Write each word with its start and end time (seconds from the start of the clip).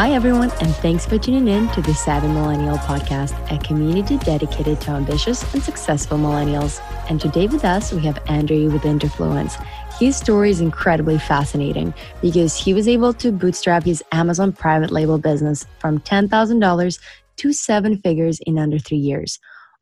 Hi, 0.00 0.12
everyone, 0.12 0.50
and 0.62 0.74
thanks 0.76 1.04
for 1.04 1.18
tuning 1.18 1.46
in 1.46 1.68
to 1.72 1.82
the 1.82 1.92
Savvy 1.92 2.28
Millennial 2.28 2.78
Podcast, 2.78 3.34
a 3.54 3.62
community 3.62 4.16
dedicated 4.16 4.80
to 4.80 4.92
ambitious 4.92 5.52
and 5.52 5.62
successful 5.62 6.16
millennials. 6.16 6.80
And 7.10 7.20
today 7.20 7.48
with 7.48 7.66
us, 7.66 7.92
we 7.92 8.00
have 8.06 8.18
Andrew 8.26 8.70
with 8.70 8.84
Interfluence. 8.84 9.62
His 9.98 10.16
story 10.16 10.48
is 10.48 10.62
incredibly 10.62 11.18
fascinating 11.18 11.92
because 12.22 12.56
he 12.56 12.72
was 12.72 12.88
able 12.88 13.12
to 13.12 13.30
bootstrap 13.30 13.84
his 13.84 14.02
Amazon 14.10 14.54
private 14.54 14.90
label 14.90 15.18
business 15.18 15.66
from 15.80 15.98
$10,000 16.00 17.00
to 17.36 17.52
seven 17.52 17.98
figures 17.98 18.40
in 18.46 18.58
under 18.58 18.78
three 18.78 18.96
years. 18.96 19.38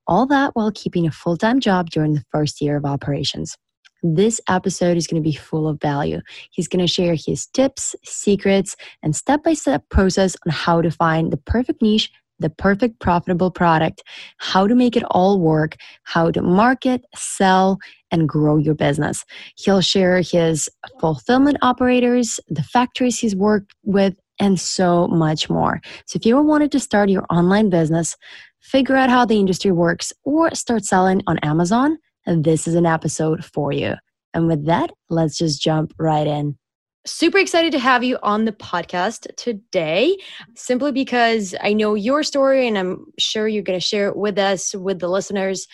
All 0.09 0.27
that 0.27 0.57
while 0.57 0.73
keeping 0.73 1.07
a 1.07 1.13
full 1.13 1.37
time 1.37 1.61
job 1.61 1.91
during 1.91 2.15
the 2.15 2.25
first 2.33 2.61
year 2.61 2.77
of 2.77 2.85
operations. 2.85 3.57
This 4.03 4.41
episode 4.49 4.97
is 4.97 5.07
going 5.07 5.23
to 5.23 5.29
be 5.29 5.35
full 5.35 5.69
of 5.69 5.81
value. 5.81 6.21
He's 6.51 6.69
going 6.69 6.87
to 6.87 6.93
share 6.93 7.17
his 7.17 7.47
tips, 7.47 7.97
secrets, 8.05 8.77
and 9.03 9.17
step 9.17 9.43
by 9.43 9.55
step 9.55 9.89
process 9.89 10.37
on 10.47 10.53
how 10.53 10.83
to 10.83 10.91
find 10.91 11.33
the 11.33 11.37
perfect 11.37 11.83
niche, 11.83 12.11
the 12.39 12.51
perfect 12.51 13.01
profitable 13.01 13.51
product, 13.51 14.03
how 14.39 14.67
to 14.69 14.75
make 14.75 14.97
it 14.97 15.03
all 15.11 15.41
work, 15.41 15.77
how 16.05 16.31
to 16.31 16.41
market, 16.41 17.05
sell, 17.17 17.79
and 18.13 18.29
grow 18.29 18.57
your 18.57 18.75
business. 18.75 19.25
He'll 19.57 19.81
share 19.81 20.21
his 20.21 20.69
fulfillment 21.01 21.59
operators, 21.63 22.39
the 22.49 22.63
factories 22.63 23.19
he's 23.19 23.35
worked 23.35 23.75
with, 23.83 24.15
and 24.39 24.61
so 24.61 25.09
much 25.09 25.51
more. 25.51 25.81
So 26.07 26.17
if 26.17 26.25
you 26.25 26.37
ever 26.37 26.45
wanted 26.45 26.71
to 26.73 26.81
start 26.81 27.09
your 27.09 27.27
online 27.29 27.71
business, 27.71 28.15
figure 28.61 28.95
out 28.95 29.11
how 29.11 29.25
the 29.25 29.39
industry 29.39 29.73
works, 29.73 30.13
or 30.23 30.55
start 30.55 30.85
selling 30.85 31.23
on 31.27 31.39
Amazon, 31.39 31.99
this 32.29 32.69
is 32.69 32.75
an 32.75 32.87
episode 32.87 33.45
for 33.45 33.73
you. 33.73 33.95
And 34.35 34.47
with 34.47 34.67
that, 34.67 34.91
let's 35.09 35.39
just 35.39 35.63
jump 35.63 35.95
right 35.99 36.27
in. 36.27 36.59
Super 37.07 37.39
excited 37.39 37.73
to 37.73 37.79
have 37.79 38.05
you 38.05 38.19
on 38.23 38.45
the 38.45 38.53
podcast 38.53 39.35
today, 39.37 40.19
simply 40.55 40.93
because 40.93 41.55
I 41.63 41.73
know 41.73 41.95
your 41.95 42.23
story 42.23 42.69
and 42.69 42.77
I'm 42.77 43.07
sure 43.19 43.49
you're 43.49 43.63
going 43.63 43.79
to 43.79 43.85
share 43.85 44.09
it 44.09 44.17
with 44.17 44.39
us, 44.39 44.75
with 44.75 44.99
the 44.99 45.09
listeners, 45.09 45.67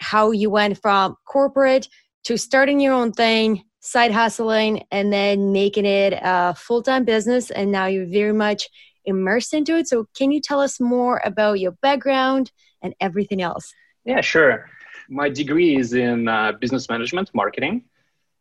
how 0.00 0.32
you 0.32 0.50
went 0.50 0.80
from 0.82 1.14
corporate 1.24 1.88
to 2.24 2.36
starting 2.36 2.80
your 2.80 2.94
own 2.94 3.12
thing, 3.12 3.62
side 3.80 4.10
hustling, 4.10 4.82
and 4.90 5.12
then 5.12 5.52
making 5.52 5.86
it 5.86 6.18
a 6.20 6.54
full 6.56 6.82
time 6.82 7.04
business. 7.04 7.50
And 7.50 7.70
now 7.70 7.86
you're 7.86 8.10
very 8.10 8.32
much 8.32 8.68
immersed 9.04 9.54
into 9.54 9.76
it. 9.76 9.86
So, 9.86 10.06
can 10.16 10.32
you 10.32 10.40
tell 10.40 10.60
us 10.60 10.80
more 10.80 11.22
about 11.24 11.60
your 11.60 11.72
background 11.80 12.50
and 12.82 12.94
everything 13.00 13.40
else? 13.40 13.72
Yeah, 14.04 14.20
sure 14.20 14.68
my 15.12 15.28
degree 15.28 15.76
is 15.76 15.92
in 15.92 16.26
uh, 16.26 16.52
business 16.52 16.88
management, 16.88 17.30
marketing. 17.34 17.84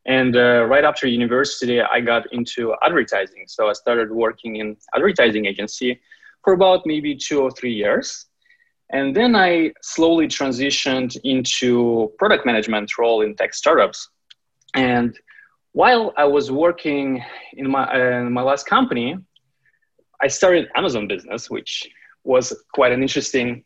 And 0.05 0.35
uh, 0.35 0.65
right 0.65 0.83
after 0.83 1.05
university, 1.05 1.81
I 1.81 1.99
got 1.99 2.31
into 2.33 2.73
advertising. 2.81 3.43
So 3.47 3.69
I 3.69 3.73
started 3.73 4.09
working 4.09 4.55
in 4.55 4.77
advertising 4.95 5.45
agency 5.45 5.99
for 6.43 6.53
about 6.53 6.85
maybe 6.85 7.15
two 7.15 7.41
or 7.41 7.51
three 7.51 7.73
years. 7.73 8.25
And 8.89 9.15
then 9.15 9.35
I 9.35 9.73
slowly 9.81 10.27
transitioned 10.27 11.17
into 11.23 12.11
product 12.17 12.45
management 12.45 12.97
role 12.97 13.21
in 13.21 13.35
tech 13.35 13.53
startups. 13.53 14.09
And 14.73 15.17
while 15.73 16.13
I 16.17 16.25
was 16.25 16.51
working 16.51 17.23
in 17.53 17.69
my, 17.69 17.83
uh, 17.83 18.29
my 18.29 18.41
last 18.41 18.65
company, 18.65 19.17
I 20.21 20.27
started 20.27 20.69
Amazon 20.75 21.07
business, 21.07 21.49
which 21.49 21.89
was 22.23 22.53
quite 22.73 22.91
an 22.91 23.01
interesting 23.01 23.63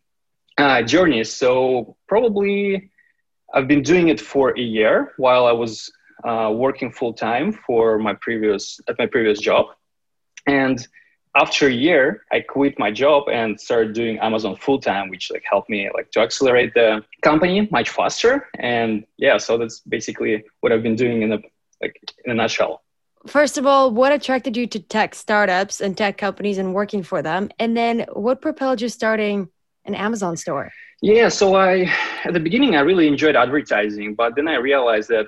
uh, 0.57 0.81
journey. 0.81 1.23
So 1.23 1.97
probably 2.07 2.91
I've 3.53 3.67
been 3.67 3.83
doing 3.83 4.09
it 4.09 4.19
for 4.19 4.51
a 4.57 4.61
year 4.61 5.13
while 5.17 5.45
I 5.45 5.51
was 5.51 5.91
uh, 6.23 6.51
working 6.53 6.91
full 6.91 7.13
time 7.13 7.51
for 7.51 7.97
my 7.99 8.13
previous 8.13 8.79
at 8.87 8.97
my 8.97 9.05
previous 9.05 9.39
job, 9.39 9.67
and 10.47 10.85
after 11.35 11.67
a 11.67 11.71
year, 11.71 12.23
I 12.31 12.39
quit 12.39 12.79
my 12.79 12.91
job 12.91 13.27
and 13.29 13.59
started 13.59 13.93
doing 13.93 14.17
Amazon 14.19 14.55
full 14.55 14.79
time, 14.79 15.09
which 15.09 15.31
like 15.31 15.43
helped 15.49 15.69
me 15.69 15.89
like 15.93 16.09
to 16.11 16.21
accelerate 16.21 16.73
the 16.73 17.03
company 17.21 17.67
much 17.71 17.89
faster. 17.89 18.47
And 18.57 19.05
yeah, 19.17 19.37
so 19.37 19.57
that's 19.57 19.81
basically 19.81 20.45
what 20.61 20.71
I've 20.71 20.83
been 20.83 20.95
doing 20.95 21.23
in 21.23 21.33
a 21.33 21.39
like 21.81 21.99
in 22.23 22.31
a 22.31 22.33
nutshell. 22.33 22.81
First 23.27 23.57
of 23.57 23.65
all, 23.65 23.91
what 23.91 24.11
attracted 24.11 24.55
you 24.55 24.67
to 24.67 24.79
tech 24.79 25.15
startups 25.15 25.81
and 25.81 25.97
tech 25.97 26.17
companies 26.17 26.57
and 26.57 26.73
working 26.73 27.03
for 27.03 27.21
them? 27.21 27.49
And 27.59 27.75
then 27.75 28.05
what 28.13 28.39
propelled 28.39 28.81
you 28.81 28.89
starting 28.89 29.49
an 29.85 29.95
Amazon 29.95 30.35
store? 30.35 30.71
Yeah, 31.01 31.29
so 31.29 31.55
I 31.55 31.91
at 32.23 32.33
the 32.33 32.39
beginning 32.39 32.75
I 32.75 32.81
really 32.81 33.07
enjoyed 33.07 33.35
advertising, 33.35 34.15
but 34.15 34.35
then 34.35 34.47
I 34.47 34.55
realized 34.55 35.09
that 35.09 35.27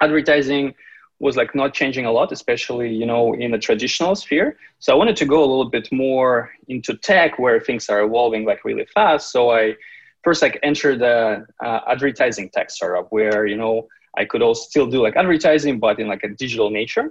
advertising 0.00 0.74
was 1.20 1.36
like 1.36 1.54
not 1.54 1.74
changing 1.74 2.06
a 2.06 2.12
lot, 2.12 2.30
especially 2.32 2.92
you 2.92 3.06
know 3.06 3.34
in 3.34 3.50
the 3.52 3.58
traditional 3.58 4.14
sphere. 4.14 4.56
So 4.78 4.92
I 4.92 4.96
wanted 4.96 5.16
to 5.16 5.24
go 5.24 5.38
a 5.38 5.48
little 5.52 5.70
bit 5.70 5.90
more 5.90 6.50
into 6.68 6.96
tech, 6.96 7.38
where 7.38 7.60
things 7.60 7.88
are 7.88 8.00
evolving 8.02 8.44
like 8.44 8.64
really 8.64 8.86
fast. 8.94 9.32
So 9.32 9.50
I 9.50 9.74
first 10.22 10.42
like 10.42 10.58
entered 10.62 10.98
the 11.00 11.46
uh, 11.64 11.80
advertising 11.88 12.50
tech 12.50 12.70
startup, 12.70 13.10
where 13.10 13.46
you 13.46 13.56
know 13.56 13.88
I 14.16 14.24
could 14.24 14.42
also 14.42 14.62
still 14.68 14.86
do 14.86 15.02
like 15.02 15.16
advertising, 15.16 15.78
but 15.78 15.98
in 16.00 16.08
like 16.08 16.24
a 16.24 16.28
digital 16.28 16.70
nature. 16.70 17.10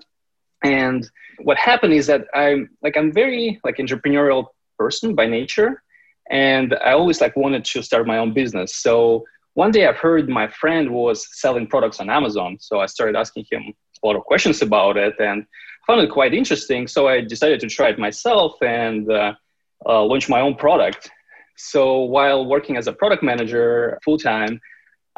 And 0.64 1.10
what 1.40 1.58
happened 1.58 1.94
is 1.94 2.08
that 2.08 2.26
I'm 2.34 2.70
like 2.82 2.98
I'm 2.98 3.12
very 3.12 3.60
like 3.64 3.78
entrepreneurial 3.78 4.48
person 4.78 5.16
by 5.16 5.26
nature 5.26 5.82
and 6.30 6.76
i 6.84 6.92
always 6.92 7.22
like 7.22 7.36
wanted 7.36 7.64
to 7.66 7.82
start 7.82 8.08
my 8.08 8.18
own 8.18 8.34
business. 8.34 8.76
So 8.76 9.24
one 9.54 9.72
day 9.72 9.88
i 9.88 9.92
heard 9.92 10.30
my 10.30 10.48
friend 10.48 10.92
was 10.92 11.28
selling 11.40 11.68
products 11.68 12.00
on 12.00 12.10
amazon. 12.10 12.58
So 12.60 12.80
i 12.80 12.86
started 12.86 13.16
asking 13.16 13.46
him 13.52 13.74
a 14.04 14.08
lot 14.08 14.16
of 14.16 14.24
questions 14.24 14.62
about 14.62 14.98
it 14.98 15.16
and 15.20 15.46
found 15.86 16.02
it 16.02 16.12
quite 16.12 16.34
interesting. 16.34 16.88
So 16.88 17.08
i 17.08 17.22
decided 17.22 17.60
to 17.62 17.68
try 17.68 17.90
it 17.90 18.00
myself 18.00 18.62
and 18.62 19.10
uh, 19.12 19.34
uh, 19.86 20.04
launch 20.04 20.28
my 20.30 20.42
own 20.42 20.56
product. 20.56 21.10
So 21.56 22.02
while 22.02 22.46
working 22.46 22.78
as 22.78 22.88
a 22.88 22.94
product 22.94 23.24
manager 23.24 24.00
full 24.04 24.18
time 24.18 24.60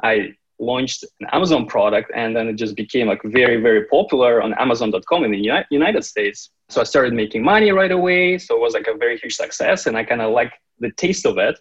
i 0.02 0.34
launched 0.59 1.06
an 1.22 1.28
amazon 1.31 1.66
product 1.66 2.12
and 2.14 2.36
then 2.36 2.47
it 2.47 2.53
just 2.53 2.75
became 2.75 3.08
like 3.08 3.22
very 3.24 3.62
very 3.62 3.86
popular 3.86 4.42
on 4.42 4.53
amazon.com 4.56 5.24
in 5.24 5.31
the 5.31 5.64
united 5.70 6.03
states 6.03 6.50
so 6.68 6.81
i 6.81 6.84
started 6.84 7.14
making 7.14 7.42
money 7.42 7.72
right 7.72 7.92
away 7.92 8.38
so 8.38 8.56
it 8.56 8.62
was 8.62 8.74
like 8.74 8.88
a 8.88 8.97
very 8.97 9.18
huge 9.18 9.36
success 9.36 9.88
and 9.88 9.96
i 9.96 10.03
kind 10.03 10.22
of 10.22 10.31
like 10.31 10.52
the 10.80 10.92
taste 10.92 11.25
of 11.25 11.38
it. 11.38 11.59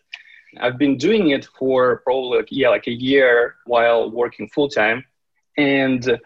I've 0.60 0.78
been 0.78 0.96
doing 0.96 1.30
it 1.30 1.46
for 1.58 1.98
probably 2.04 2.38
like, 2.38 2.48
yeah, 2.50 2.70
like 2.70 2.86
a 2.86 2.92
year 2.92 3.56
while 3.66 4.10
working 4.10 4.48
full 4.48 4.68
time, 4.68 5.04
and 5.56 6.18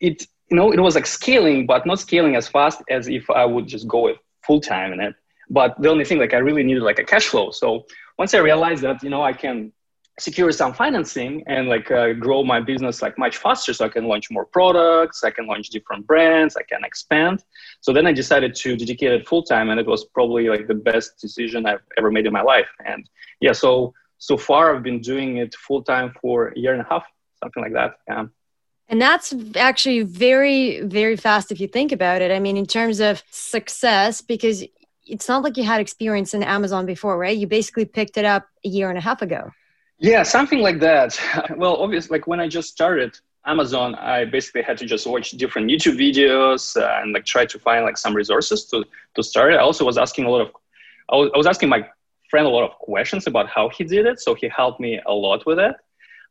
it 0.00 0.26
you 0.50 0.56
know 0.56 0.72
it 0.72 0.80
was 0.80 0.94
like 0.94 1.06
scaling, 1.06 1.66
but 1.66 1.86
not 1.86 2.00
scaling 2.00 2.36
as 2.36 2.48
fast 2.48 2.82
as 2.90 3.08
if 3.08 3.30
I 3.30 3.44
would 3.44 3.66
just 3.66 3.86
go 3.86 4.12
full 4.42 4.60
time 4.60 4.92
in 4.92 5.00
it. 5.00 5.14
But 5.50 5.80
the 5.80 5.88
only 5.88 6.04
thing 6.04 6.18
like 6.18 6.34
I 6.34 6.38
really 6.38 6.64
needed 6.64 6.82
like 6.82 6.98
a 6.98 7.04
cash 7.04 7.26
flow. 7.26 7.50
So 7.52 7.86
once 8.18 8.34
I 8.34 8.38
realized 8.38 8.82
that 8.82 9.02
you 9.02 9.10
know 9.10 9.22
I 9.22 9.32
can 9.32 9.72
secure 10.18 10.52
some 10.52 10.72
financing 10.72 11.42
and 11.48 11.68
like 11.68 11.90
uh, 11.90 12.12
grow 12.12 12.44
my 12.44 12.60
business 12.60 13.02
like 13.02 13.18
much 13.18 13.36
faster 13.38 13.72
so 13.72 13.84
i 13.84 13.88
can 13.88 14.04
launch 14.04 14.30
more 14.30 14.44
products 14.44 15.24
i 15.24 15.30
can 15.30 15.46
launch 15.46 15.70
different 15.70 16.06
brands 16.06 16.56
i 16.56 16.62
can 16.62 16.84
expand. 16.84 17.42
So 17.80 17.92
then 17.92 18.06
i 18.06 18.12
decided 18.12 18.54
to 18.56 18.76
dedicate 18.76 19.12
it 19.12 19.26
full 19.26 19.42
time 19.42 19.70
and 19.70 19.80
it 19.80 19.86
was 19.86 20.04
probably 20.04 20.48
like 20.48 20.68
the 20.68 20.74
best 20.74 21.18
decision 21.20 21.66
i've 21.66 21.82
ever 21.98 22.10
made 22.10 22.26
in 22.26 22.32
my 22.32 22.42
life. 22.42 22.68
And 22.86 23.08
yeah 23.40 23.52
so 23.52 23.92
so 24.18 24.36
far 24.36 24.74
i've 24.74 24.84
been 24.84 25.00
doing 25.00 25.38
it 25.38 25.54
full 25.54 25.82
time 25.82 26.12
for 26.20 26.48
a 26.48 26.58
year 26.58 26.72
and 26.72 26.82
a 26.82 26.86
half 26.88 27.04
something 27.42 27.62
like 27.62 27.72
that 27.72 27.94
yeah. 28.08 28.26
And 28.86 29.00
that's 29.00 29.34
actually 29.56 30.02
very 30.02 30.82
very 30.82 31.16
fast 31.16 31.50
if 31.50 31.58
you 31.58 31.66
think 31.66 31.90
about 31.90 32.22
it. 32.22 32.30
I 32.30 32.38
mean 32.38 32.56
in 32.56 32.66
terms 32.66 33.00
of 33.00 33.22
success 33.30 34.20
because 34.20 34.62
it's 35.06 35.28
not 35.28 35.42
like 35.42 35.56
you 35.56 35.64
had 35.64 35.80
experience 35.80 36.34
in 36.34 36.44
amazon 36.44 36.86
before 36.86 37.18
right? 37.18 37.36
You 37.36 37.48
basically 37.48 37.84
picked 37.84 38.16
it 38.16 38.24
up 38.24 38.46
a 38.64 38.68
year 38.68 38.90
and 38.90 38.98
a 38.98 39.00
half 39.00 39.20
ago 39.20 39.50
yeah, 40.04 40.22
something 40.22 40.60
like 40.60 40.80
that. 40.80 41.18
Well, 41.56 41.76
obviously, 41.76 42.18
like 42.18 42.26
when 42.26 42.38
I 42.38 42.46
just 42.46 42.68
started 42.68 43.18
Amazon, 43.46 43.94
I 43.94 44.26
basically 44.26 44.62
had 44.62 44.76
to 44.78 44.86
just 44.86 45.06
watch 45.06 45.30
different 45.30 45.70
YouTube 45.70 45.96
videos 45.96 46.62
and 46.76 47.14
like 47.14 47.24
try 47.24 47.46
to 47.46 47.58
find 47.58 47.84
like 47.84 47.96
some 47.96 48.14
resources 48.14 48.66
to 48.66 48.84
to 49.16 49.22
start 49.22 49.54
it. 49.54 49.56
I 49.56 49.62
also 49.62 49.84
was 49.84 49.96
asking 49.96 50.26
a 50.26 50.30
lot 50.30 50.42
of, 50.42 50.50
I 51.10 51.16
was, 51.16 51.30
I 51.34 51.38
was 51.38 51.46
asking 51.46 51.70
my 51.70 51.80
friend 52.30 52.46
a 52.46 52.50
lot 52.50 52.64
of 52.64 52.72
questions 52.78 53.26
about 53.26 53.48
how 53.48 53.70
he 53.70 53.82
did 53.84 54.04
it, 54.04 54.20
so 54.20 54.34
he 54.34 54.46
helped 54.48 54.78
me 54.78 55.00
a 55.06 55.14
lot 55.26 55.46
with 55.46 55.58
it. 55.58 55.74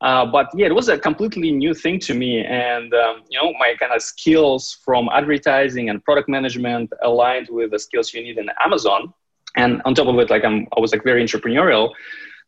Uh, 0.01 0.25
but 0.25 0.47
yeah, 0.53 0.67
it 0.67 0.75
was 0.75 0.89
a 0.89 0.97
completely 0.97 1.51
new 1.51 1.73
thing 1.73 1.97
to 2.07 2.13
me, 2.13 2.45
and 2.45 2.93
um, 2.93 3.23
you 3.29 3.41
know, 3.41 3.53
my 3.57 3.73
kind 3.79 3.91
of 3.91 4.01
skills 4.03 4.77
from 4.85 5.09
advertising 5.11 5.89
and 5.89 6.03
product 6.03 6.29
management 6.29 6.91
aligned 7.01 7.47
with 7.49 7.71
the 7.71 7.79
skills 7.79 8.13
you 8.13 8.21
need 8.21 8.37
in 8.37 8.49
Amazon. 8.63 9.13
And 9.55 9.81
on 9.85 9.95
top 9.95 10.07
of 10.07 10.17
it, 10.19 10.29
like 10.29 10.43
I'm, 10.43 10.67
I 10.75 10.79
was 10.79 10.91
like 10.91 11.03
very 11.03 11.23
entrepreneurial. 11.23 11.93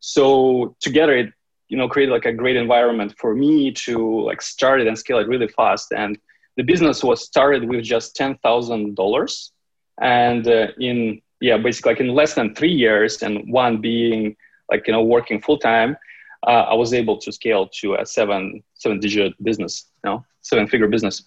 So 0.05 0.75
together, 0.81 1.17
it 1.17 1.33
you 1.67 1.77
know 1.77 1.89
created 1.89 2.11
like 2.11 2.25
a 2.25 2.31
great 2.31 2.55
environment 2.55 3.15
for 3.17 3.33
me 3.33 3.71
to 3.85 4.21
like 4.21 4.39
start 4.39 4.79
it 4.79 4.85
and 4.87 4.95
scale 4.95 5.17
it 5.17 5.27
really 5.27 5.47
fast. 5.47 5.91
And 5.91 6.15
the 6.57 6.63
business 6.63 7.03
was 7.03 7.23
started 7.23 7.67
with 7.67 7.83
just 7.83 8.15
ten 8.15 8.37
thousand 8.43 8.95
dollars, 8.95 9.51
and 9.99 10.47
uh, 10.47 10.67
in 10.79 11.21
yeah, 11.41 11.57
basically 11.57 11.93
like 11.93 12.01
in 12.01 12.09
less 12.09 12.35
than 12.35 12.53
three 12.53 12.71
years, 12.71 13.23
and 13.23 13.51
one 13.51 13.81
being 13.81 14.35
like 14.71 14.85
you 14.85 14.93
know 14.93 15.03
working 15.03 15.41
full 15.41 15.57
time, 15.57 15.97
uh, 16.45 16.65
I 16.69 16.75
was 16.75 16.93
able 16.93 17.17
to 17.17 17.31
scale 17.31 17.67
to 17.79 17.95
a 17.95 18.05
seven 18.05 18.61
seven 18.75 18.99
digit 18.99 19.33
business, 19.43 19.89
you 20.03 20.11
know, 20.11 20.25
seven 20.41 20.67
figure 20.67 20.87
business. 20.87 21.23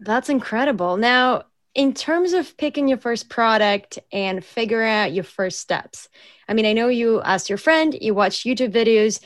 That's 0.00 0.28
incredible. 0.28 0.98
Now, 0.98 1.44
in 1.76 1.92
terms 1.92 2.32
of 2.32 2.56
picking 2.56 2.88
your 2.88 2.98
first 2.98 3.28
product 3.28 3.98
and 4.10 4.42
figuring 4.42 4.90
out 4.90 5.12
your 5.12 5.24
first 5.24 5.60
steps, 5.60 6.08
I 6.48 6.54
mean, 6.54 6.64
I 6.64 6.72
know 6.72 6.88
you 6.88 7.20
asked 7.20 7.50
your 7.50 7.58
friend, 7.58 7.96
you 8.00 8.14
watched 8.14 8.46
YouTube 8.46 8.72
videos. 8.72 9.20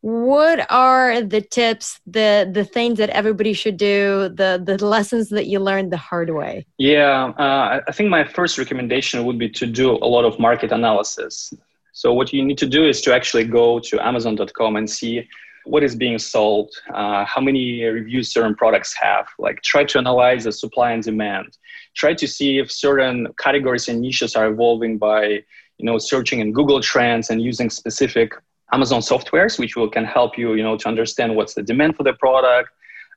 What 0.00 0.66
are 0.68 1.22
the 1.22 1.40
tips, 1.40 2.00
the 2.06 2.50
the 2.52 2.64
things 2.64 2.98
that 2.98 3.10
everybody 3.10 3.52
should 3.52 3.76
do, 3.76 4.30
the 4.34 4.60
the 4.62 4.84
lessons 4.84 5.28
that 5.28 5.46
you 5.46 5.60
learned 5.60 5.92
the 5.92 5.96
hard 5.96 6.30
way? 6.30 6.66
Yeah, 6.76 7.32
uh, 7.38 7.80
I 7.86 7.92
think 7.92 8.10
my 8.10 8.24
first 8.24 8.58
recommendation 8.58 9.24
would 9.24 9.38
be 9.38 9.48
to 9.50 9.64
do 9.64 9.92
a 9.92 10.08
lot 10.14 10.24
of 10.24 10.40
market 10.40 10.72
analysis. 10.72 11.54
So 11.92 12.12
what 12.12 12.32
you 12.32 12.44
need 12.44 12.58
to 12.58 12.66
do 12.66 12.84
is 12.84 13.00
to 13.02 13.14
actually 13.14 13.44
go 13.44 13.78
to 13.78 14.04
Amazon.com 14.04 14.74
and 14.74 14.90
see 14.90 15.28
what 15.64 15.82
is 15.82 15.94
being 15.94 16.18
sold, 16.18 16.70
uh, 16.92 17.24
how 17.24 17.40
many 17.40 17.84
reviews 17.84 18.32
certain 18.32 18.54
products 18.54 18.94
have. 18.94 19.26
Like 19.38 19.62
try 19.62 19.84
to 19.84 19.98
analyze 19.98 20.44
the 20.44 20.52
supply 20.52 20.92
and 20.92 21.02
demand. 21.02 21.58
Try 21.94 22.14
to 22.14 22.26
see 22.26 22.58
if 22.58 22.70
certain 22.70 23.28
categories 23.38 23.88
and 23.88 24.00
niches 24.00 24.34
are 24.34 24.46
evolving 24.46 24.98
by 24.98 25.44
you 25.82 25.86
know 25.86 25.98
searching 25.98 26.40
in 26.40 26.52
google 26.52 26.80
trends 26.80 27.30
and 27.30 27.42
using 27.42 27.68
specific 27.68 28.32
amazon 28.72 29.00
softwares 29.00 29.58
which 29.58 29.76
will 29.76 29.90
can 29.90 30.04
help 30.04 30.38
you 30.38 30.54
you 30.54 30.62
know 30.62 30.76
to 30.76 30.88
understand 30.88 31.34
what's 31.34 31.54
the 31.54 31.62
demand 31.62 31.96
for 31.96 32.04
the 32.04 32.14
product 32.14 32.70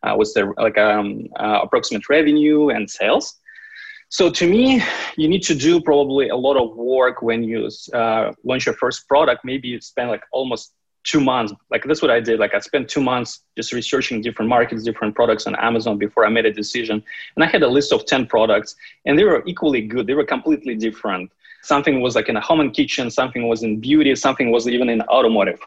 uh, 0.03 0.13
what's 0.15 0.33
the 0.33 0.51
like 0.57 0.77
um, 0.77 1.27
uh, 1.39 1.59
approximate 1.63 2.07
revenue 2.09 2.69
and 2.69 2.89
sales 2.89 3.39
so 4.09 4.30
to 4.30 4.50
me 4.50 4.81
you 5.15 5.27
need 5.27 5.44
to 5.44 5.56
do 5.56 5.80
probably 5.80 6.30
a 6.30 6.36
lot 6.36 6.57
of 6.57 6.75
work 6.75 7.21
when 7.21 7.44
you 7.44 7.69
uh, 7.94 8.31
launch 8.44 8.65
your 8.65 8.75
first 8.75 9.07
product 9.07 9.45
maybe 9.45 9.68
you 9.68 9.80
spend 9.80 10.09
like 10.09 10.24
almost 10.31 10.74
two 11.06 11.22
months 11.22 11.54
like 11.69 11.84
that's 11.86 12.02
what 12.02 12.12
i 12.12 12.19
did. 12.19 12.40
Like 12.40 12.54
i 12.54 12.60
spent 12.60 12.90
two 12.90 13.02
months 13.02 13.42
just 13.56 13.72
researching 13.72 14.22
different 14.22 14.50
markets 14.50 14.84
different 14.84 15.16
products 15.16 15.48
on 15.48 15.56
amazon 15.56 15.98
before 15.98 16.25
i 16.25 16.30
made 16.30 16.46
a 16.46 16.52
decision. 16.52 17.02
And 17.36 17.44
i 17.46 17.48
had 17.48 17.63
a 17.63 17.68
list 17.68 17.94
of 17.94 18.06
10 18.06 18.25
products 18.25 18.75
and 19.06 19.18
they 19.18 19.24
were 19.24 19.44
equally 19.46 19.81
good. 19.81 20.07
They 20.07 20.16
were 20.16 20.25
completely 20.25 20.75
different. 20.75 21.31
Something 21.62 22.02
was 22.02 22.16
like 22.16 22.28
in 22.30 22.36
a 22.38 22.42
home 22.42 22.60
and 22.60 22.74
kitchen 22.74 23.10
something 23.10 23.48
was 23.48 23.63
in 23.63 23.80
beauty 23.80 24.13
something 24.16 24.52
was 24.52 24.68
even 24.68 24.90
in 24.90 25.02
automotive. 25.04 25.60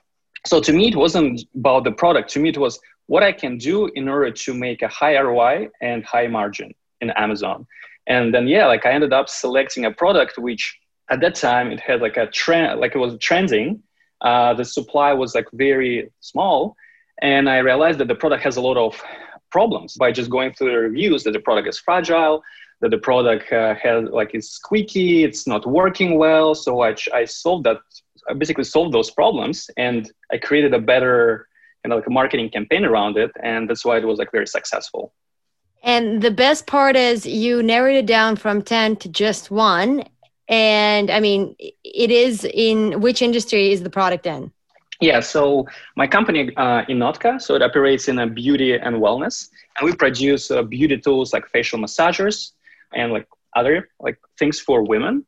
So 0.47 0.61
to 0.61 0.73
me 0.73 0.89
it 0.89 0.97
wasn't 0.97 1.45
about 1.55 1.85
the 1.85 1.93
product. 1.93 2.31
To 2.31 2.41
me 2.41 2.51
it 2.51 2.59
was 2.59 2.79
what 3.07 3.23
i 3.23 3.33
can 3.33 3.57
do 3.57 3.87
in 3.95 4.09
order 4.09 4.31
to 4.31 4.55
make 4.55 4.83
a 4.83 4.89
high 4.89 5.19
roi 5.21 5.69
and 5.81 6.05
high 6.05 6.27
margin 6.27 6.75
in 7.01 7.11
amazon. 7.11 7.67
And 8.07 8.35
then 8.35 8.49
yeah 8.49 8.67
like 8.67 8.85
i 8.87 8.93
ended 8.93 9.13
up 9.13 9.29
selecting 9.29 9.85
a 9.85 9.93
product 10.03 10.39
which 10.39 10.79
at 11.11 11.21
that 11.21 11.35
time 11.35 11.71
it 11.71 11.81
had 11.81 12.01
like 12.03 12.17
a 12.17 12.27
trend 12.27 12.81
like 12.81 12.95
it 12.95 12.99
was 12.99 13.17
trending 13.19 13.83
uh, 14.21 14.53
the 14.55 14.65
supply 14.65 15.13
was 15.13 15.35
like 15.35 15.47
very 15.53 16.11
small 16.21 16.77
and 17.23 17.49
i 17.49 17.59
realized 17.59 17.99
that 17.99 18.09
the 18.09 18.15
product 18.15 18.43
has 18.43 18.57
a 18.57 18.61
lot 18.61 18.77
of 18.77 19.01
problems 19.51 19.95
by 19.95 20.13
just 20.13 20.31
going 20.31 20.53
through 20.53 20.71
the 20.71 20.79
reviews 20.79 21.25
that 21.25 21.33
the 21.33 21.41
product 21.41 21.69
is 21.69 21.79
fragile 21.79 22.43
that 22.81 22.91
the 22.91 22.99
product 22.99 23.53
uh, 23.53 23.75
has 23.75 24.09
like 24.11 24.31
it's 24.35 24.51
squeaky, 24.51 25.25
it's 25.25 25.47
not 25.47 25.67
working 25.67 26.19
well. 26.19 26.55
So 26.55 26.83
I, 26.83 26.95
I 27.13 27.25
solved 27.25 27.65
that. 27.65 27.79
I 28.29 28.35
basically 28.35 28.65
solved 28.65 28.93
those 28.93 29.11
problems, 29.11 29.71
and 29.77 30.11
I 30.31 30.39
created 30.39 30.75
a 30.75 30.79
better 30.79 31.49
you 31.85 31.91
know 31.91 31.97
like 31.97 32.07
a 32.07 32.11
marketing 32.11 32.51
campaign 32.51 32.85
around 32.85 33.17
it, 33.17 33.33
and 33.43 33.69
that's 33.69 33.85
why 33.85 33.99
it 33.99 34.05
was 34.05 34.19
like 34.19 34.31
very 34.31 34.47
successful. 34.47 35.13
And 35.83 36.23
the 36.23 36.31
best 36.31 36.67
part 36.67 36.97
is 36.97 37.25
you 37.25 37.63
narrowed 37.63 37.97
it 37.97 38.07
down 38.07 38.37
from 38.37 38.63
ten 38.63 38.97
to 38.97 39.09
just 39.09 39.51
one. 39.51 40.05
And 40.49 41.11
I 41.11 41.21
mean, 41.21 41.55
it 41.59 42.11
is 42.11 42.45
in 42.45 43.01
which 43.01 43.21
industry 43.23 43.73
is 43.73 43.83
the 43.83 43.91
product 43.91 44.27
in? 44.27 44.51
Yeah, 45.01 45.21
so 45.21 45.67
my 45.97 46.07
company 46.07 46.51
uh, 46.57 46.85
Inotka, 46.87 47.41
so 47.41 47.55
it 47.55 47.63
operates 47.63 48.09
in 48.09 48.19
a 48.19 48.27
beauty 48.27 48.73
and 48.75 48.97
wellness, 48.97 49.49
and 49.77 49.89
we 49.89 49.95
produce 49.95 50.51
uh, 50.51 50.63
beauty 50.63 50.99
tools 50.99 51.33
like 51.33 51.47
facial 51.49 51.79
massagers, 51.79 52.53
and 52.93 53.13
like 53.13 53.29
other 53.55 53.91
like 54.01 54.19
things 54.39 54.59
for 54.59 54.83
women. 54.83 55.25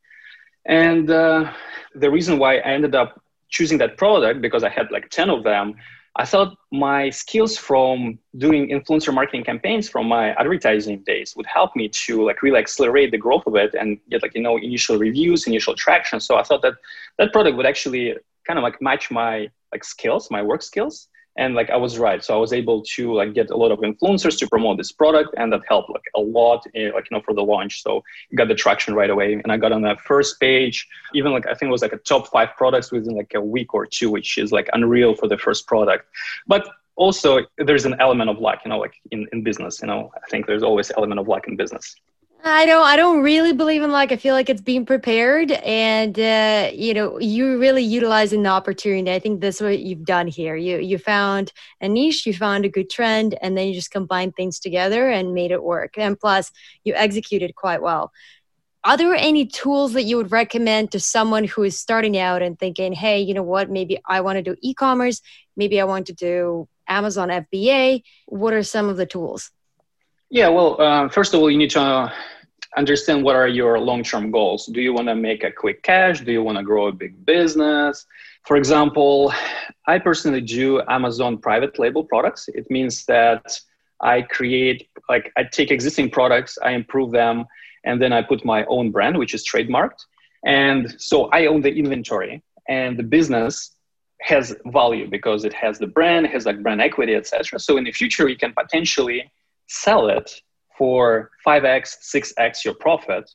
And 0.65 1.09
uh, 1.09 1.51
the 1.95 2.09
reason 2.09 2.37
why 2.37 2.57
I 2.57 2.71
ended 2.71 2.95
up 2.95 3.21
choosing 3.49 3.77
that 3.79 3.97
product 3.97 4.41
because 4.41 4.63
I 4.63 4.69
had 4.69 4.91
like 4.91 5.09
10 5.09 5.29
of 5.29 5.43
them, 5.43 5.75
I 6.17 6.25
thought 6.25 6.57
my 6.71 7.09
skills 7.09 7.57
from 7.57 8.19
doing 8.37 8.69
influencer 8.69 9.13
marketing 9.13 9.45
campaigns 9.45 9.87
from 9.87 10.07
my 10.07 10.33
advertising 10.33 10.99
days 11.03 11.35
would 11.37 11.45
help 11.45 11.73
me 11.75 11.87
to 11.87 12.25
like 12.25 12.41
really 12.41 12.59
accelerate 12.59 13.11
the 13.11 13.17
growth 13.17 13.47
of 13.47 13.55
it 13.55 13.73
and 13.73 13.97
get 14.09 14.21
like 14.21 14.35
you 14.35 14.41
know 14.41 14.57
initial 14.57 14.97
reviews, 14.97 15.47
initial 15.47 15.73
traction. 15.73 16.19
So 16.19 16.35
I 16.35 16.43
thought 16.43 16.61
that 16.63 16.73
that 17.17 17.31
product 17.31 17.55
would 17.55 17.65
actually 17.65 18.17
kind 18.45 18.59
of 18.59 18.63
like 18.63 18.81
match 18.81 19.09
my 19.09 19.49
like 19.71 19.83
skills, 19.85 20.29
my 20.29 20.41
work 20.41 20.61
skills 20.61 21.07
and 21.37 21.55
like 21.55 21.69
i 21.69 21.77
was 21.77 21.97
right. 21.97 22.23
So 22.23 22.33
i 22.33 22.37
was 22.37 22.53
able 22.53 22.83
to 22.95 23.13
like 23.13 23.33
get 23.33 23.49
a 23.49 23.57
lot 23.57 23.71
of 23.71 23.79
influencers 23.79 24.37
to 24.39 24.47
promote 24.47 24.77
this 24.77 24.91
product 24.91 25.33
and 25.37 25.51
that 25.53 25.61
helped 25.67 25.89
like 25.89 26.03
a 26.15 26.19
lot 26.19 26.63
in, 26.73 26.91
like 26.91 27.07
you 27.09 27.17
know 27.17 27.23
for 27.23 27.33
the 27.33 27.43
launch. 27.43 27.83
So 27.83 28.03
got 28.35 28.47
the 28.47 28.55
traction 28.55 28.93
right 28.93 29.09
away. 29.09 29.33
And 29.33 29.51
i 29.51 29.57
got 29.57 29.71
on 29.71 29.81
that 29.83 29.99
first 30.01 30.39
page 30.39 30.87
even 31.13 31.31
like 31.31 31.47
i 31.47 31.53
think 31.53 31.69
it 31.69 31.71
was 31.71 31.81
like 31.81 31.93
a 31.93 31.97
top 31.97 32.27
five 32.29 32.49
products 32.57 32.91
within 32.91 33.15
like 33.15 33.33
a 33.35 33.41
week 33.41 33.73
or 33.73 33.85
two 33.85 34.09
which 34.09 34.37
is 34.37 34.51
like 34.51 34.69
unreal 34.73 35.15
for 35.15 35.27
the 35.27 35.37
first 35.37 35.67
product. 35.67 36.05
But 36.47 36.69
also 36.95 37.45
there's 37.57 37.85
an 37.85 37.95
element 37.99 38.29
of 38.29 38.37
luck 38.39 38.59
you 38.65 38.69
know 38.69 38.77
like 38.77 38.95
in, 39.11 39.27
in 39.31 39.43
business 39.43 39.81
you 39.81 39.87
know. 39.87 40.11
I 40.15 40.27
think 40.29 40.45
there's 40.47 40.63
always 40.63 40.91
element 40.97 41.19
of 41.19 41.27
luck 41.27 41.47
in 41.47 41.55
business 41.55 41.95
I 42.43 42.65
don't 42.65 42.83
I 42.83 42.95
don't 42.95 43.21
really 43.21 43.53
believe 43.53 43.83
in 43.83 43.91
luck. 43.91 44.11
I 44.11 44.15
feel 44.15 44.33
like 44.33 44.49
it's 44.49 44.61
being 44.61 44.85
prepared 44.85 45.51
and 45.51 46.17
uh, 46.19 46.71
you 46.73 46.93
know, 46.93 47.19
you 47.19 47.59
really 47.59 47.83
utilizing 47.83 48.41
the 48.41 48.49
opportunity. 48.49 49.11
I 49.11 49.19
think 49.19 49.41
that's 49.41 49.61
what 49.61 49.79
you've 49.79 50.05
done 50.05 50.27
here. 50.27 50.55
You 50.55 50.79
you 50.79 50.97
found 50.97 51.51
a 51.81 51.87
niche, 51.87 52.25
you 52.25 52.33
found 52.33 52.65
a 52.65 52.69
good 52.69 52.89
trend, 52.89 53.37
and 53.41 53.55
then 53.55 53.67
you 53.67 53.75
just 53.75 53.91
combined 53.91 54.35
things 54.35 54.59
together 54.59 55.09
and 55.09 55.35
made 55.35 55.51
it 55.51 55.63
work. 55.63 55.97
And 55.97 56.19
plus 56.19 56.51
you 56.83 56.95
executed 56.95 57.55
quite 57.55 57.81
well. 57.81 58.11
Are 58.83 58.97
there 58.97 59.13
any 59.13 59.45
tools 59.45 59.93
that 59.93 60.03
you 60.03 60.17
would 60.17 60.31
recommend 60.31 60.91
to 60.91 60.99
someone 60.99 61.43
who 61.43 61.61
is 61.61 61.79
starting 61.79 62.17
out 62.17 62.41
and 62.41 62.57
thinking, 62.57 62.93
hey, 62.93 63.21
you 63.21 63.35
know 63.35 63.43
what, 63.43 63.69
maybe 63.69 63.99
I 64.07 64.21
want 64.21 64.37
to 64.37 64.41
do 64.41 64.55
e-commerce, 64.61 65.21
maybe 65.55 65.79
I 65.79 65.83
want 65.83 66.07
to 66.07 66.13
do 66.13 66.67
Amazon 66.87 67.29
FBA? 67.29 68.01
What 68.25 68.53
are 68.55 68.63
some 68.63 68.89
of 68.89 68.97
the 68.97 69.05
tools? 69.05 69.51
Yeah, 70.33 70.47
well, 70.47 70.79
uh, 70.81 71.09
first 71.09 71.33
of 71.33 71.41
all, 71.41 71.51
you 71.51 71.57
need 71.57 71.71
to 71.71 72.09
understand 72.77 73.21
what 73.25 73.35
are 73.35 73.49
your 73.49 73.77
long-term 73.77 74.31
goals. 74.31 74.65
Do 74.65 74.79
you 74.79 74.93
want 74.93 75.09
to 75.09 75.15
make 75.15 75.43
a 75.43 75.51
quick 75.51 75.83
cash? 75.83 76.21
Do 76.21 76.31
you 76.31 76.41
want 76.41 76.57
to 76.57 76.63
grow 76.63 76.87
a 76.87 76.91
big 76.93 77.25
business? 77.25 78.05
For 78.45 78.55
example, 78.55 79.33
I 79.87 79.99
personally 79.99 80.39
do 80.39 80.81
Amazon 80.87 81.37
private 81.37 81.77
label 81.79 82.05
products. 82.05 82.47
It 82.47 82.71
means 82.71 83.03
that 83.07 83.59
I 83.99 84.21
create, 84.21 84.87
like, 85.09 85.33
I 85.35 85.43
take 85.43 85.69
existing 85.69 86.11
products, 86.11 86.57
I 86.63 86.71
improve 86.71 87.11
them, 87.11 87.43
and 87.83 88.01
then 88.01 88.13
I 88.13 88.21
put 88.21 88.45
my 88.45 88.63
own 88.69 88.89
brand, 88.89 89.17
which 89.17 89.33
is 89.33 89.43
trademarked. 89.45 89.99
And 90.45 90.95
so 90.97 91.25
I 91.33 91.47
own 91.47 91.59
the 91.59 91.73
inventory, 91.73 92.41
and 92.69 92.97
the 92.97 93.03
business 93.03 93.75
has 94.21 94.55
value 94.67 95.09
because 95.09 95.43
it 95.43 95.51
has 95.51 95.77
the 95.77 95.87
brand, 95.87 96.27
has 96.27 96.45
like 96.45 96.63
brand 96.63 96.79
equity, 96.79 97.15
etc. 97.15 97.59
So 97.59 97.75
in 97.75 97.83
the 97.83 97.91
future, 97.91 98.29
you 98.29 98.37
can 98.37 98.53
potentially 98.53 99.29
sell 99.71 100.09
it 100.09 100.41
for 100.77 101.31
5x, 101.47 101.97
6x 102.13 102.65
your 102.65 102.73
profit, 102.73 103.29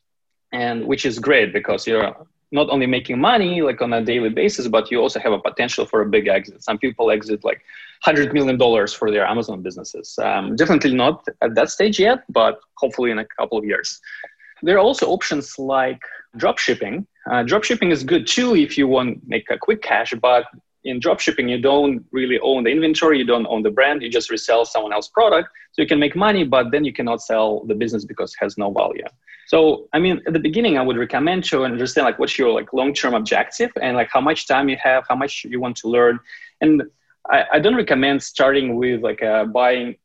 and 0.53 0.85
which 0.85 1.05
is 1.05 1.17
great 1.19 1.51
because 1.51 1.87
you're 1.87 2.15
not 2.51 2.69
only 2.69 2.85
making 2.85 3.19
money 3.19 3.61
like 3.61 3.81
on 3.81 3.91
a 3.93 4.03
daily 4.03 4.29
basis, 4.29 4.67
but 4.67 4.89
you 4.91 4.99
also 4.99 5.19
have 5.19 5.33
a 5.33 5.39
potential 5.39 5.85
for 5.85 6.01
a 6.01 6.05
big 6.05 6.27
exit. 6.27 6.63
Some 6.63 6.77
people 6.77 7.11
exit 7.11 7.43
like 7.43 7.61
hundred 8.03 8.33
million 8.33 8.57
dollars 8.57 8.93
for 8.93 9.11
their 9.11 9.25
Amazon 9.25 9.61
businesses. 9.61 10.17
Um, 10.21 10.55
definitely 10.55 10.93
not 10.93 11.25
at 11.41 11.55
that 11.55 11.69
stage 11.69 11.99
yet, 11.99 12.19
but 12.29 12.59
hopefully 12.75 13.11
in 13.11 13.19
a 13.19 13.25
couple 13.25 13.57
of 13.57 13.65
years. 13.65 13.99
There 14.61 14.75
are 14.75 14.85
also 14.89 15.07
options 15.07 15.57
like 15.59 16.01
drop 16.37 16.57
shipping. 16.59 17.05
Uh, 17.29 17.43
drop 17.43 17.63
shipping 17.63 17.91
is 17.91 18.03
good 18.03 18.25
too 18.27 18.55
if 18.55 18.77
you 18.77 18.87
want 18.87 19.21
to 19.21 19.21
make 19.27 19.49
a 19.49 19.57
quick 19.57 19.81
cash, 19.81 20.13
but 20.21 20.45
in 20.87 20.99
dropshipping, 20.99 21.49
you 21.49 21.59
don't 21.61 22.05
really 22.11 22.39
own 22.39 22.63
the 22.63 22.71
inventory, 22.71 23.17
you 23.19 23.25
don't 23.25 23.47
own 23.47 23.61
the 23.63 23.71
brand, 23.71 24.01
you 24.01 24.09
just 24.09 24.29
resell 24.29 24.65
someone 24.65 24.93
else's 24.93 25.11
product. 25.11 25.49
So 25.73 25.81
you 25.81 25.87
can 25.87 25.99
make 25.99 26.15
money, 26.15 26.43
but 26.43 26.71
then 26.71 26.83
you 26.83 26.93
cannot 26.93 27.21
sell 27.21 27.63
the 27.65 27.75
business 27.75 28.05
because 28.05 28.33
it 28.33 28.43
has 28.43 28.57
no 28.57 28.71
value. 28.71 29.05
So, 29.47 29.87
I 29.93 29.99
mean, 29.99 30.21
at 30.27 30.33
the 30.33 30.39
beginning, 30.39 30.77
I 30.77 30.81
would 30.81 30.97
recommend 30.97 31.45
to 31.45 31.63
understand 31.63 32.05
like 32.05 32.19
what's 32.19 32.37
your 32.37 32.51
like 32.51 32.73
long-term 32.73 33.13
objective 33.13 33.71
and 33.81 33.95
like 33.95 34.09
how 34.11 34.21
much 34.21 34.47
time 34.47 34.67
you 34.67 34.77
have, 34.83 35.05
how 35.07 35.15
much 35.15 35.45
you 35.45 35.59
want 35.61 35.77
to 35.77 35.87
learn. 35.87 36.19
And 36.61 36.83
I, 37.29 37.45
I 37.53 37.59
don't 37.59 37.75
recommend 37.75 38.21
starting 38.23 38.75
with 38.75 39.01
like 39.01 39.23
uh, 39.23 39.45
buying 39.45 39.95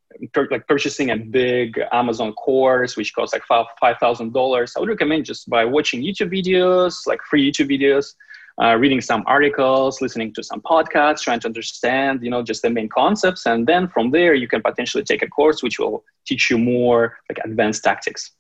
like 0.51 0.67
purchasing 0.69 1.11
a 1.11 1.17
big 1.17 1.81
Amazon 1.91 2.33
course, 2.35 2.97
which 2.97 3.15
costs 3.15 3.33
like 3.33 3.45
five 3.45 3.67
five 3.81 3.97
thousand 3.99 4.33
dollars. 4.33 4.75
I 4.77 4.81
would 4.81 4.89
recommend 4.89 5.25
just 5.25 5.49
by 5.49 5.65
watching 5.65 6.03
YouTube 6.03 6.31
videos, 6.31 7.07
like 7.07 7.21
free 7.29 7.51
YouTube 7.51 7.71
videos, 7.71 8.15
uh, 8.61 8.77
reading 8.77 9.01
some 9.01 9.23
articles, 9.27 10.01
listening 10.01 10.35
to 10.35 10.43
some 10.43 10.61
podcasts, 10.61 11.21
trying 11.21 11.41
to 11.41 11.47
understand, 11.47 12.23
you 12.23 12.31
know, 12.31 12.43
just 12.43 12.63
the 12.63 12.71
main 12.71 12.89
concepts. 12.89 13.47
And 13.47 13.67
then 13.67 13.89
from 13.89 14.11
there, 14.11 14.35
you 14.35 14.49
can 14.49 14.63
potentially 14.63 15.05
take 15.05 15.23
a 15.23 15.29
course 15.29 15.63
which 15.63 15.79
will 15.79 16.05
teach 16.27 16.51
you 16.51 16.59
more 16.59 17.19
like 17.29 17.39
advanced 17.45 17.85
tactics. 17.85 18.33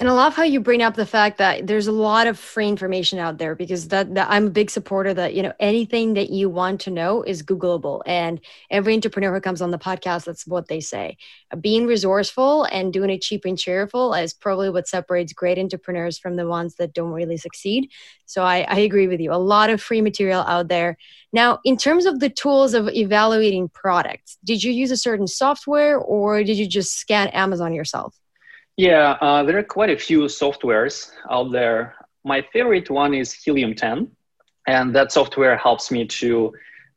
And 0.00 0.08
I 0.08 0.12
love 0.12 0.36
how 0.36 0.44
you 0.44 0.60
bring 0.60 0.80
up 0.80 0.94
the 0.94 1.04
fact 1.04 1.38
that 1.38 1.66
there's 1.66 1.88
a 1.88 1.92
lot 1.92 2.28
of 2.28 2.38
free 2.38 2.68
information 2.68 3.18
out 3.18 3.38
there 3.38 3.56
because 3.56 3.88
that, 3.88 4.14
that, 4.14 4.28
I'm 4.30 4.46
a 4.46 4.50
big 4.50 4.70
supporter 4.70 5.12
that 5.12 5.34
you 5.34 5.42
know 5.42 5.52
anything 5.58 6.14
that 6.14 6.30
you 6.30 6.48
want 6.48 6.80
to 6.82 6.90
know 6.92 7.24
is 7.24 7.42
Googleable. 7.42 8.02
And 8.06 8.40
every 8.70 8.94
entrepreneur 8.94 9.34
who 9.34 9.40
comes 9.40 9.60
on 9.60 9.72
the 9.72 9.78
podcast, 9.78 10.26
that's 10.26 10.46
what 10.46 10.68
they 10.68 10.78
say. 10.78 11.16
Being 11.60 11.84
resourceful 11.84 12.62
and 12.70 12.92
doing 12.92 13.10
it 13.10 13.22
cheap 13.22 13.44
and 13.44 13.58
cheerful 13.58 14.14
is 14.14 14.32
probably 14.32 14.70
what 14.70 14.86
separates 14.86 15.32
great 15.32 15.58
entrepreneurs 15.58 16.16
from 16.16 16.36
the 16.36 16.46
ones 16.46 16.76
that 16.76 16.94
don't 16.94 17.10
really 17.10 17.36
succeed. 17.36 17.90
So 18.24 18.44
I, 18.44 18.60
I 18.68 18.78
agree 18.78 19.08
with 19.08 19.18
you. 19.18 19.32
A 19.32 19.34
lot 19.34 19.68
of 19.68 19.82
free 19.82 20.00
material 20.00 20.42
out 20.42 20.68
there. 20.68 20.96
Now, 21.32 21.58
in 21.64 21.76
terms 21.76 22.06
of 22.06 22.20
the 22.20 22.30
tools 22.30 22.72
of 22.72 22.88
evaluating 22.88 23.70
products, 23.70 24.38
did 24.44 24.62
you 24.62 24.70
use 24.70 24.92
a 24.92 24.96
certain 24.96 25.26
software 25.26 25.98
or 25.98 26.44
did 26.44 26.56
you 26.56 26.68
just 26.68 26.96
scan 26.96 27.26
Amazon 27.28 27.74
yourself? 27.74 28.14
Yeah, 28.78 29.16
uh, 29.20 29.42
there 29.42 29.58
are 29.58 29.64
quite 29.64 29.90
a 29.90 29.98
few 29.98 30.26
softwares 30.26 31.10
out 31.32 31.50
there. 31.50 31.96
My 32.24 32.40
favorite 32.52 32.88
one 32.90 33.12
is 33.12 33.32
Helium 33.32 33.74
10, 33.74 34.08
and 34.68 34.94
that 34.94 35.10
software 35.10 35.56
helps 35.56 35.90
me 35.90 36.06
to 36.06 36.52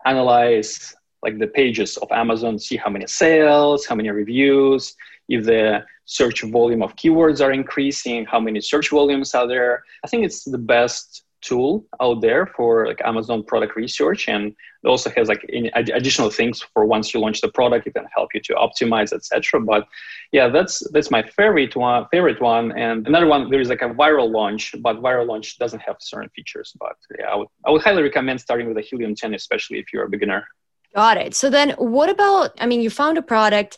analyze 0.05 0.93
like 1.23 1.39
the 1.39 1.47
pages 1.47 1.97
of 1.97 2.11
Amazon, 2.11 2.59
see 2.59 2.77
how 2.77 2.91
many 2.91 3.07
sales, 3.07 3.87
how 3.87 3.95
many 3.95 4.11
reviews, 4.11 4.95
if 5.27 5.43
the 5.43 5.83
search 6.05 6.43
volume 6.43 6.83
of 6.83 6.95
keywords 6.95 7.43
are 7.43 7.51
increasing, 7.51 8.25
how 8.25 8.39
many 8.39 8.61
search 8.61 8.91
volumes 8.91 9.33
are 9.33 9.47
there. 9.47 9.83
I 10.05 10.07
think 10.07 10.23
it's 10.23 10.43
the 10.43 10.59
best 10.59 11.23
tool 11.41 11.85
out 11.99 12.21
there 12.21 12.45
for 12.45 12.87
like 12.87 13.01
Amazon 13.03 13.43
product 13.43 13.75
research, 13.75 14.27
and 14.27 14.47
it 14.83 14.87
also 14.87 15.09
has 15.15 15.27
like 15.27 15.43
additional 15.75 16.29
things 16.29 16.61
for 16.73 16.85
once 16.85 17.13
you 17.13 17.19
launch 17.19 17.41
the 17.41 17.49
product, 17.49 17.87
it 17.87 17.93
can 17.93 18.05
help 18.15 18.29
you 18.33 18.41
to 18.41 18.53
optimize, 18.53 19.11
etc. 19.13 19.59
But 19.59 19.87
yeah, 20.31 20.47
that's 20.47 20.81
that's 20.91 21.11
my 21.11 21.23
favorite 21.23 21.75
one. 21.75 22.05
Favorite 22.11 22.41
one, 22.41 22.71
and 22.73 23.07
another 23.07 23.27
one 23.27 23.49
there 23.49 23.61
is 23.61 23.69
like 23.69 23.81
a 23.81 23.89
viral 23.89 24.31
launch, 24.31 24.75
but 24.79 25.01
viral 25.01 25.27
launch 25.27 25.57
doesn't 25.57 25.81
have 25.81 25.97
certain 25.99 26.29
features. 26.29 26.73
But 26.79 26.95
yeah, 27.17 27.25
I 27.25 27.35
would 27.35 27.47
I 27.65 27.71
would 27.71 27.81
highly 27.81 28.03
recommend 28.03 28.39
starting 28.41 28.67
with 28.67 28.77
a 28.77 28.81
Helium 28.81 29.15
10, 29.15 29.33
especially 29.33 29.79
if 29.79 29.91
you're 29.91 30.05
a 30.05 30.09
beginner. 30.09 30.47
Got 30.95 31.17
it. 31.17 31.35
So 31.35 31.49
then, 31.49 31.71
what 31.71 32.09
about? 32.09 32.51
I 32.59 32.65
mean, 32.65 32.81
you 32.81 32.89
found 32.89 33.17
a 33.17 33.21
product, 33.21 33.77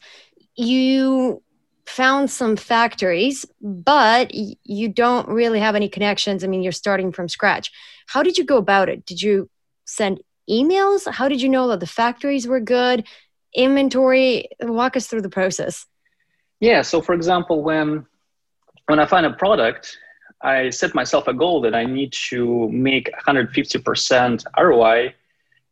you 0.55 1.41
found 1.85 2.29
some 2.29 2.55
factories, 2.55 3.45
but 3.61 4.31
you 4.33 4.89
don't 4.89 5.27
really 5.27 5.59
have 5.59 5.75
any 5.75 5.89
connections. 5.89 6.43
I 6.43 6.47
mean, 6.47 6.63
you're 6.63 6.71
starting 6.71 7.11
from 7.11 7.27
scratch. 7.27 7.71
How 8.07 8.23
did 8.23 8.37
you 8.37 8.45
go 8.45 8.57
about 8.57 8.89
it? 8.89 9.05
Did 9.05 9.21
you 9.21 9.49
send 9.85 10.21
emails? 10.49 11.09
How 11.09 11.27
did 11.27 11.41
you 11.41 11.49
know 11.49 11.67
that 11.69 11.79
the 11.79 11.87
factories 11.87 12.47
were 12.47 12.59
good? 12.59 13.05
Inventory? 13.55 14.47
Walk 14.61 14.95
us 14.97 15.07
through 15.07 15.21
the 15.21 15.29
process. 15.29 15.85
Yeah. 16.59 16.81
So, 16.81 17.01
for 17.01 17.13
example, 17.13 17.61
when 17.61 18.05
when 18.87 18.99
I 18.99 19.05
find 19.05 19.25
a 19.25 19.33
product, 19.33 19.97
I 20.41 20.69
set 20.69 20.93
myself 20.93 21.27
a 21.27 21.33
goal 21.33 21.61
that 21.61 21.73
I 21.73 21.85
need 21.85 22.13
to 22.29 22.69
make 22.69 23.09
150% 23.25 24.43
ROI 24.59 25.13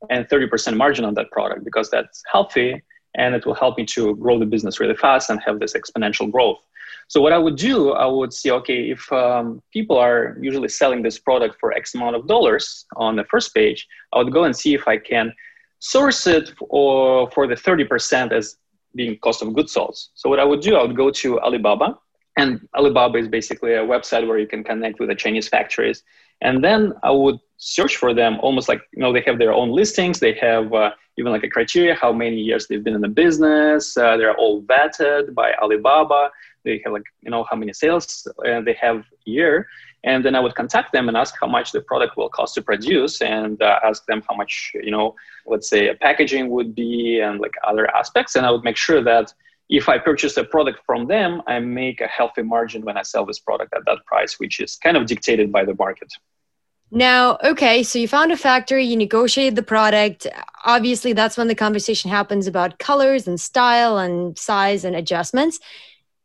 and 0.09 0.27
30% 0.29 0.77
margin 0.77 1.03
on 1.03 1.13
that 1.15 1.29
product 1.31 1.65
because 1.65 1.89
that's 1.89 2.23
healthy 2.31 2.81
and 3.15 3.35
it 3.35 3.45
will 3.45 3.53
help 3.53 3.77
me 3.77 3.85
to 3.85 4.15
grow 4.15 4.39
the 4.39 4.45
business 4.45 4.79
really 4.79 4.95
fast 4.95 5.29
and 5.29 5.39
have 5.45 5.59
this 5.59 5.73
exponential 5.73 6.31
growth. 6.31 6.59
So 7.07 7.19
what 7.19 7.33
I 7.33 7.37
would 7.37 7.57
do, 7.57 7.91
I 7.91 8.05
would 8.05 8.33
see, 8.33 8.51
okay, 8.51 8.89
if 8.89 9.11
um, 9.11 9.61
people 9.73 9.97
are 9.97 10.37
usually 10.39 10.69
selling 10.69 11.01
this 11.03 11.19
product 11.19 11.57
for 11.59 11.73
X 11.73 11.93
amount 11.93 12.15
of 12.15 12.25
dollars 12.25 12.85
on 12.95 13.17
the 13.17 13.25
first 13.25 13.53
page, 13.53 13.85
I 14.13 14.19
would 14.19 14.31
go 14.31 14.45
and 14.45 14.55
see 14.55 14.73
if 14.73 14.87
I 14.87 14.97
can 14.97 15.33
source 15.79 16.25
it 16.27 16.53
for, 16.57 17.29
for 17.31 17.47
the 17.47 17.55
30% 17.55 18.31
as 18.31 18.57
being 18.95 19.17
cost 19.17 19.41
of 19.41 19.53
goods 19.53 19.73
sold. 19.73 19.97
So 20.13 20.29
what 20.29 20.39
I 20.39 20.45
would 20.45 20.61
do, 20.61 20.75
I 20.75 20.83
would 20.83 20.95
go 20.95 21.11
to 21.11 21.39
Alibaba, 21.41 21.97
and 22.37 22.67
Alibaba 22.77 23.17
is 23.17 23.27
basically 23.27 23.73
a 23.73 23.83
website 23.83 24.27
where 24.27 24.37
you 24.37 24.47
can 24.47 24.63
connect 24.63 24.99
with 24.99 25.09
the 25.09 25.15
Chinese 25.15 25.47
factories. 25.47 26.03
And 26.41 26.63
then 26.63 26.93
I 27.03 27.11
would 27.11 27.39
search 27.63 27.95
for 27.95 28.11
them 28.11 28.39
almost 28.41 28.67
like, 28.67 28.81
you 28.91 29.01
know, 29.01 29.13
they 29.13 29.21
have 29.21 29.37
their 29.37 29.53
own 29.53 29.69
listings. 29.69 30.19
They 30.19 30.33
have 30.33 30.73
uh, 30.73 30.91
even 31.17 31.31
like 31.31 31.43
a 31.43 31.49
criteria, 31.49 31.93
how 31.93 32.11
many 32.11 32.37
years 32.37 32.65
they've 32.65 32.83
been 32.83 32.95
in 32.95 33.01
the 33.01 33.07
business. 33.07 33.95
Uh, 33.95 34.17
they're 34.17 34.35
all 34.35 34.63
vetted 34.63 35.35
by 35.35 35.53
Alibaba. 35.61 36.31
They 36.65 36.81
have 36.83 36.93
like, 36.93 37.03
you 37.21 37.29
know, 37.29 37.45
how 37.47 37.55
many 37.55 37.71
sales 37.71 38.27
uh, 38.47 38.61
they 38.61 38.73
have 38.81 38.97
a 38.97 39.29
year. 39.29 39.67
And 40.03 40.25
then 40.25 40.33
I 40.33 40.39
would 40.39 40.55
contact 40.55 40.91
them 40.91 41.07
and 41.07 41.15
ask 41.15 41.35
how 41.39 41.45
much 41.45 41.71
the 41.71 41.81
product 41.81 42.17
will 42.17 42.29
cost 42.29 42.55
to 42.55 42.63
produce 42.63 43.21
and 43.21 43.61
uh, 43.61 43.79
ask 43.83 44.07
them 44.07 44.23
how 44.27 44.35
much, 44.35 44.71
you 44.73 44.89
know, 44.89 45.13
let's 45.45 45.69
say 45.69 45.89
a 45.89 45.93
packaging 45.93 46.49
would 46.49 46.73
be 46.73 47.19
and 47.19 47.39
like 47.39 47.53
other 47.63 47.85
aspects. 47.95 48.35
And 48.35 48.43
I 48.43 48.49
would 48.49 48.63
make 48.63 48.77
sure 48.77 49.03
that 49.03 49.31
if 49.69 49.87
I 49.87 49.99
purchase 49.99 50.35
a 50.37 50.43
product 50.43 50.79
from 50.87 51.05
them, 51.05 51.43
I 51.45 51.59
make 51.59 52.01
a 52.01 52.07
healthy 52.07 52.41
margin 52.41 52.81
when 52.81 52.97
I 52.97 53.03
sell 53.03 53.23
this 53.23 53.39
product 53.39 53.71
at 53.75 53.85
that 53.85 53.99
price, 54.07 54.39
which 54.39 54.59
is 54.59 54.77
kind 54.77 54.97
of 54.97 55.05
dictated 55.05 55.51
by 55.51 55.63
the 55.63 55.75
market. 55.75 56.11
Now, 56.93 57.37
okay, 57.41 57.83
so 57.83 57.99
you 57.99 58.07
found 58.09 58.33
a 58.33 58.37
factory, 58.37 58.83
you 58.83 58.97
negotiated 58.97 59.55
the 59.55 59.63
product. 59.63 60.27
Obviously, 60.65 61.13
that's 61.13 61.37
when 61.37 61.47
the 61.47 61.55
conversation 61.55 62.11
happens 62.11 62.47
about 62.47 62.79
colors 62.79 63.29
and 63.29 63.39
style 63.39 63.97
and 63.97 64.37
size 64.37 64.83
and 64.83 64.93
adjustments. 64.93 65.59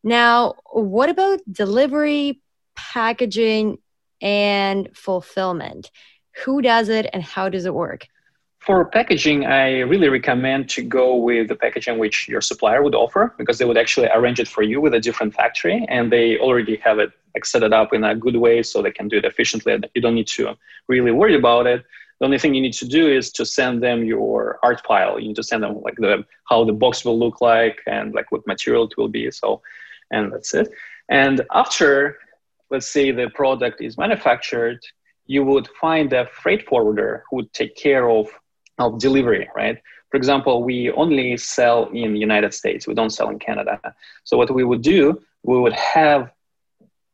Now, 0.02 0.54
what 0.72 1.08
about 1.08 1.40
delivery, 1.50 2.40
packaging, 2.74 3.78
and 4.20 4.88
fulfillment? 4.92 5.92
Who 6.44 6.60
does 6.62 6.88
it 6.88 7.06
and 7.12 7.22
how 7.22 7.48
does 7.48 7.64
it 7.64 7.74
work? 7.74 8.08
For 8.66 8.84
packaging, 8.84 9.46
I 9.46 9.82
really 9.82 10.08
recommend 10.08 10.68
to 10.70 10.82
go 10.82 11.14
with 11.14 11.46
the 11.46 11.54
packaging 11.54 11.98
which 11.98 12.28
your 12.28 12.40
supplier 12.40 12.82
would 12.82 12.96
offer 12.96 13.32
because 13.38 13.58
they 13.58 13.64
would 13.64 13.78
actually 13.78 14.08
arrange 14.12 14.40
it 14.40 14.48
for 14.48 14.62
you 14.62 14.80
with 14.80 14.92
a 14.92 14.98
different 14.98 15.34
factory 15.34 15.86
and 15.88 16.10
they 16.10 16.36
already 16.38 16.74
have 16.78 16.98
it 16.98 17.12
like 17.32 17.44
set 17.44 17.62
it 17.62 17.72
up 17.72 17.92
in 17.92 18.02
a 18.02 18.16
good 18.16 18.34
way 18.34 18.64
so 18.64 18.82
they 18.82 18.90
can 18.90 19.06
do 19.06 19.18
it 19.18 19.24
efficiently. 19.24 19.78
You 19.94 20.02
don't 20.02 20.16
need 20.16 20.26
to 20.38 20.56
really 20.88 21.12
worry 21.12 21.36
about 21.36 21.68
it. 21.68 21.84
The 22.18 22.24
only 22.24 22.40
thing 22.40 22.54
you 22.54 22.60
need 22.60 22.72
to 22.72 22.88
do 22.88 23.06
is 23.08 23.30
to 23.34 23.46
send 23.46 23.84
them 23.84 24.04
your 24.04 24.58
art 24.64 24.84
file. 24.84 25.20
You 25.20 25.28
need 25.28 25.36
to 25.36 25.44
send 25.44 25.62
them 25.62 25.80
like 25.82 25.98
the 25.98 26.24
how 26.50 26.64
the 26.64 26.72
box 26.72 27.04
will 27.04 27.20
look 27.20 27.40
like 27.40 27.78
and 27.86 28.14
like 28.14 28.32
what 28.32 28.44
material 28.48 28.88
it 28.88 28.96
will 28.96 29.06
be. 29.06 29.30
So, 29.30 29.62
and 30.10 30.32
that's 30.32 30.54
it. 30.54 30.72
And 31.08 31.40
after, 31.52 32.18
let's 32.70 32.88
say 32.88 33.12
the 33.12 33.30
product 33.30 33.80
is 33.80 33.96
manufactured, 33.96 34.80
you 35.26 35.44
would 35.44 35.68
find 35.80 36.12
a 36.12 36.26
freight 36.26 36.66
forwarder 36.66 37.22
who 37.30 37.36
would 37.36 37.52
take 37.52 37.76
care 37.76 38.10
of 38.10 38.26
of 38.78 38.98
delivery, 38.98 39.48
right? 39.56 39.80
For 40.10 40.16
example, 40.16 40.62
we 40.62 40.90
only 40.92 41.36
sell 41.36 41.86
in 41.86 42.12
the 42.12 42.18
United 42.18 42.54
States. 42.54 42.86
We 42.86 42.94
don't 42.94 43.10
sell 43.10 43.28
in 43.28 43.38
Canada. 43.38 43.80
So 44.24 44.36
what 44.36 44.50
we 44.54 44.64
would 44.64 44.82
do, 44.82 45.20
we 45.42 45.58
would 45.58 45.72
have 45.72 46.30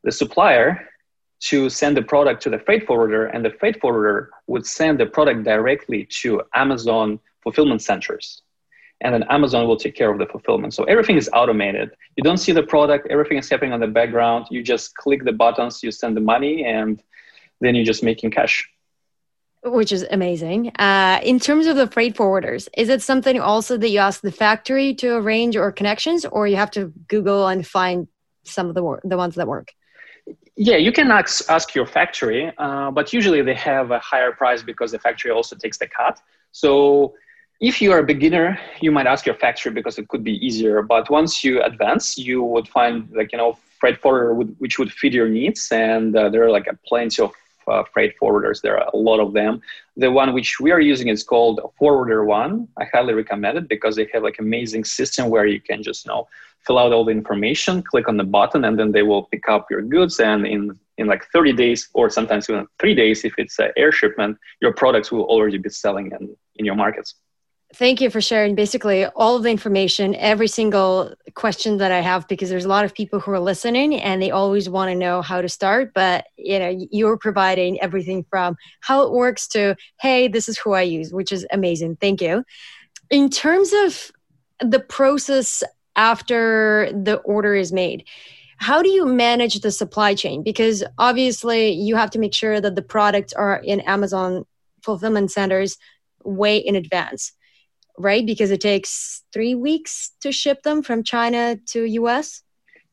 the 0.05 0.13
supplier 0.13 0.89
to 1.41 1.69
send 1.69 1.97
the 1.97 2.03
product 2.03 2.43
to 2.43 2.51
the 2.51 2.59
freight 2.59 2.87
forwarder, 2.87 3.27
and 3.27 3.45
the 3.45 3.51
freight 3.51 3.81
forwarder 3.81 4.31
would 4.47 4.65
send 4.65 5.01
the 5.01 5.07
product 5.07 5.43
directly 5.43 6.07
to 6.21 6.43
Amazon 6.55 7.19
fulfillment 7.43 7.83
centers. 7.83 8.43
And 9.01 9.13
then 9.13 9.25
Amazon 9.25 9.67
will 9.67 9.77
take 9.77 9.97
care 9.97 10.13
of 10.13 10.19
the 10.19 10.27
fulfillment. 10.27 10.75
So 10.75 10.85
everything 10.85 11.17
is 11.17 11.29
automated. 11.33 11.91
You 12.17 12.23
don't 12.23 12.37
see 12.37 12.53
the 12.53 12.63
product, 12.63 13.09
everything 13.11 13.39
is 13.39 13.51
happening 13.51 13.73
on 13.73 13.81
the 13.81 13.89
background. 13.89 14.47
You 14.51 14.63
just 14.63 14.95
click 14.95 15.25
the 15.25 15.33
buttons, 15.33 15.83
you 15.83 15.91
send 15.91 16.17
the 16.17 16.21
money, 16.21 16.65
and 16.65 17.03
then 17.61 17.75
you're 17.75 17.85
just 17.85 18.05
making 18.05 18.31
cash 18.31 18.69
which 19.65 19.93
is 19.93 20.05
amazing. 20.11 20.69
Uh, 20.79 21.21
in 21.23 21.39
terms 21.39 21.67
of 21.67 21.77
the 21.77 21.87
freight 21.87 22.17
forwarders, 22.17 22.69
is 22.77 22.89
it 22.89 23.03
something 23.03 23.41
also 23.41 23.77
that 23.77 23.91
you 23.91 23.99
ask 23.99 24.21
the 24.21 24.33
factory 24.33 24.95
to 24.95 25.17
arrange 25.17 25.57
or 25.57 25.71
connections, 25.71 26.25
or 26.25 26.47
you 26.47 26.57
have 26.57 26.71
to 26.73 26.93
Google 27.09 27.47
and 27.47 27.67
find 27.67 28.09
some 28.45 28.69
of 28.69 28.75
the 28.75 28.99
the 29.05 29.17
ones 29.17 29.35
that 29.37 29.47
work? 29.47 29.73
Yeah, 30.57 30.77
you 30.77 30.93
can 30.93 31.11
ask, 31.11 31.49
ask 31.49 31.75
your 31.75 31.87
factory, 31.87 32.53
uh, 32.59 32.91
but 32.91 33.13
usually 33.13 33.41
they 33.43 33.55
have 33.55 33.91
a 33.91 33.99
higher 33.99 34.33
price 34.33 34.63
because 34.63 34.93
the 34.93 34.99
factory 34.99 35.31
also 35.31 35.57
takes 35.57 35.79
the 35.79 35.89
cut. 35.89 36.21
So 36.53 37.15
if 37.61 37.81
you 37.81 37.93
are 37.93 38.01
a 38.01 38.05
beginner, 38.05 38.59
you 38.81 38.91
might 38.91 39.07
ask 39.07 39.25
your 39.25 39.37
factory 39.37 39.73
because 39.73 39.99
it 39.99 40.09
could 40.09 40.23
be 40.23 40.45
easier. 40.45 40.83
But 40.83 41.09
once 41.09 41.43
you 41.43 41.63
advance, 41.63 42.19
you 42.19 42.43
would 42.43 42.69
find 42.69 43.09
like 43.13 43.33
you 43.33 43.39
know 43.39 43.57
freight 43.79 44.01
forwarder 44.01 44.35
would, 44.35 44.55
which 44.59 44.79
would 44.79 44.93
fit 44.93 45.13
your 45.13 45.29
needs, 45.29 45.69
and 45.71 46.15
uh, 46.17 46.29
there 46.29 46.43
are 46.45 46.51
like 46.51 46.67
a 46.67 46.77
plenty 46.87 47.23
of 47.23 47.33
uh, 47.69 47.85
freight 47.93 48.15
forwarders. 48.21 48.61
There 48.61 48.79
are 48.79 48.89
a 48.93 48.97
lot 48.97 49.21
of 49.21 49.33
them. 49.33 49.61
The 49.97 50.11
one 50.11 50.33
which 50.33 50.61
we 50.61 50.71
are 50.71 50.81
using 50.81 51.09
is 51.09 51.23
called 51.23 51.61
Forwarder 51.79 52.25
One. 52.25 52.69
I 52.79 52.85
highly 52.93 53.15
recommend 53.15 53.59
it 53.59 53.69
because 53.69 53.97
they 53.97 54.09
have 54.13 54.23
like 54.23 54.39
amazing 54.39 54.85
system 54.85 55.29
where 55.29 55.47
you 55.47 55.61
can 55.61 55.83
just 55.83 56.05
you 56.05 56.11
know 56.11 56.29
fill 56.67 56.79
out 56.79 56.93
all 56.93 57.05
the 57.05 57.11
information, 57.11 57.83
click 57.83 58.09
on 58.09 58.17
the 58.17 58.25
button, 58.25 58.65
and 58.65 58.79
then 58.79 58.93
they 58.93 59.03
will 59.03 59.25
pick 59.25 59.49
up 59.49 59.71
your 59.71 59.83
goods. 59.83 60.21
And 60.21 60.47
in 60.47 60.79
in 60.99 61.07
like 61.07 61.25
30 61.33 61.55
days, 61.55 61.89
or 61.95 62.11
sometimes 62.11 62.49
even 62.49 62.67
three 62.79 62.95
days, 62.95 63.25
if 63.25 63.35
it's 63.39 63.59
an 63.59 63.73
air 63.77 63.93
shipment, 63.93 64.39
your 64.61 64.73
products 64.73 65.11
will 65.11 65.25
already 65.25 65.59
be 65.59 65.71
selling 65.71 66.13
in, 66.19 66.37
in 66.57 66.65
your 66.65 66.75
markets. 66.75 67.15
Thank 67.75 68.03
you 68.03 68.11
for 68.11 68.21
sharing 68.21 68.55
basically 68.55 69.07
all 69.07 69.37
of 69.37 69.45
the 69.45 69.51
information, 69.51 70.15
every 70.17 70.47
single 70.47 71.15
question 71.35 71.79
that 71.79 71.91
I 71.91 72.01
have, 72.01 72.29
because 72.29 72.51
there's 72.51 72.67
a 72.67 72.69
lot 72.69 72.85
of 72.85 72.93
people 72.93 73.19
who 73.19 73.31
are 73.31 73.41
listening 73.41 73.95
and 73.95 74.21
they 74.21 74.31
always 74.31 74.69
want 74.69 74.91
to 74.91 74.95
know 74.95 75.23
how 75.23 75.41
to 75.41 75.49
start. 75.49 75.93
But 75.95 76.27
you 76.37 76.59
know, 76.59 76.87
you're 76.91 77.17
providing 77.17 77.81
everything 77.81 78.27
from 78.29 78.57
how 78.81 79.05
it 79.05 79.13
works 79.13 79.49
to 79.49 79.75
hey, 80.01 80.29
this 80.29 80.49
is 80.51 80.59
who 80.59 80.73
I 80.75 80.83
use, 80.83 81.15
which 81.15 81.33
is 81.33 81.47
amazing. 81.51 81.97
Thank 81.97 82.21
you. 82.21 82.45
In 83.11 83.31
terms 83.31 83.73
of 83.73 84.11
the 84.61 84.81
process 84.81 85.63
after 85.97 86.91
the 86.93 87.17
order 87.25 87.55
is 87.55 87.73
made, 87.73 88.05
How 88.63 88.81
do 88.81 88.89
you 88.89 89.05
manage 89.05 89.59
the 89.59 89.73
supply 89.73 90.15
chain? 90.15 90.45
Because 90.45 90.85
obviously 90.97 91.73
you 91.73 91.97
have 91.97 92.11
to 92.11 92.21
make 92.21 92.33
sure 92.33 92.61
that 92.61 92.77
the 92.77 92.83
products 92.83 93.33
are 93.33 93.57
in 93.57 93.81
Amazon 93.81 94.45
fulfillment 94.83 95.33
centers 95.33 95.79
way 96.23 96.59
in 96.59 96.77
advance, 96.77 97.33
right? 97.99 98.25
Because 98.25 98.51
it 98.51 98.61
takes 98.61 99.23
three 99.33 99.55
weeks 99.55 100.13
to 100.21 100.33
ship 100.33 100.63
them 100.63 100.83
from 100.83 101.03
China 101.03 101.57
to 101.69 101.85
US. 101.85 102.43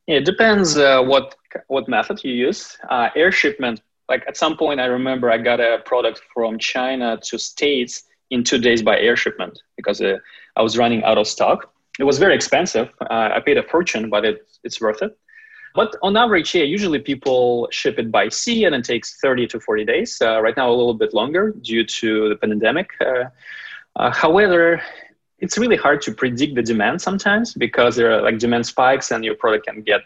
It 0.07 0.25
depends 0.25 0.77
uh, 0.77 1.03
what 1.03 1.35
what 1.67 1.87
method 1.87 2.23
you 2.23 2.33
use. 2.33 2.77
Uh, 2.89 3.09
air 3.15 3.31
shipment, 3.31 3.81
like 4.07 4.23
at 4.27 4.37
some 4.37 4.57
point, 4.57 4.79
I 4.79 4.85
remember 4.85 5.31
I 5.31 5.37
got 5.37 5.59
a 5.59 5.79
product 5.85 6.21
from 6.33 6.57
China 6.57 7.17
to 7.23 7.37
States 7.37 8.03
in 8.31 8.43
two 8.43 8.57
days 8.57 8.81
by 8.81 8.99
air 8.99 9.15
shipment 9.15 9.61
because 9.75 10.01
uh, 10.01 10.17
I 10.55 10.61
was 10.61 10.77
running 10.77 11.03
out 11.03 11.17
of 11.17 11.27
stock. 11.27 11.71
It 11.99 12.05
was 12.05 12.17
very 12.17 12.35
expensive. 12.35 12.89
Uh, 13.01 13.29
I 13.35 13.39
paid 13.39 13.57
a 13.57 13.63
fortune, 13.63 14.09
but 14.09 14.25
it, 14.25 14.47
it's 14.63 14.79
worth 14.79 15.01
it. 15.01 15.17
But 15.75 15.95
on 16.01 16.17
average, 16.17 16.55
yeah, 16.55 16.63
usually 16.63 16.99
people 16.99 17.67
ship 17.71 17.99
it 17.99 18.11
by 18.11 18.29
sea 18.29 18.65
and 18.65 18.73
it 18.73 18.83
takes 18.83 19.19
30 19.21 19.47
to 19.47 19.59
40 19.59 19.85
days. 19.85 20.21
Uh, 20.21 20.41
right 20.41 20.57
now, 20.57 20.69
a 20.69 20.73
little 20.73 20.95
bit 20.95 21.13
longer 21.13 21.53
due 21.61 21.85
to 21.85 22.29
the 22.29 22.35
pandemic. 22.35 22.89
Uh, 23.99 24.09
however, 24.11 24.81
it's 25.39 25.57
really 25.57 25.75
hard 25.75 26.01
to 26.01 26.13
predict 26.13 26.55
the 26.55 26.63
demand 26.63 27.01
sometimes 27.01 27.53
because 27.53 27.97
there 27.97 28.11
are 28.13 28.21
like 28.21 28.39
demand 28.39 28.65
spikes 28.65 29.11
and 29.11 29.25
your 29.25 29.35
product 29.35 29.67
can 29.67 29.81
get 29.81 30.01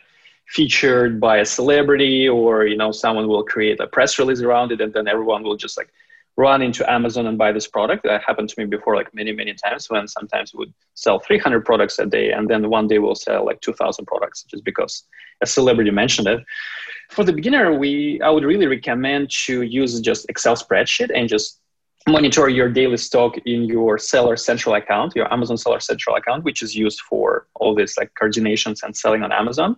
featured 0.47 1.19
by 1.19 1.37
a 1.37 1.45
celebrity 1.45 2.27
or 2.27 2.65
you 2.65 2.75
know 2.75 2.91
someone 2.91 3.27
will 3.27 3.43
create 3.43 3.79
a 3.79 3.87
press 3.87 4.19
release 4.19 4.41
around 4.41 4.71
it 4.71 4.81
and 4.81 4.93
then 4.93 5.07
everyone 5.07 5.43
will 5.43 5.55
just 5.55 5.77
like 5.77 5.89
run 6.37 6.63
into 6.63 6.89
Amazon 6.91 7.27
and 7.27 7.37
buy 7.37 7.51
this 7.51 7.67
product. 7.67 8.03
That 8.03 8.23
happened 8.23 8.49
to 8.49 8.55
me 8.59 8.65
before, 8.65 8.95
like 8.95 9.13
many, 9.13 9.31
many 9.31 9.53
times 9.53 9.87
when 9.91 10.07
sometimes 10.07 10.51
we 10.51 10.59
would 10.59 10.73
sell 10.95 11.19
300 11.19 11.63
products 11.63 11.99
a 11.99 12.07
day 12.07 12.31
and 12.31 12.49
then 12.49 12.69
one 12.71 12.87
day 12.87 12.97
we'll 12.97 13.13
sell 13.13 13.45
like 13.45 13.61
2,000 13.61 14.05
products 14.05 14.43
just 14.43 14.63
because 14.63 15.03
a 15.41 15.45
celebrity 15.45 15.91
mentioned 15.91 16.27
it. 16.27 16.43
For 17.11 17.23
the 17.23 17.33
beginner, 17.33 17.77
we 17.77 18.19
I 18.21 18.31
would 18.31 18.43
really 18.43 18.65
recommend 18.65 19.29
to 19.45 19.61
use 19.61 19.99
just 20.01 20.25
Excel 20.29 20.55
spreadsheet 20.55 21.11
and 21.13 21.29
just 21.29 21.59
monitor 22.07 22.49
your 22.49 22.69
daily 22.69 22.97
stock 22.97 23.37
in 23.45 23.63
your 23.63 23.97
seller 23.97 24.35
central 24.35 24.75
account, 24.75 25.15
your 25.15 25.31
Amazon 25.31 25.57
seller 25.57 25.79
central 25.79 26.15
account, 26.15 26.43
which 26.43 26.61
is 26.61 26.75
used 26.75 27.01
for 27.01 27.47
all 27.55 27.73
this 27.75 27.97
like 27.97 28.11
coordinations 28.15 28.83
and 28.83 28.95
selling 28.95 29.23
on 29.23 29.31
Amazon. 29.31 29.77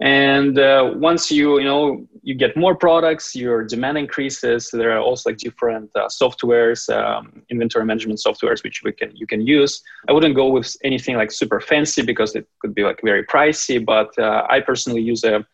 And 0.00 0.58
uh, 0.58 0.92
once 0.96 1.30
you 1.30 1.58
you 1.58 1.64
know 1.64 2.06
you 2.22 2.34
get 2.34 2.54
more 2.54 2.74
products 2.74 3.34
your 3.34 3.64
demand 3.64 3.96
increases. 3.96 4.70
There 4.70 4.92
are 4.92 5.00
also 5.00 5.30
like 5.30 5.38
different 5.38 5.90
uh, 5.94 6.08
softwares 6.08 6.80
um, 6.94 7.42
inventory 7.48 7.86
management 7.86 8.18
softwares 8.18 8.62
which 8.62 8.82
we 8.84 8.92
can 8.92 9.16
you 9.16 9.26
can 9.26 9.46
use. 9.46 9.82
I 10.08 10.12
wouldn't 10.12 10.36
go 10.36 10.48
with 10.48 10.76
anything 10.84 11.16
like 11.16 11.32
super 11.32 11.60
fancy 11.60 12.02
because 12.02 12.34
it 12.34 12.46
could 12.60 12.74
be 12.74 12.82
like 12.82 13.00
very 13.02 13.24
pricey 13.24 13.82
but 13.82 14.10
uh, 14.18 14.46
i 14.50 14.60
personally 14.60 15.00
use 15.00 15.24
a 15.24 15.46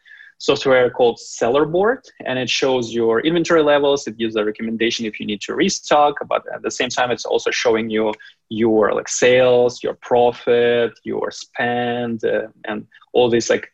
software 0.49 0.91
called 0.91 1.19
sellerboard 1.19 2.03
and 2.27 2.37
it 2.39 2.51
shows 2.51 2.93
your 2.93 3.21
inventory 3.21 3.63
levels 3.63 4.07
it 4.09 4.17
gives 4.17 4.35
a 4.35 4.45
recommendation 4.45 5.07
if 5.07 5.21
you 5.21 5.27
need 5.27 5.41
to 5.41 5.55
restock 5.55 6.15
but 6.33 6.43
at 6.55 6.63
the 6.63 6.71
same 6.79 6.89
time 6.89 7.11
it's 7.11 7.25
also 7.25 7.51
showing 7.51 7.89
you 7.89 8.13
your 8.49 8.93
like 8.93 9.09
sales 9.09 9.83
your 9.85 9.95
profit 10.09 10.91
your 11.05 11.31
spend 11.31 12.25
uh, 12.25 12.49
and 12.65 12.87
all 13.13 13.31
these 13.31 13.49
like 13.49 13.71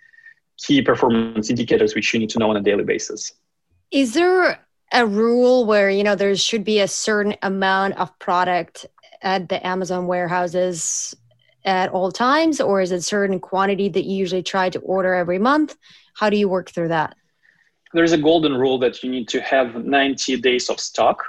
key 0.59 0.83
performance 0.83 1.51
indicators 1.51 1.95
which 1.95 2.13
you 2.13 2.21
need 2.21 2.31
to 2.31 2.39
know 2.39 2.51
on 2.51 2.57
a 2.57 2.61
daily 2.61 2.85
basis. 2.85 3.33
Is 3.91 4.15
there 4.15 4.59
a 4.93 5.07
rule 5.07 5.65
where 5.65 5.91
you 5.91 6.03
know 6.03 6.15
there 6.15 6.37
should 6.37 6.65
be 6.65 6.81
a 6.81 6.89
certain 6.89 7.37
amount 7.43 7.97
of 7.99 8.17
product 8.19 8.87
at 9.23 9.49
the 9.49 9.65
Amazon 9.67 10.07
warehouses 10.07 11.17
at 11.65 11.91
all 11.91 12.11
times, 12.13 12.61
or 12.61 12.81
is 12.81 12.93
it 12.93 12.97
a 12.97 13.03
certain 13.03 13.41
quantity 13.41 13.89
that 13.89 14.05
you 14.05 14.17
usually 14.17 14.43
try 14.43 14.71
to 14.71 14.79
order 14.81 15.15
every 15.15 15.39
month? 15.39 15.77
How 16.15 16.31
do 16.31 16.37
you 16.37 16.49
work 16.49 16.71
through 16.71 16.89
that? 16.89 17.17
There's 17.95 18.13
a 18.13 18.19
golden 18.19 18.55
rule 18.55 18.79
that 18.79 19.03
you 19.03 19.11
need 19.11 19.29
to 19.29 19.41
have 19.41 19.85
90 19.85 20.41
days 20.41 20.69
of 20.69 20.79
stock, 20.79 21.25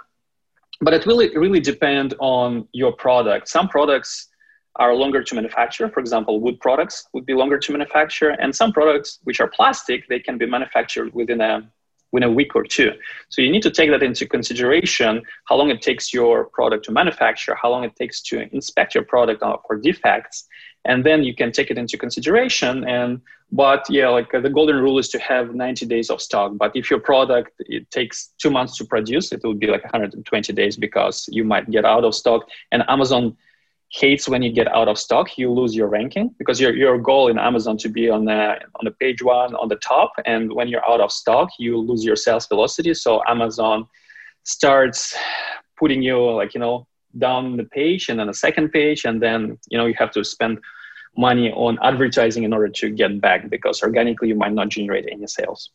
but 0.82 0.94
it 0.94 1.06
really 1.06 1.36
really 1.38 1.60
depend 1.60 2.16
on 2.20 2.68
your 2.74 2.92
product. 2.94 3.48
Some 3.48 3.68
products 3.70 4.28
are 4.76 4.94
longer 4.94 5.24
to 5.24 5.36
manufacture. 5.36 5.90
For 5.90 6.00
example, 6.00 6.40
wood 6.40 6.60
products 6.60 7.08
would 7.14 7.26
be 7.26 7.34
longer 7.34 7.58
to 7.58 7.72
manufacture, 7.72 8.30
and 8.30 8.56
some 8.56 8.72
products 8.72 9.20
which 9.24 9.40
are 9.40 9.48
plastic, 9.48 10.08
they 10.08 10.20
can 10.20 10.38
be 10.38 10.46
manufactured 10.46 11.14
within 11.14 11.42
a 11.42 11.70
within 12.12 12.30
a 12.30 12.32
week 12.32 12.56
or 12.56 12.64
two. 12.64 12.92
So 13.30 13.42
you 13.42 13.52
need 13.52 13.62
to 13.64 13.72
take 13.72 13.90
that 13.92 14.04
into 14.04 14.28
consideration, 14.28 15.22
how 15.46 15.56
long 15.56 15.70
it 15.70 15.82
takes 15.82 16.14
your 16.14 16.46
product 16.46 16.86
to 16.86 16.92
manufacture, 16.92 17.56
how 17.56 17.70
long 17.70 17.84
it 17.84 17.96
takes 17.96 18.22
to 18.24 18.50
inspect 18.54 18.96
your 18.96 19.04
product 19.04 19.44
for 19.68 19.78
defects, 19.78 20.48
and 20.86 21.06
then 21.06 21.24
you 21.24 21.36
can 21.36 21.52
take 21.52 21.70
it 21.72 21.78
into 21.78 21.98
consideration. 21.98 22.84
And 22.88 23.22
but 23.52 23.86
yeah, 23.90 24.10
like 24.10 24.34
uh, 24.34 24.40
the 24.40 24.50
golden 24.50 24.78
rule 24.78 25.00
is 25.00 25.10
to 25.10 25.20
have 25.20 25.56
90 25.56 25.86
days 25.88 26.10
of 26.10 26.22
stock. 26.22 26.54
But 26.56 26.72
if 26.76 26.90
your 26.90 27.00
product 27.00 27.52
it 27.60 27.90
takes 27.90 28.30
two 28.38 28.52
months 28.52 28.78
to 28.78 28.86
produce, 28.86 29.32
it 29.32 29.42
will 29.44 29.56
be 29.56 29.68
like 29.68 29.84
120 29.84 30.54
days 30.54 30.78
because 30.78 31.28
you 31.32 31.44
might 31.44 31.70
get 31.70 31.84
out 31.84 32.04
of 32.04 32.14
stock. 32.14 32.48
And 32.72 32.84
Amazon 32.88 33.36
hates 33.92 34.30
when 34.30 34.44
you 34.44 34.52
get 34.52 34.68
out 34.68 34.88
of 34.88 35.00
stock 35.00 35.38
you 35.38 35.52
lose 35.52 35.76
your 35.76 35.88
ranking 35.88 36.30
because 36.38 36.62
your, 36.62 36.76
your 36.76 37.00
goal 37.00 37.28
in 37.28 37.40
amazon 37.40 37.76
to 37.76 37.90
be 37.90 38.08
on 38.08 38.24
the 38.24 38.56
on 38.76 38.84
the 38.84 38.92
page 38.92 39.24
one 39.24 39.56
on 39.56 39.68
the 39.68 39.78
top. 39.78 40.14
And 40.26 40.54
when 40.54 40.68
you're 40.68 40.88
out 40.88 41.02
of 41.02 41.12
stock 41.12 41.50
you 41.58 41.78
lose 41.78 42.04
your 42.06 42.16
sales 42.16 42.48
velocity. 42.48 42.94
So 42.94 43.24
amazon 43.28 43.88
starts 44.44 45.18
putting 45.78 46.02
you 46.02 46.32
like 46.32 46.54
you 46.54 46.60
know 46.60 46.88
down 47.18 47.58
the 47.58 47.64
page 47.64 48.10
and 48.10 48.20
then 48.20 48.30
a 48.30 48.34
second 48.34 48.70
page. 48.72 49.06
And 49.06 49.22
then 49.22 49.58
you 49.70 49.78
know 49.78 49.86
you 49.86 49.96
have 49.98 50.12
to 50.12 50.24
spend 50.24 50.60
money 51.18 51.52
on 51.52 51.80
advertising 51.82 52.44
in 52.44 52.54
order 52.54 52.70
to 52.70 52.90
get 52.90 53.20
back 53.20 53.50
because 53.50 53.82
organically 53.82 54.28
you 54.28 54.36
might 54.36 54.54
not 54.54 54.70
generate 54.70 55.08
any 55.12 55.28
sales. 55.28 55.72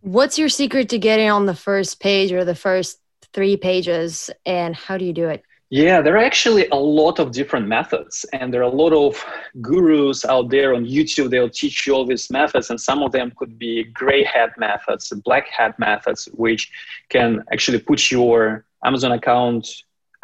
What's 0.00 0.38
your 0.38 0.48
secret 0.48 0.88
to 0.90 0.98
getting 0.98 1.30
on 1.30 1.46
the 1.46 1.54
first 1.54 1.98
page 1.98 2.30
or 2.32 2.44
the 2.44 2.54
first 2.54 3.00
three 3.32 3.56
pages? 3.56 4.30
And 4.46 4.76
how 4.76 4.96
do 4.96 5.04
you 5.04 5.12
do 5.12 5.28
it 5.28 5.42
yeah, 5.70 6.00
there 6.00 6.14
are 6.14 6.24
actually 6.24 6.68
a 6.68 6.76
lot 6.76 7.18
of 7.18 7.32
different 7.32 7.66
methods, 7.66 8.24
and 8.32 8.54
there 8.54 8.60
are 8.60 8.70
a 8.70 8.76
lot 8.84 8.92
of 8.92 9.24
gurus 9.60 10.24
out 10.24 10.48
there 10.48 10.74
on 10.74 10.84
YouTube. 10.86 11.30
They'll 11.30 11.50
teach 11.50 11.86
you 11.86 11.94
all 11.94 12.06
these 12.06 12.30
methods, 12.30 12.70
and 12.70 12.80
some 12.80 13.02
of 13.02 13.10
them 13.10 13.32
could 13.36 13.58
be 13.58 13.82
gray 13.82 14.22
hat 14.22 14.52
methods, 14.58 15.12
black 15.24 15.48
hat 15.48 15.76
methods, 15.78 16.26
which 16.34 16.70
can 17.08 17.42
actually 17.52 17.80
put 17.80 18.12
your 18.12 18.64
Amazon 18.84 19.10
account. 19.10 19.68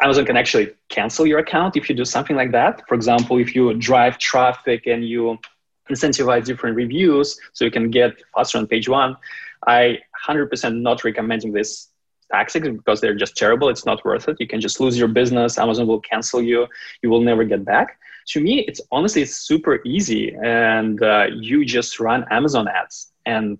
Amazon 0.01 0.25
can 0.25 0.37
actually 0.37 0.71
cancel 0.87 1.25
your 1.25 1.39
account 1.39 1.75
if 1.75 1.89
you 1.89 1.95
do 1.95 2.05
something 2.05 2.37
like 2.37 2.51
that. 2.51 2.81
For 2.87 2.95
example, 2.95 3.37
if 3.37 3.53
you 3.53 3.73
drive 3.73 4.17
traffic 4.19 4.87
and 4.87 5.05
you 5.05 5.37
incentivize 5.89 6.45
different 6.45 6.77
reviews 6.77 7.37
so 7.51 7.65
you 7.65 7.71
can 7.71 7.91
get 7.91 8.13
faster 8.33 8.57
on 8.57 8.67
page 8.67 8.87
one, 8.87 9.17
I 9.67 9.99
100% 10.25 10.81
not 10.81 11.03
recommending 11.03 11.51
this 11.51 11.89
tactics 12.33 12.67
because 12.79 12.99
they're 13.01 13.19
just 13.25 13.35
terrible. 13.43 13.67
It's 13.73 13.85
not 13.85 14.03
worth 14.05 14.27
it. 14.29 14.37
You 14.39 14.47
can 14.53 14.61
just 14.67 14.79
lose 14.83 14.95
your 15.01 15.11
business. 15.21 15.57
Amazon 15.57 15.85
will 15.87 16.03
cancel 16.11 16.41
you. 16.41 16.59
You 17.01 17.09
will 17.11 17.21
never 17.29 17.43
get 17.53 17.61
back. 17.73 17.87
To 18.31 18.37
me, 18.39 18.53
it's 18.69 18.81
honestly 18.91 19.21
it's 19.25 19.35
super 19.35 19.75
easy, 19.85 20.23
and 20.43 20.97
uh, 21.03 21.25
you 21.47 21.65
just 21.77 21.99
run 21.99 22.25
Amazon 22.31 22.65
ads. 22.79 23.11
And 23.25 23.57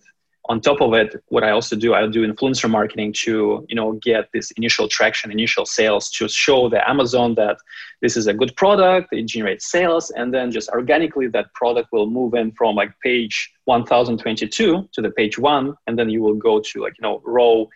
on 0.49 0.59
top 0.59 0.81
of 0.81 0.93
it, 0.93 1.09
what 1.29 1.43
I 1.43 1.51
also 1.51 1.75
do, 1.75 1.93
I 1.93 2.05
do 2.07 2.21
influencer 2.29 2.69
marketing 2.69 3.13
to 3.23 3.33
you 3.69 3.75
know 3.79 3.89
get 4.09 4.23
this 4.33 4.51
initial 4.51 4.87
traction, 4.87 5.31
initial 5.31 5.65
sales, 5.65 6.09
to 6.17 6.27
show 6.27 6.69
the 6.69 6.81
Amazon 6.93 7.35
that 7.35 7.57
this 8.01 8.15
is 8.19 8.27
a 8.27 8.33
good 8.33 8.53
product, 8.55 9.07
it 9.11 9.25
generates 9.33 9.65
sales, 9.75 10.05
and 10.11 10.33
then 10.33 10.51
just 10.57 10.69
organically 10.69 11.27
that 11.35 11.47
product 11.53 11.87
will 11.91 12.09
move 12.19 12.33
in 12.33 12.51
from 12.53 12.75
like 12.81 12.91
page 13.01 13.35
1022 13.65 14.89
to 14.93 15.01
the 15.01 15.11
page 15.11 15.37
one, 15.37 15.75
and 15.87 15.97
then 15.97 16.09
you 16.09 16.21
will 16.25 16.39
go 16.49 16.59
to 16.59 16.81
like 16.85 16.95
you 16.97 17.03
know 17.07 17.21
row 17.25 17.69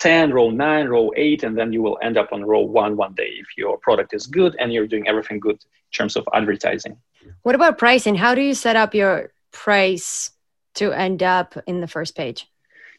10, 0.00 0.32
row 0.32 0.50
9, 0.50 0.86
row 0.88 1.10
8, 1.16 1.44
and 1.44 1.56
then 1.56 1.72
you 1.72 1.82
will 1.82 1.98
end 2.02 2.16
up 2.16 2.32
on 2.32 2.44
row 2.44 2.60
1 2.60 2.96
one 2.96 3.14
day 3.14 3.30
if 3.38 3.46
your 3.56 3.78
product 3.78 4.14
is 4.14 4.26
good 4.26 4.56
and 4.58 4.72
you're 4.72 4.86
doing 4.86 5.08
everything 5.08 5.40
good 5.40 5.54
in 5.54 5.92
terms 5.96 6.16
of 6.16 6.26
advertising. 6.34 6.96
What 7.42 7.54
about 7.54 7.78
pricing? 7.78 8.14
How 8.14 8.34
do 8.34 8.42
you 8.42 8.54
set 8.54 8.76
up 8.76 8.94
your 8.94 9.32
price 9.50 10.30
to 10.74 10.92
end 10.92 11.22
up 11.22 11.56
in 11.66 11.80
the 11.80 11.88
first 11.88 12.16
page? 12.16 12.46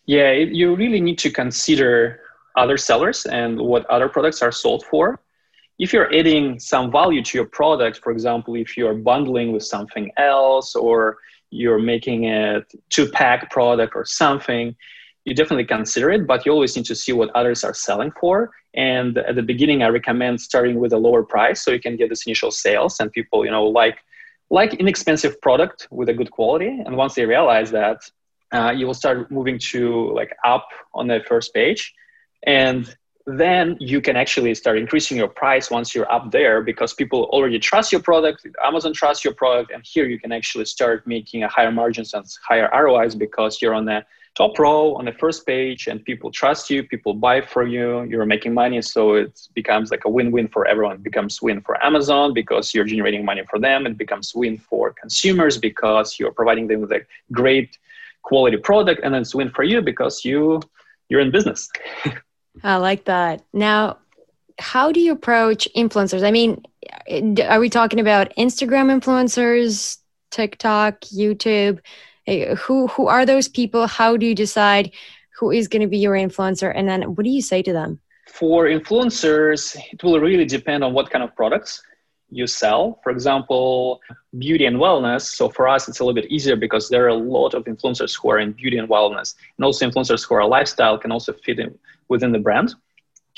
Yeah, 0.05 0.29
it, 0.29 0.49
you 0.49 0.75
really 0.75 1.01
need 1.01 1.17
to 1.19 1.31
consider 1.31 2.21
other 2.55 2.77
sellers 2.77 3.25
and 3.25 3.59
what 3.59 3.85
other 3.87 4.07
products 4.07 4.41
are 4.41 4.51
sold 4.51 4.85
for. 4.85 5.19
If 5.77 5.91
you're 5.91 6.13
adding 6.15 6.57
some 6.59 6.91
value 6.91 7.21
to 7.21 7.37
your 7.37 7.47
product, 7.47 7.99
for 8.01 8.11
example, 8.11 8.55
if 8.55 8.77
you're 8.77 8.93
bundling 8.93 9.51
with 9.51 9.63
something 9.63 10.09
else 10.17 10.73
or 10.75 11.17
you're 11.49 11.79
making 11.79 12.25
it 12.25 12.71
two 12.89 13.09
pack 13.09 13.51
product 13.51 13.93
or 13.95 14.05
something, 14.05 14.75
you 15.25 15.33
definitely 15.33 15.65
consider 15.65 16.11
it, 16.11 16.27
but 16.27 16.45
you 16.45 16.51
always 16.51 16.75
need 16.75 16.85
to 16.85 16.95
see 16.95 17.11
what 17.11 17.29
others 17.35 17.63
are 17.63 17.73
selling 17.73 18.11
for. 18.19 18.51
And 18.75 19.17
at 19.17 19.35
the 19.35 19.41
beginning, 19.41 19.81
I 19.81 19.87
recommend 19.87 20.39
starting 20.39 20.79
with 20.79 20.93
a 20.93 20.97
lower 20.97 21.23
price 21.23 21.63
so 21.63 21.71
you 21.71 21.79
can 21.79 21.97
get 21.97 22.09
this 22.09 22.25
initial 22.25 22.51
sales 22.51 22.99
and 22.99 23.11
people, 23.11 23.43
you 23.43 23.51
know, 23.51 23.65
like 23.65 23.97
like 24.51 24.75
inexpensive 24.75 25.41
product 25.41 25.87
with 25.89 26.07
a 26.07 26.13
good 26.13 26.29
quality. 26.29 26.67
And 26.67 26.95
once 26.95 27.15
they 27.15 27.25
realize 27.25 27.71
that, 27.71 27.97
uh, 28.53 28.69
you 28.69 28.85
will 28.85 28.93
start 28.93 29.31
moving 29.31 29.57
to 29.71 30.13
like 30.13 30.31
up 30.45 30.67
on 30.93 31.07
the 31.07 31.21
first 31.27 31.51
page. 31.51 31.91
And 32.45 32.95
then 33.25 33.75
you 33.79 34.01
can 34.01 34.15
actually 34.15 34.53
start 34.53 34.77
increasing 34.77 35.17
your 35.17 35.27
price 35.27 35.71
once 35.71 35.95
you're 35.95 36.11
up 36.11 36.29
there 36.29 36.61
because 36.61 36.93
people 36.93 37.23
already 37.31 37.57
trust 37.57 37.91
your 37.91 38.01
product 38.01 38.45
amazon 38.63 38.93
trusts 38.93 39.25
your 39.25 39.33
product 39.33 39.71
and 39.71 39.83
here 39.83 40.05
you 40.05 40.19
can 40.19 40.31
actually 40.31 40.63
start 40.63 41.07
making 41.07 41.41
a 41.43 41.47
higher 41.47 41.71
margins 41.71 42.13
and 42.13 42.23
higher 42.47 42.69
rois 42.71 43.15
because 43.15 43.63
you're 43.63 43.73
on 43.73 43.85
the 43.85 44.05
top 44.35 44.59
row 44.59 44.93
on 44.95 45.05
the 45.05 45.13
first 45.13 45.45
page 45.45 45.87
and 45.87 46.03
people 46.03 46.29
trust 46.29 46.69
you 46.69 46.83
people 46.83 47.13
buy 47.13 47.39
from 47.39 47.69
you 47.69 48.03
you're 48.03 48.25
making 48.25 48.53
money 48.53 48.81
so 48.81 49.13
it 49.13 49.47
becomes 49.53 49.91
like 49.91 50.03
a 50.05 50.09
win-win 50.09 50.47
for 50.47 50.67
everyone. 50.67 50.97
It 50.97 51.03
becomes 51.03 51.41
win 51.41 51.61
for 51.61 51.83
amazon 51.83 52.33
because 52.33 52.73
you're 52.73 52.85
generating 52.85 53.23
money 53.23 53.43
for 53.49 53.59
them. 53.59 53.87
It 53.87 53.97
becomes 53.97 54.35
win 54.35 54.57
for 54.57 54.93
consumers 54.93 55.57
because 55.57 56.19
you're 56.19 56.31
providing 56.31 56.67
them 56.67 56.81
with 56.81 56.91
a 56.91 57.01
great 57.31 57.77
quality 58.23 58.57
product 58.57 59.01
and 59.03 59.13
then 59.13 59.21
it's 59.21 59.33
win 59.33 59.49
for 59.51 59.63
you 59.63 59.81
because 59.81 60.25
you 60.25 60.61
you're 61.07 61.21
in 61.21 61.31
business. 61.31 61.69
I 62.63 62.77
like 62.77 63.05
that. 63.05 63.43
Now 63.53 63.97
how 64.57 64.91
do 64.91 64.99
you 64.99 65.11
approach 65.13 65.67
influencers? 65.75 66.23
I 66.23 66.31
mean 66.31 66.61
are 67.43 67.59
we 67.59 67.69
talking 67.69 67.99
about 67.99 68.31
instagram 68.37 68.87
influencers 68.95 69.97
tiktok 70.31 70.99
youtube 71.01 71.79
Eh, 72.27 72.55
who 72.55 72.87
who 72.87 73.07
are 73.07 73.25
those 73.25 73.47
people? 73.47 73.87
How 73.87 74.17
do 74.17 74.25
you 74.25 74.35
decide 74.35 74.91
who 75.39 75.51
is 75.51 75.67
going 75.67 75.81
to 75.81 75.87
be 75.87 75.97
your 75.97 76.15
influencer? 76.15 76.71
And 76.75 76.87
then 76.87 77.03
what 77.15 77.23
do 77.23 77.29
you 77.29 77.41
say 77.41 77.61
to 77.61 77.73
them? 77.73 77.99
For 78.27 78.65
influencers 78.65 79.75
it 79.91 80.03
will 80.03 80.19
really 80.19 80.45
depend 80.45 80.83
on 80.83 80.93
what 80.93 81.09
kind 81.09 81.23
of 81.23 81.35
products 81.35 81.83
you 82.29 82.47
sell. 82.47 82.99
For 83.03 83.11
example 83.11 84.01
beauty 84.37 84.65
and 84.65 84.77
wellness. 84.77 85.21
So 85.21 85.49
for 85.49 85.67
us 85.67 85.87
it's 85.87 85.99
a 85.99 86.03
little 86.03 86.19
bit 86.19 86.31
easier 86.31 86.55
because 86.55 86.89
there 86.89 87.05
are 87.05 87.09
a 87.09 87.21
lot 87.37 87.53
of 87.53 87.65
influencers 87.65 88.19
who 88.19 88.31
are 88.31 88.39
in 88.39 88.53
beauty 88.53 88.77
and 88.77 88.89
wellness. 88.89 89.35
And 89.57 89.65
also 89.65 89.87
influencers 89.87 90.27
who 90.27 90.35
are 90.35 90.47
lifestyle 90.47 90.97
can 90.97 91.11
also 91.11 91.33
fit 91.33 91.59
in 91.59 91.77
within 92.09 92.31
the 92.31 92.39
brand. 92.39 92.73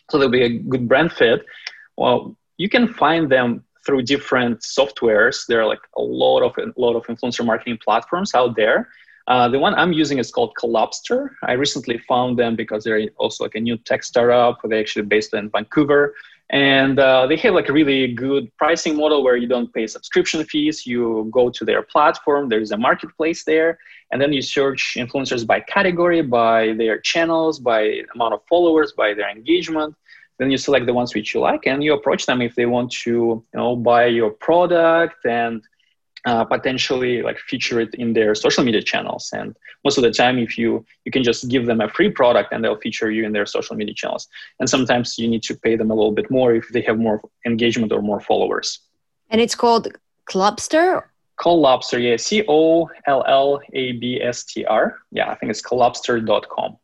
So 0.09 0.17
there'll 0.17 0.31
be 0.31 0.43
a 0.43 0.59
good 0.59 0.87
brand 0.87 1.11
fit. 1.11 1.45
Well 1.97 2.37
you 2.57 2.69
can 2.69 2.93
find 2.93 3.29
them 3.29 3.63
through 3.87 4.03
different 4.03 4.59
softwares. 4.59 5.47
There 5.47 5.61
are 5.61 5.65
like 5.65 5.79
a 5.95 6.01
lot 6.01 6.41
of 6.43 6.51
a 6.57 6.79
lot 6.79 6.95
of 6.95 7.03
influencer 7.07 7.45
marketing 7.45 7.79
platforms 7.83 8.35
out 8.35 8.55
there. 8.55 8.89
Uh, 9.27 9.47
the 9.49 9.59
one 9.59 9.73
I'm 9.75 9.93
using 9.93 10.19
is 10.19 10.29
called 10.31 10.53
Collabstr. 10.61 11.29
I 11.43 11.53
recently 11.53 11.97
found 12.07 12.37
them 12.37 12.55
because 12.55 12.83
they're 12.83 13.09
also 13.17 13.45
like 13.45 13.55
a 13.55 13.59
new 13.59 13.77
tech 13.77 14.03
startup. 14.03 14.59
They're 14.63 14.79
actually 14.79 15.05
based 15.05 15.33
in 15.33 15.49
Vancouver, 15.49 16.15
and 16.49 16.97
uh, 16.99 17.27
they 17.27 17.37
have 17.37 17.53
like 17.53 17.69
a 17.69 17.73
really 17.73 18.13
good 18.13 18.45
pricing 18.57 18.95
model 18.95 19.23
where 19.23 19.37
you 19.37 19.47
don't 19.47 19.73
pay 19.73 19.87
subscription 19.87 20.43
fees. 20.43 20.85
You 20.85 21.29
go 21.31 21.49
to 21.49 21.65
their 21.65 21.81
platform. 21.81 22.49
There's 22.49 22.71
a 22.71 22.77
marketplace 22.77 23.43
there, 23.43 23.79
and 24.11 24.21
then 24.21 24.31
you 24.31 24.41
search 24.41 24.95
influencers 24.97 25.45
by 25.47 25.59
category, 25.61 26.21
by 26.21 26.73
their 26.73 26.99
channels, 26.99 27.59
by 27.59 28.01
amount 28.15 28.33
of 28.33 28.41
followers, 28.49 28.93
by 29.01 29.13
their 29.13 29.29
engagement 29.29 29.95
then 30.39 30.51
you 30.51 30.57
select 30.57 30.85
the 30.85 30.93
ones 30.93 31.13
which 31.15 31.33
you 31.33 31.39
like 31.39 31.65
and 31.65 31.83
you 31.83 31.93
approach 31.93 32.25
them 32.25 32.41
if 32.41 32.55
they 32.55 32.65
want 32.65 32.91
to 32.91 33.09
you 33.09 33.43
know 33.53 33.75
buy 33.75 34.05
your 34.05 34.31
product 34.31 35.25
and 35.25 35.63
uh, 36.25 36.43
potentially 36.43 37.21
like 37.21 37.37
feature 37.39 37.79
it 37.79 37.93
in 37.95 38.11
their 38.11 38.35
social 38.35 38.63
media 38.63 38.81
channels. 38.81 39.29
And 39.33 39.55
most 39.85 39.97
of 39.97 40.03
the 40.03 40.11
time 40.11 40.37
if 40.37 40.57
you 40.57 40.85
you 41.05 41.11
can 41.11 41.23
just 41.23 41.47
give 41.47 41.65
them 41.65 41.79
a 41.79 41.89
free 41.89 42.11
product 42.11 42.51
and 42.51 42.63
they'll 42.63 42.79
feature 42.79 43.09
you 43.09 43.23
in 43.25 43.31
their 43.31 43.45
social 43.45 43.75
media 43.75 43.95
channels. 43.95 44.27
And 44.59 44.69
sometimes 44.69 45.17
you 45.17 45.27
need 45.27 45.43
to 45.43 45.55
pay 45.55 45.75
them 45.77 45.89
a 45.89 45.95
little 45.95 46.11
bit 46.11 46.29
more 46.29 46.53
if 46.53 46.67
they 46.69 46.81
have 46.81 46.97
more 46.97 47.21
engagement 47.45 47.91
or 47.93 48.01
more 48.01 48.19
followers. 48.19 48.79
And 49.29 49.39
it's 49.39 49.55
called 49.55 49.87
collabstr 50.29 51.03
collabstr 51.39 52.01
yeah. 52.03 52.17
C-o-l-l-a-b-s-t-r 52.17 52.85
yeah 55.11 55.29
i 55.31 55.35
think 55.35 55.49
it's 55.51 55.61
collabstr.com 55.61 56.77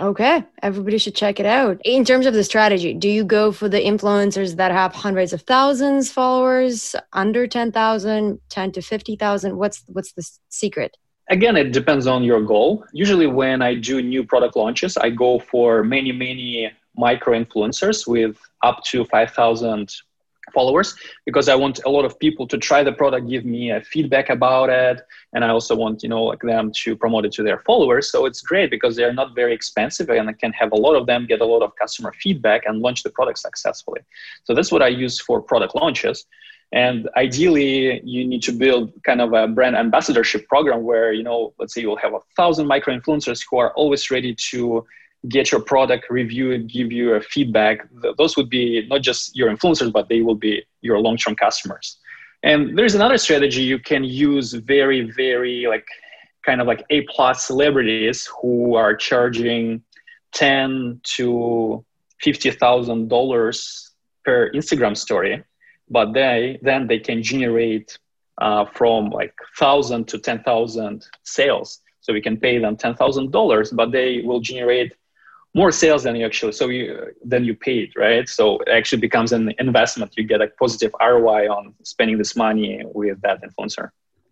Okay, 0.00 0.44
everybody 0.60 0.98
should 0.98 1.14
check 1.14 1.38
it 1.38 1.46
out. 1.46 1.80
In 1.84 2.04
terms 2.04 2.26
of 2.26 2.34
the 2.34 2.42
strategy, 2.42 2.94
do 2.94 3.08
you 3.08 3.24
go 3.24 3.52
for 3.52 3.68
the 3.68 3.78
influencers 3.78 4.56
that 4.56 4.72
have 4.72 4.92
hundreds 4.92 5.32
of 5.32 5.42
thousands 5.42 6.10
followers, 6.10 6.96
under 7.12 7.46
10,000, 7.46 8.40
10 8.48 8.72
to 8.72 8.82
50,000? 8.82 9.56
What's 9.56 9.84
what's 9.86 10.12
the 10.12 10.28
secret? 10.48 10.96
Again, 11.30 11.56
it 11.56 11.72
depends 11.72 12.06
on 12.06 12.24
your 12.24 12.42
goal. 12.42 12.84
Usually 12.92 13.26
when 13.26 13.62
I 13.62 13.74
do 13.74 14.02
new 14.02 14.24
product 14.24 14.56
launches, 14.56 14.96
I 14.96 15.10
go 15.10 15.38
for 15.38 15.84
many 15.84 16.10
many 16.12 16.72
micro 16.96 17.38
influencers 17.38 18.06
with 18.06 18.36
up 18.62 18.82
to 18.84 19.04
5,000 19.04 19.94
followers 20.54 20.94
because 21.26 21.48
I 21.48 21.54
want 21.54 21.80
a 21.84 21.90
lot 21.90 22.04
of 22.04 22.18
people 22.18 22.46
to 22.48 22.56
try 22.56 22.82
the 22.82 22.92
product, 22.92 23.28
give 23.28 23.44
me 23.44 23.70
a 23.70 23.80
feedback 23.82 24.30
about 24.30 24.70
it, 24.70 25.02
and 25.34 25.44
I 25.44 25.48
also 25.48 25.74
want 25.74 26.02
you 26.02 26.08
know 26.08 26.22
like 26.22 26.40
them 26.40 26.72
to 26.82 26.96
promote 26.96 27.24
it 27.26 27.32
to 27.32 27.42
their 27.42 27.58
followers. 27.68 28.10
So 28.12 28.24
it's 28.24 28.40
great 28.40 28.70
because 28.70 28.96
they're 28.96 29.12
not 29.12 29.34
very 29.34 29.52
expensive 29.52 30.08
and 30.08 30.28
I 30.28 30.32
can 30.32 30.52
have 30.52 30.72
a 30.72 30.76
lot 30.76 30.94
of 30.94 31.06
them 31.06 31.26
get 31.26 31.40
a 31.40 31.44
lot 31.44 31.62
of 31.62 31.72
customer 31.76 32.12
feedback 32.22 32.62
and 32.66 32.80
launch 32.80 33.02
the 33.02 33.10
product 33.10 33.38
successfully. 33.38 34.00
So 34.44 34.54
that's 34.54 34.72
what 34.72 34.82
I 34.82 34.88
use 34.88 35.20
for 35.20 35.40
product 35.40 35.74
launches. 35.74 36.26
And 36.72 37.08
ideally, 37.16 38.00
you 38.04 38.26
need 38.26 38.42
to 38.42 38.52
build 38.52 38.92
kind 39.04 39.20
of 39.20 39.32
a 39.32 39.46
brand 39.46 39.76
ambassadorship 39.76 40.48
program 40.48 40.82
where, 40.82 41.12
you 41.12 41.22
know, 41.22 41.54
let's 41.58 41.72
say 41.74 41.82
you'll 41.82 41.96
have 41.96 42.14
a 42.14 42.20
thousand 42.36 42.66
micro 42.66 42.98
influencers 42.98 43.44
who 43.48 43.58
are 43.58 43.72
always 43.74 44.10
ready 44.10 44.34
to 44.50 44.84
get 45.28 45.50
your 45.50 45.60
product, 45.60 46.06
review 46.10 46.50
it, 46.50 46.66
give 46.66 46.92
you 46.92 47.14
a 47.14 47.20
feedback. 47.20 47.88
Those 48.18 48.36
would 48.36 48.50
be 48.50 48.86
not 48.88 49.02
just 49.02 49.34
your 49.36 49.48
influencers, 49.54 49.92
but 49.92 50.08
they 50.08 50.20
will 50.20 50.34
be 50.34 50.64
your 50.82 50.98
long-term 50.98 51.36
customers. 51.36 51.98
And 52.42 52.76
there's 52.76 52.94
another 52.94 53.16
strategy 53.16 53.62
you 53.62 53.78
can 53.78 54.04
use 54.04 54.52
very, 54.52 55.10
very 55.10 55.66
like 55.66 55.86
kind 56.44 56.60
of 56.60 56.66
like 56.66 56.84
A 56.90 57.02
plus 57.02 57.46
celebrities 57.46 58.28
who 58.40 58.74
are 58.74 58.94
charging 58.94 59.82
ten 60.32 61.00
to 61.16 61.84
fifty 62.20 62.50
thousand 62.50 63.08
dollars 63.08 63.92
per 64.24 64.50
Instagram 64.52 64.96
story, 64.96 65.42
but 65.88 66.12
they 66.12 66.58
then 66.62 66.86
they 66.86 66.98
can 66.98 67.22
generate 67.22 67.98
uh, 68.42 68.66
from 68.66 69.08
like 69.08 69.34
thousand 69.58 70.06
to 70.08 70.18
ten 70.18 70.42
thousand 70.42 71.06
sales. 71.22 71.80
So 72.00 72.12
we 72.12 72.20
can 72.20 72.36
pay 72.36 72.58
them 72.58 72.76
ten 72.76 72.94
thousand 72.94 73.32
dollars, 73.32 73.70
but 73.70 73.90
they 73.90 74.20
will 74.22 74.40
generate 74.40 74.92
more 75.54 75.70
sales 75.70 76.02
than 76.02 76.16
you 76.16 76.26
actually 76.26 76.52
so 76.52 76.68
you 76.68 77.12
than 77.24 77.44
you 77.44 77.54
paid 77.54 77.92
right? 77.96 78.28
So 78.28 78.58
it 78.58 78.68
actually 78.68 79.00
becomes 79.00 79.32
an 79.32 79.52
investment. 79.58 80.12
You 80.16 80.24
get 80.24 80.40
a 80.42 80.48
positive 80.48 80.92
roi 81.00 81.48
on 81.48 81.74
spending 81.84 82.18
this 82.18 82.36
money 82.36 82.82
with 82.92 83.20
that 83.22 83.40
influencer. 83.42 83.90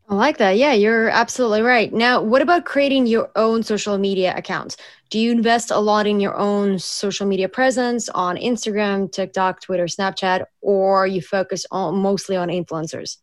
I 0.09 0.15
like 0.17 0.39
that. 0.39 0.57
Yeah 0.57 0.73
you're 0.73 1.09
absolutely 1.09 1.63
right. 1.63 1.93
Now 1.93 2.21
what 2.21 2.43
about 2.43 2.65
creating 2.65 3.07
your 3.07 3.31
own 3.37 3.63
social 3.63 3.99
media 3.99 4.35
accounts 4.37 4.77
do 5.11 5.19
you 5.19 5.31
invest 5.31 5.71
a 5.71 5.79
lot 5.79 6.07
in 6.07 6.21
your 6.21 6.35
own 6.37 6.79
social 6.79 7.27
media 7.27 7.47
presence 7.47 8.09
on 8.09 8.37
instagram 8.37 9.13
tiktok 9.13 9.61
twitter 9.61 9.85
snapchat 9.85 10.47
or 10.63 11.07
you 11.07 11.21
focus 11.21 11.67
on 11.71 11.97
mostly 11.97 12.35
on 12.35 12.49
influencers? 12.49 13.19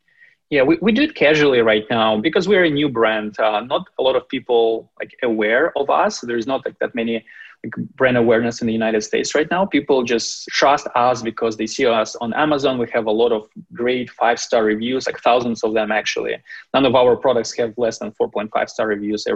Yeah, 0.50 0.64
we, 0.64 0.80
we 0.82 0.92
do 0.92 1.04
it 1.04 1.14
casually 1.14 1.62
right 1.62 1.86
now 1.92 2.20
because 2.20 2.48
we're 2.48 2.64
a 2.64 2.70
new 2.70 2.90
brand. 2.90 3.40
Uh, 3.40 3.62
not 3.62 3.86
a 4.00 4.02
lot 4.02 4.16
of 4.16 4.28
people 4.28 4.92
like 5.00 5.16
aware 5.22 5.78
of 5.78 5.92
us. 5.92 6.22
There's 6.22 6.48
not 6.48 6.66
like 6.66 6.78
that 6.80 6.96
many 6.96 7.24
brand 7.95 8.17
awareness 8.17 8.62
in 8.62 8.67
the 8.67 8.74
United 8.74 9.02
States 9.02 9.36
right 9.36 9.50
now. 9.52 9.65
People 9.65 10.04
just 10.04 10.48
trust 10.50 10.88
us 10.95 11.22
because 11.22 11.58
they 11.58 11.67
see 11.67 11.86
us 11.86 12.15
on 12.17 12.34
Amazon. 12.34 12.78
We 12.78 12.89
have 12.93 13.06
a 13.06 13.12
lot 13.12 13.32
of 13.32 13.50
great 13.74 14.10
five 14.10 14.39
star 14.39 14.63
reviews, 14.63 15.06
like 15.06 15.19
thousands 15.19 15.63
of 15.63 15.74
them 15.74 15.91
actually. 15.91 16.38
None 16.74 16.86
of 16.86 16.95
our 16.95 17.15
products 17.15 17.56
have 17.58 17.74
less 17.78 18.00
than 18.00 18.12
4.5 18.12 18.69
star 18.69 18.88
reviews 18.88 19.28
eh, 19.28 19.34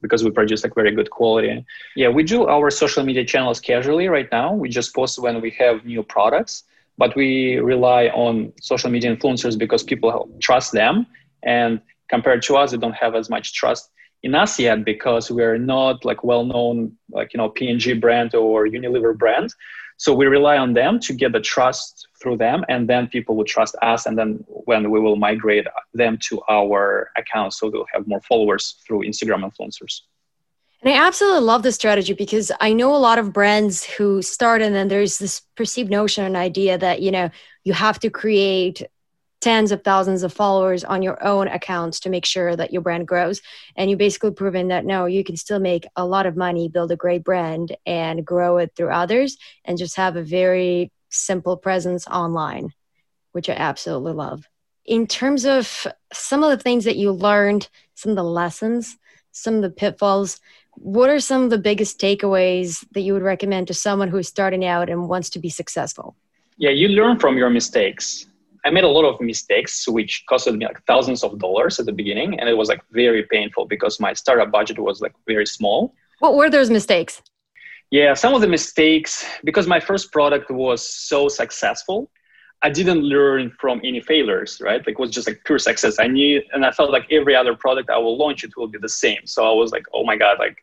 because 0.00 0.22
we 0.22 0.30
produce 0.30 0.62
like 0.62 0.74
very 0.74 0.92
good 0.92 1.10
quality. 1.10 1.64
Yeah, 1.96 2.08
we 2.08 2.22
do 2.22 2.46
our 2.46 2.70
social 2.70 3.04
media 3.04 3.24
channels 3.24 3.60
casually 3.60 4.08
right 4.08 4.28
now. 4.30 4.54
We 4.54 4.68
just 4.68 4.94
post 4.94 5.18
when 5.18 5.40
we 5.40 5.50
have 5.58 5.84
new 5.84 6.02
products 6.02 6.64
but 6.98 7.14
we 7.14 7.56
rely 7.56 8.06
on 8.08 8.52
social 8.60 8.90
media 8.90 9.14
influencers 9.14 9.58
because 9.58 9.82
people 9.82 10.28
trust 10.40 10.72
them 10.72 11.06
and 11.42 11.80
compared 12.08 12.42
to 12.42 12.56
us 12.56 12.70
they 12.70 12.78
don't 12.78 12.94
have 12.94 13.14
as 13.14 13.28
much 13.28 13.52
trust 13.52 13.90
in 14.22 14.34
yet 14.58 14.84
because 14.84 15.30
we're 15.30 15.58
not 15.58 16.04
like 16.04 16.24
well 16.24 16.44
known 16.44 16.96
like 17.10 17.32
you 17.32 17.38
know 17.38 17.48
P&G 17.48 17.94
brand 17.94 18.34
or 18.34 18.66
unilever 18.66 19.16
brand. 19.16 19.52
So 19.98 20.12
we 20.12 20.26
rely 20.26 20.58
on 20.58 20.74
them 20.74 21.00
to 21.00 21.14
get 21.14 21.32
the 21.32 21.40
trust 21.40 22.08
through 22.20 22.36
them 22.36 22.64
and 22.68 22.88
then 22.88 23.06
people 23.08 23.34
will 23.34 23.44
trust 23.44 23.76
us 23.80 24.04
and 24.06 24.18
then 24.18 24.44
when 24.48 24.90
we 24.90 25.00
will 25.00 25.16
migrate 25.16 25.66
them 25.94 26.18
to 26.28 26.42
our 26.50 27.10
accounts 27.16 27.58
so 27.58 27.70
they'll 27.70 27.86
have 27.94 28.06
more 28.06 28.20
followers 28.22 28.76
through 28.86 29.00
instagram 29.00 29.50
influencers. 29.50 30.02
And 30.82 30.92
I 30.94 31.06
absolutely 31.06 31.40
love 31.40 31.62
this 31.62 31.74
strategy 31.74 32.12
because 32.12 32.52
I 32.60 32.72
know 32.72 32.94
a 32.94 32.98
lot 32.98 33.18
of 33.18 33.32
brands 33.32 33.84
who 33.84 34.20
start 34.20 34.60
and 34.60 34.74
then 34.74 34.88
there's 34.88 35.18
this 35.18 35.40
perceived 35.56 35.90
notion 35.90 36.24
and 36.24 36.36
idea 36.36 36.76
that, 36.76 37.00
you 37.00 37.10
know, 37.10 37.30
you 37.64 37.72
have 37.72 37.98
to 38.00 38.10
create 38.10 38.82
tens 39.40 39.70
of 39.70 39.84
thousands 39.84 40.22
of 40.22 40.32
followers 40.32 40.82
on 40.84 41.02
your 41.02 41.22
own 41.24 41.48
accounts 41.48 42.00
to 42.00 42.10
make 42.10 42.24
sure 42.24 42.56
that 42.56 42.72
your 42.72 42.82
brand 42.82 43.06
grows. 43.06 43.42
And 43.76 43.90
you 43.90 43.96
basically 43.96 44.30
proven 44.30 44.68
that 44.68 44.84
no, 44.84 45.06
you 45.06 45.22
can 45.24 45.36
still 45.36 45.60
make 45.60 45.86
a 45.94 46.06
lot 46.06 46.26
of 46.26 46.36
money, 46.36 46.68
build 46.68 46.90
a 46.90 46.96
great 46.96 47.22
brand 47.22 47.76
and 47.84 48.24
grow 48.24 48.58
it 48.58 48.72
through 48.76 48.90
others 48.90 49.36
and 49.64 49.78
just 49.78 49.96
have 49.96 50.16
a 50.16 50.22
very 50.22 50.90
simple 51.10 51.56
presence 51.56 52.06
online, 52.06 52.72
which 53.32 53.48
I 53.48 53.54
absolutely 53.54 54.12
love. 54.12 54.48
In 54.84 55.06
terms 55.06 55.44
of 55.44 55.86
some 56.12 56.42
of 56.42 56.50
the 56.50 56.62
things 56.62 56.84
that 56.84 56.96
you 56.96 57.12
learned, 57.12 57.68
some 57.94 58.10
of 58.10 58.16
the 58.16 58.24
lessons, 58.24 58.96
some 59.32 59.56
of 59.56 59.62
the 59.62 59.70
pitfalls, 59.70 60.40
what 60.72 61.10
are 61.10 61.20
some 61.20 61.42
of 61.42 61.50
the 61.50 61.58
biggest 61.58 62.00
takeaways 62.00 62.86
that 62.92 63.00
you 63.00 63.12
would 63.12 63.22
recommend 63.22 63.66
to 63.66 63.74
someone 63.74 64.08
who's 64.08 64.28
starting 64.28 64.64
out 64.64 64.88
and 64.88 65.08
wants 65.08 65.30
to 65.30 65.38
be 65.38 65.48
successful? 65.48 66.16
Yeah, 66.58 66.70
you 66.70 66.88
learn 66.88 67.18
from 67.18 67.36
your 67.36 67.50
mistakes. 67.50 68.26
I 68.66 68.70
made 68.70 68.82
a 68.82 68.88
lot 68.88 69.04
of 69.04 69.20
mistakes, 69.20 69.86
which 69.86 70.24
costed 70.28 70.58
me 70.58 70.66
like 70.66 70.84
thousands 70.86 71.22
of 71.22 71.38
dollars 71.38 71.78
at 71.78 71.86
the 71.86 71.92
beginning, 71.92 72.40
and 72.40 72.48
it 72.48 72.56
was 72.56 72.68
like 72.68 72.82
very 72.90 73.22
painful 73.22 73.66
because 73.66 74.00
my 74.00 74.12
startup 74.12 74.50
budget 74.50 74.80
was 74.80 75.00
like 75.00 75.14
very 75.24 75.46
small. 75.46 75.94
What 76.18 76.34
were 76.34 76.50
those 76.50 76.68
mistakes? 76.68 77.22
Yeah, 77.92 78.14
some 78.14 78.34
of 78.34 78.40
the 78.40 78.48
mistakes 78.48 79.24
because 79.44 79.68
my 79.68 79.78
first 79.78 80.10
product 80.10 80.50
was 80.50 80.82
so 80.82 81.28
successful. 81.28 82.10
I 82.62 82.70
didn't 82.70 83.02
learn 83.02 83.52
from 83.60 83.80
any 83.84 84.00
failures, 84.00 84.60
right? 84.60 84.84
Like 84.84 84.96
it 84.96 84.98
was 84.98 85.10
just 85.10 85.28
like 85.28 85.42
pure 85.44 85.60
success. 85.60 86.00
I 86.00 86.08
knew, 86.08 86.42
and 86.52 86.66
I 86.66 86.72
felt 86.72 86.90
like 86.90 87.06
every 87.12 87.36
other 87.36 87.54
product 87.54 87.88
I 87.88 87.98
will 87.98 88.16
launch, 88.18 88.42
it 88.42 88.56
will 88.56 88.66
be 88.66 88.78
the 88.78 88.88
same. 88.88 89.20
So 89.26 89.48
I 89.48 89.52
was 89.52 89.70
like, 89.70 89.84
oh 89.94 90.04
my 90.04 90.16
god, 90.16 90.40
like 90.40 90.58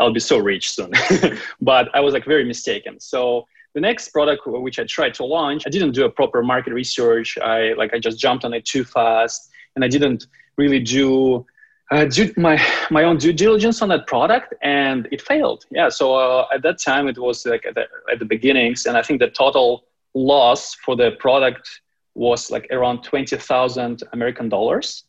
I'll 0.00 0.12
be 0.12 0.18
so 0.18 0.38
rich 0.38 0.70
soon. 0.72 0.90
but 1.60 1.88
I 1.94 2.00
was 2.00 2.14
like 2.14 2.24
very 2.24 2.44
mistaken. 2.44 2.98
So 2.98 3.46
the 3.74 3.80
next 3.80 4.10
product 4.10 4.42
which 4.46 4.78
I 4.78 4.84
tried 4.84 5.14
to 5.14 5.24
launch, 5.24 5.64
I 5.66 5.70
didn't 5.70 5.92
do 5.92 6.04
a 6.04 6.10
proper 6.10 6.42
market 6.42 6.72
research. 6.72 7.36
I 7.38 7.72
like 7.74 7.92
I 7.92 7.98
just 7.98 8.18
jumped 8.18 8.44
on 8.44 8.54
it 8.54 8.64
too 8.64 8.84
fast, 8.84 9.50
and 9.74 9.84
I 9.84 9.88
didn't 9.88 10.26
really 10.56 10.80
do 10.80 11.44
uh, 11.90 12.08
my 12.36 12.60
my 12.90 13.04
own 13.04 13.18
due 13.18 13.32
diligence 13.32 13.82
on 13.82 13.88
that 13.88 14.06
product, 14.06 14.54
and 14.62 15.08
it 15.10 15.20
failed. 15.20 15.64
Yeah. 15.70 15.88
So 15.88 16.14
uh, 16.14 16.46
at 16.54 16.62
that 16.62 16.78
time, 16.78 17.08
it 17.08 17.18
was 17.18 17.44
like 17.44 17.66
at 17.66 17.74
the, 17.74 17.86
at 18.10 18.18
the 18.18 18.24
beginnings, 18.24 18.86
and 18.86 18.96
I 18.96 19.02
think 19.02 19.20
the 19.20 19.28
total 19.28 19.84
loss 20.14 20.74
for 20.74 20.96
the 20.96 21.12
product 21.18 21.68
was 22.14 22.50
like 22.50 22.68
around 22.70 23.02
20,000 23.02 24.02
American 24.12 24.48
dollars. 24.48 25.04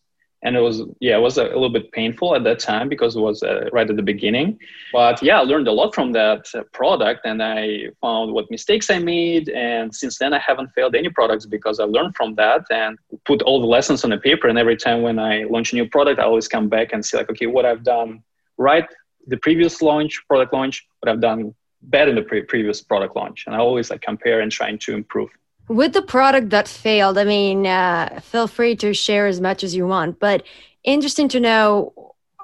And 0.46 0.56
it 0.56 0.62
was, 0.62 0.84
yeah, 1.00 1.18
it 1.18 1.22
was 1.22 1.38
a, 1.38 1.46
a, 1.46 1.58
little 1.60 1.70
bit 1.70 1.92
painful 1.92 2.36
at 2.36 2.44
that 2.46 2.60
time 2.60 2.88
because 2.88 3.16
it 3.16 3.20
was 3.20 3.44
uh, 3.44 3.68
right 3.74 3.90
at 3.90 3.96
the 3.96 4.08
beginning. 4.14 4.58
But 4.94 5.22
yeah, 5.22 5.40
I 5.40 5.44
learned 5.44 5.68
a 5.68 5.72
lot 5.72 5.94
from 5.94 6.14
that 6.14 6.46
uh, 6.54 6.64
product 6.72 7.26
and 7.26 7.44
I 7.44 7.88
found 8.00 8.32
what 8.32 8.50
mistakes 8.50 8.90
I 8.90 9.00
made. 9.00 9.50
And 9.50 9.94
since 9.94 10.18
then, 10.20 10.34
I 10.34 10.40
haven't 10.40 10.70
failed 10.76 10.96
any 10.96 11.10
products 11.10 11.46
because 11.46 11.80
I 11.80 11.86
learned 11.86 12.16
from 12.16 12.36
that 12.36 12.62
and 12.70 12.98
put 13.26 13.42
all 13.42 13.60
the 13.60 13.68
lessons 13.68 14.04
on 14.04 14.12
the 14.12 14.18
paper. 14.18 14.48
And 14.48 14.58
every 14.58 14.78
time 14.78 15.02
when 15.02 15.20
I 15.20 15.44
launch 15.44 15.74
a 15.74 15.76
new 15.76 15.90
product, 15.90 16.20
I 16.20 16.24
always 16.24 16.48
come 16.48 16.70
back 16.70 16.94
and 16.94 17.04
see, 17.04 17.18
like, 17.18 17.30
okay, 17.32 17.48
what 17.48 17.66
I've 17.66 17.84
done 17.84 18.24
right 18.58 18.88
the 19.28 19.38
previous 19.38 19.82
launch, 19.82 20.22
product 20.28 20.54
launch, 20.54 20.86
what 21.00 21.12
I've 21.12 21.20
done 21.20 21.56
bad 21.90 22.10
in 22.10 22.16
the 22.16 22.22
pre- 22.22 22.44
previous 22.44 22.82
product 22.82 23.16
launch 23.16 23.44
and 23.46 23.56
i 23.56 23.60
always 23.60 23.90
like 23.90 24.02
compare 24.02 24.42
and 24.42 24.52
trying 24.52 24.78
to 24.78 24.94
improve 24.94 25.30
with 25.68 25.94
the 25.94 26.02
product 26.02 26.50
that 26.50 26.68
failed 26.68 27.18
i 27.18 27.24
mean 27.24 27.66
uh, 27.66 28.20
feel 28.22 28.48
free 28.48 28.76
to 28.76 28.94
share 28.94 29.28
as 29.28 29.42
much 29.42 29.64
as 29.64 29.76
you 29.76 29.88
want 29.88 30.20
but 30.20 30.44
interesting 30.84 31.28
to 31.28 31.40
know 31.40 31.94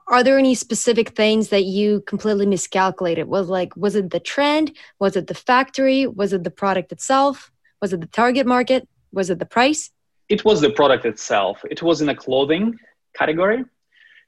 are 0.08 0.24
there 0.24 0.38
any 0.38 0.56
specific 0.56 1.10
things 1.10 1.50
that 1.50 1.64
you 1.64 2.02
completely 2.02 2.46
miscalculated? 2.46 3.30
Was 3.30 3.48
like 3.48 3.74
was 3.78 3.96
it 3.96 4.10
the 4.10 4.20
trend? 4.20 4.76
Was 5.00 5.16
it 5.16 5.28
the 5.28 5.34
factory? 5.34 6.06
Was 6.06 6.34
it 6.34 6.44
the 6.44 6.52
product 6.52 6.92
itself? 6.92 7.50
Was 7.82 7.94
it 7.94 8.02
the 8.02 8.08
target 8.08 8.46
market? 8.46 8.90
Was 9.14 9.30
it 9.30 9.40
the 9.40 9.46
price? 9.46 9.90
It 10.28 10.44
was 10.44 10.60
the 10.60 10.70
product 10.70 11.06
itself. 11.06 11.62
It 11.70 11.82
was 11.82 12.02
in 12.02 12.10
a 12.10 12.16
clothing 12.16 12.78
category 13.18 13.64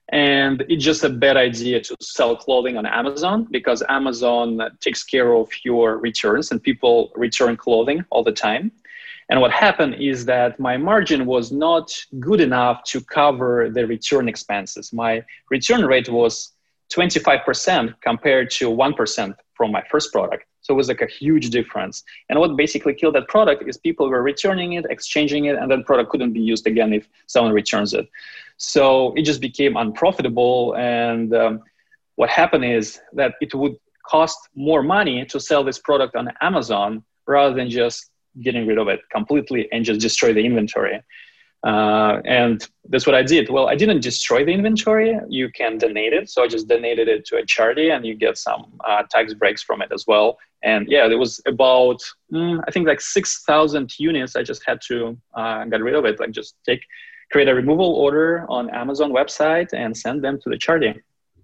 and 0.09 0.63
it's 0.67 0.83
just 0.83 1.03
a 1.03 1.09
bad 1.09 1.37
idea 1.37 1.79
to 1.79 1.95
sell 2.01 2.35
clothing 2.35 2.77
on 2.77 2.85
amazon 2.85 3.47
because 3.51 3.81
amazon 3.87 4.59
takes 4.81 5.03
care 5.03 5.33
of 5.33 5.49
your 5.63 5.97
returns 5.97 6.51
and 6.51 6.61
people 6.61 7.11
return 7.15 7.55
clothing 7.55 8.03
all 8.09 8.23
the 8.23 8.31
time 8.31 8.71
and 9.29 9.39
what 9.41 9.51
happened 9.51 9.95
is 9.95 10.25
that 10.25 10.59
my 10.59 10.77
margin 10.77 11.25
was 11.25 11.51
not 11.51 11.91
good 12.19 12.41
enough 12.41 12.83
to 12.85 13.01
cover 13.01 13.69
the 13.69 13.87
return 13.87 14.27
expenses. 14.27 14.91
My 14.93 15.23
return 15.49 15.85
rate 15.85 16.09
was 16.09 16.51
25% 16.93 17.95
compared 18.01 18.49
to 18.51 18.69
1% 18.69 19.35
from 19.53 19.71
my 19.71 19.83
first 19.89 20.11
product. 20.11 20.45
So 20.61 20.73
it 20.73 20.77
was 20.77 20.87
like 20.87 21.01
a 21.01 21.07
huge 21.07 21.49
difference. 21.49 22.03
And 22.29 22.39
what 22.39 22.55
basically 22.55 22.93
killed 22.93 23.15
that 23.15 23.27
product 23.27 23.67
is 23.67 23.77
people 23.77 24.09
were 24.09 24.21
returning 24.21 24.73
it 24.73 24.85
exchanging 24.89 25.45
it 25.45 25.55
and 25.57 25.69
then 25.69 25.83
product 25.83 26.09
couldn't 26.09 26.33
be 26.33 26.39
used 26.39 26.67
again 26.67 26.93
if 26.93 27.07
someone 27.27 27.53
returns 27.53 27.93
it. 27.93 28.07
So 28.57 29.13
it 29.15 29.23
just 29.23 29.41
became 29.41 29.75
unprofitable. 29.75 30.75
And 30.77 31.33
um, 31.35 31.63
what 32.15 32.29
happened 32.29 32.65
is 32.65 32.99
that 33.13 33.35
it 33.41 33.53
would 33.53 33.75
cost 34.05 34.37
more 34.55 34.83
money 34.83 35.25
to 35.25 35.39
sell 35.39 35.63
this 35.63 35.79
product 35.79 36.15
on 36.15 36.29
Amazon 36.41 37.03
rather 37.27 37.55
than 37.55 37.69
just 37.69 38.09
getting 38.41 38.65
rid 38.67 38.77
of 38.77 38.87
it 38.87 39.01
completely 39.11 39.71
and 39.71 39.85
just 39.85 39.99
destroy 40.01 40.33
the 40.33 40.45
inventory. 40.45 41.01
Uh, 41.63 42.21
and 42.25 42.67
that's 42.89 43.05
what 43.05 43.15
I 43.15 43.23
did. 43.23 43.49
Well, 43.49 43.69
I 43.69 43.75
didn't 43.75 44.01
destroy 44.01 44.43
the 44.43 44.51
inventory. 44.51 45.17
You 45.29 45.49
can 45.49 45.77
donate 45.77 46.11
it. 46.11 46.29
So 46.29 46.43
I 46.43 46.47
just 46.47 46.67
donated 46.67 47.07
it 47.07 47.25
to 47.27 47.37
a 47.37 47.45
charity 47.45 47.89
and 47.89 48.05
you 48.05 48.15
get 48.15 48.37
some 48.37 48.79
uh, 48.85 49.03
tax 49.09 49.33
breaks 49.33 49.63
from 49.63 49.81
it 49.81 49.89
as 49.93 50.05
well. 50.05 50.37
And 50.61 50.87
yeah, 50.89 51.07
there 51.07 51.17
was 51.17 51.41
about, 51.45 52.01
mm, 52.31 52.61
I 52.67 52.71
think 52.71 52.87
like 52.87 52.99
6,000 52.99 53.97
units. 53.97 54.35
I 54.35 54.43
just 54.43 54.63
had 54.65 54.81
to 54.87 55.17
uh, 55.35 55.63
get 55.65 55.81
rid 55.81 55.95
of 55.95 56.03
it, 56.05 56.19
like 56.19 56.31
just 56.31 56.55
take 56.65 56.81
create 57.31 57.47
a 57.47 57.55
removal 57.55 57.93
order 57.95 58.45
on 58.47 58.69
Amazon 58.69 59.11
website 59.11 59.73
and 59.73 59.97
send 59.97 60.23
them 60.23 60.39
to 60.43 60.49
the 60.49 60.57
charity. 60.57 60.93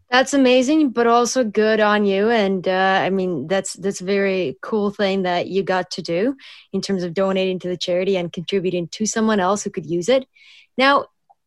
That's 0.10 0.34
amazing, 0.34 0.90
but 0.90 1.06
also 1.06 1.44
good 1.44 1.80
on 1.80 2.04
you. 2.04 2.30
And 2.32 2.68
uh, 2.68 3.00
I 3.04 3.12
mean, 3.12 3.48
that's 3.48 3.74
that's 3.74 4.02
a 4.02 4.06
very 4.06 4.58
cool 4.62 4.90
thing 4.90 5.22
that 5.24 5.48
you 5.48 5.62
got 5.62 5.92
to 5.92 6.02
do 6.02 6.36
in 6.74 6.82
terms 6.82 7.04
of 7.04 7.14
donating 7.14 7.60
to 7.60 7.68
the 7.68 7.78
charity 7.78 8.18
and 8.18 8.34
contributing 8.34 8.88
to 8.90 9.06
someone 9.06 9.40
else 9.40 9.64
who 9.64 9.70
could 9.70 9.86
use 9.86 10.10
it. 10.10 10.26
Now, 10.78 11.06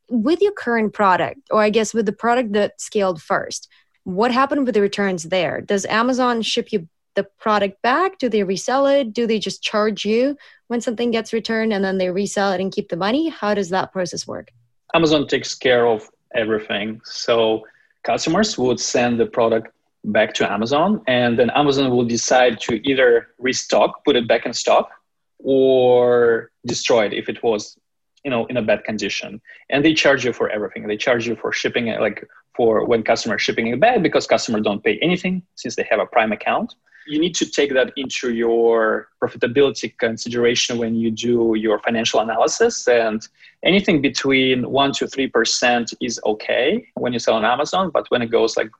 with 0.08 0.40
your 0.40 0.52
current 0.52 0.92
product, 0.92 1.40
or 1.50 1.60
I 1.60 1.70
guess 1.70 1.92
with 1.92 2.06
the 2.06 2.12
product 2.12 2.52
that 2.52 2.80
scaled 2.80 3.20
first, 3.20 3.68
what 4.04 4.30
happened 4.30 4.64
with 4.64 4.74
the 4.74 4.80
returns 4.80 5.24
there? 5.24 5.60
Does 5.60 5.84
Amazon 5.86 6.42
ship 6.42 6.72
you 6.72 6.88
the 7.14 7.24
product 7.38 7.82
back? 7.82 8.18
Do 8.18 8.28
they 8.28 8.44
resell 8.44 8.86
it? 8.86 9.12
Do 9.12 9.26
they 9.26 9.38
just 9.38 9.62
charge 9.62 10.04
you 10.04 10.36
when 10.68 10.80
something 10.80 11.10
gets 11.10 11.32
returned 11.32 11.72
and 11.72 11.84
then 11.84 11.98
they 11.98 12.10
resell 12.10 12.52
it 12.52 12.60
and 12.60 12.72
keep 12.72 12.88
the 12.88 12.96
money? 12.96 13.28
How 13.28 13.54
does 13.54 13.70
that 13.70 13.92
process 13.92 14.26
work? 14.26 14.50
Amazon 14.94 15.26
takes 15.26 15.54
care 15.54 15.86
of 15.86 16.08
everything. 16.34 17.00
So 17.04 17.64
customers 18.04 18.58
would 18.58 18.80
send 18.80 19.18
the 19.20 19.26
product 19.26 19.68
back 20.04 20.34
to 20.34 20.50
Amazon 20.50 21.02
and 21.06 21.38
then 21.38 21.50
Amazon 21.50 21.90
will 21.90 22.04
decide 22.04 22.60
to 22.60 22.74
either 22.88 23.28
restock, 23.38 24.04
put 24.04 24.16
it 24.16 24.26
back 24.26 24.46
in 24.46 24.52
stock, 24.52 24.90
or 25.38 26.50
destroy 26.66 27.06
it 27.06 27.12
if 27.12 27.28
it 27.28 27.42
was 27.42 27.76
you 28.24 28.30
know 28.30 28.46
in 28.46 28.56
a 28.56 28.62
bad 28.62 28.84
condition. 28.84 29.40
And 29.70 29.84
they 29.84 29.94
charge 29.94 30.24
you 30.24 30.32
for 30.32 30.48
everything. 30.48 30.86
They 30.86 30.96
charge 30.96 31.26
you 31.26 31.36
for 31.36 31.52
shipping 31.52 31.86
like 31.86 32.28
for 32.56 32.84
when 32.84 33.02
customers 33.02 33.42
shipping 33.42 33.68
it 33.68 33.80
back 33.80 34.02
because 34.02 34.26
customers 34.26 34.62
don't 34.62 34.84
pay 34.84 34.98
anything 35.00 35.42
since 35.54 35.76
they 35.76 35.86
have 35.90 36.00
a 36.00 36.06
prime 36.06 36.32
account 36.32 36.74
you 37.06 37.18
need 37.18 37.34
to 37.34 37.46
take 37.46 37.72
that 37.74 37.92
into 37.96 38.32
your 38.32 39.08
profitability 39.22 39.96
consideration 39.98 40.78
when 40.78 40.94
you 40.94 41.10
do 41.10 41.54
your 41.56 41.78
financial 41.80 42.20
analysis 42.20 42.86
and 42.88 43.28
anything 43.62 44.00
between 44.00 44.70
1 44.70 44.92
to 44.92 45.06
3% 45.06 45.94
is 46.00 46.20
okay 46.24 46.86
when 46.94 47.12
you 47.12 47.18
sell 47.18 47.34
on 47.34 47.44
amazon 47.44 47.90
but 47.92 48.10
when 48.10 48.22
it 48.22 48.30
goes 48.30 48.56
like 48.56 48.70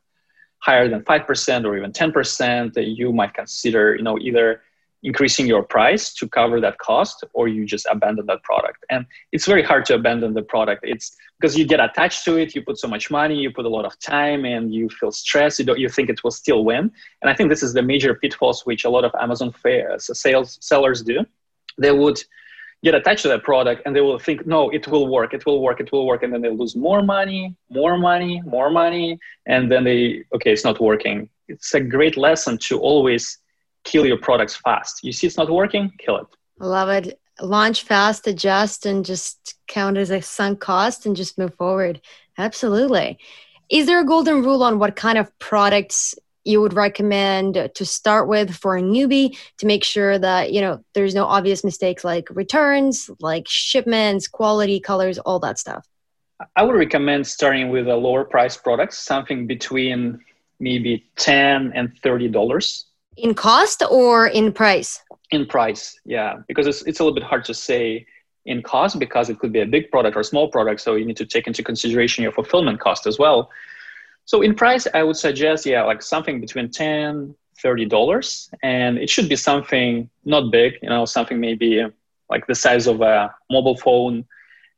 higher 0.58 0.88
than 0.88 1.02
5% 1.02 1.64
or 1.64 1.76
even 1.76 1.92
10% 1.92 2.96
you 2.96 3.12
might 3.12 3.35
consider 3.35 3.96
you 3.96 4.02
know 4.02 4.18
either 4.18 4.62
increasing 5.02 5.46
your 5.46 5.62
price 5.62 6.14
to 6.14 6.28
cover 6.28 6.60
that 6.60 6.78
cost 6.78 7.24
or 7.32 7.48
you 7.48 7.64
just 7.64 7.86
abandon 7.90 8.26
that 8.26 8.42
product. 8.44 8.84
And 8.88 9.04
it's 9.32 9.46
very 9.46 9.62
hard 9.62 9.84
to 9.86 9.94
abandon 9.94 10.34
the 10.34 10.42
product. 10.42 10.84
It's 10.84 11.16
because 11.42 11.58
you 11.58 11.66
get 11.66 11.80
attached 11.80 12.24
to 12.24 12.36
it 12.36 12.54
you 12.54 12.62
put 12.62 12.78
so 12.78 12.86
much 12.86 13.10
money 13.10 13.34
you 13.34 13.50
put 13.50 13.64
a 13.64 13.68
lot 13.68 13.84
of 13.84 13.98
time 13.98 14.44
and 14.44 14.72
you 14.72 14.88
feel 14.88 15.10
stressed 15.10 15.58
you, 15.58 15.64
don't, 15.64 15.78
you 15.78 15.88
think 15.88 16.08
it 16.08 16.22
will 16.22 16.30
still 16.30 16.64
win. 16.64 16.90
And 17.20 17.30
i 17.30 17.34
think 17.34 17.50
this 17.50 17.62
is 17.62 17.72
the 17.72 17.82
major 17.82 18.14
pitfalls 18.14 18.64
which 18.64 18.84
a 18.84 18.90
lot 18.90 19.04
of 19.04 19.12
amazon 19.20 19.52
uh, 19.64 19.98
sales 19.98 20.58
sellers 20.60 21.02
do. 21.02 21.26
They 21.78 21.90
would 21.90 22.22
get 22.84 22.94
attached 22.94 23.22
to 23.22 23.28
that 23.28 23.42
product 23.42 23.82
and 23.84 23.94
they 23.94 24.00
will 24.00 24.18
think 24.18 24.46
no 24.46 24.70
it 24.70 24.86
will 24.88 25.08
work 25.08 25.34
it 25.34 25.44
will 25.46 25.60
work 25.62 25.80
it 25.80 25.90
will 25.92 26.06
work. 26.06 26.22
And 26.22 26.32
then 26.32 26.42
they 26.42 26.50
lose 26.50 26.76
more 26.76 27.02
money 27.02 27.56
more 27.70 27.98
money 27.98 28.40
more 28.44 28.70
money 28.70 29.18
and 29.46 29.70
then 29.70 29.82
they 29.84 30.24
okay 30.34 30.52
it's 30.52 30.64
not 30.64 30.80
working. 30.80 31.28
It's 31.48 31.74
a 31.74 31.80
great 31.80 32.16
lesson 32.16 32.56
to 32.68 32.78
always 32.78 33.38
kill 33.84 34.06
your 34.06 34.18
products 34.18 34.56
fast. 34.56 35.00
You 35.02 35.12
see 35.12 35.26
it's 35.26 35.36
not 35.36 35.50
working, 35.50 35.92
kill 35.98 36.16
it. 36.18 36.26
Love 36.58 36.88
it. 36.88 37.18
Launch 37.40 37.82
fast, 37.82 38.26
adjust, 38.26 38.86
and 38.86 39.04
just 39.04 39.54
count 39.66 39.96
as 39.96 40.10
a 40.10 40.20
sunk 40.20 40.60
cost 40.60 41.06
and 41.06 41.16
just 41.16 41.38
move 41.38 41.54
forward. 41.54 42.00
Absolutely. 42.38 43.18
Is 43.70 43.86
there 43.86 44.00
a 44.00 44.04
golden 44.04 44.42
rule 44.42 44.62
on 44.62 44.78
what 44.78 44.96
kind 44.96 45.18
of 45.18 45.36
products 45.38 46.14
you 46.44 46.60
would 46.60 46.74
recommend 46.74 47.70
to 47.74 47.84
start 47.84 48.28
with 48.28 48.54
for 48.54 48.76
a 48.76 48.82
newbie 48.82 49.36
to 49.58 49.66
make 49.66 49.84
sure 49.84 50.18
that 50.18 50.52
you 50.52 50.60
know 50.60 50.82
there's 50.94 51.14
no 51.14 51.24
obvious 51.24 51.64
mistakes 51.64 52.04
like 52.04 52.28
returns 52.30 53.10
like 53.20 53.46
shipments 53.48 54.28
quality 54.28 54.80
colors 54.80 55.18
all 55.18 55.38
that 55.38 55.58
stuff 55.58 55.86
i 56.56 56.62
would 56.62 56.74
recommend 56.74 57.26
starting 57.26 57.70
with 57.70 57.86
a 57.88 57.94
lower 57.94 58.24
price 58.24 58.56
products 58.56 58.98
something 58.98 59.46
between 59.46 60.18
maybe 60.58 61.04
10 61.16 61.72
and 61.74 61.96
30 62.02 62.28
dollars 62.28 62.86
in 63.16 63.35
cost 63.35 63.83
or 63.90 64.27
in 64.27 64.53
price? 64.53 65.03
In 65.31 65.46
price, 65.46 65.98
yeah, 66.05 66.37
because 66.48 66.66
it's 66.66 66.83
it's 66.83 67.01
a 67.01 67.05
little 67.05 67.14
bit 67.14 67.25
hard 67.25 67.44
to 67.46 67.55
say 67.55 68.07
in 68.44 68.62
cost 68.62 68.98
because 68.98 69.31
it 69.31 69.38
could 69.38 69.53
be 69.53 69.61
a 69.61 69.66
big 69.66 69.90
product 69.90 70.16
or 70.16 70.20
a 70.20 70.25
small 70.25 70.48
product, 70.48 70.81
so 70.81 70.94
you 70.94 71.05
need 71.05 71.16
to 71.16 71.27
take 71.27 71.46
into 71.46 71.62
consideration 71.62 72.22
your 72.22 72.33
fulfillment 72.33 72.81
cost 72.81 73.07
as 73.07 73.18
well. 73.18 73.51
So 74.25 74.42
in 74.42 74.55
price, 74.55 74.87
I 74.94 75.03
would 75.03 75.16
suggest, 75.16 75.66
yeah, 75.66 75.83
like 75.83 76.03
something 76.03 76.40
between 76.40 76.70
10, 76.70 77.35
30 77.61 77.87
dollars, 77.87 78.51
and 78.62 78.98
it 78.98 79.09
should 79.09 79.29
be 79.29 79.37
something 79.37 80.11
not 80.25 80.51
big, 80.51 80.75
you 80.83 80.88
know, 80.88 81.05
something 81.05 81.40
maybe 81.40 81.85
like 82.29 82.46
the 82.46 82.55
size 82.55 82.87
of 82.87 83.01
a 83.01 83.35
mobile 83.51 83.77
phone, 83.77 84.25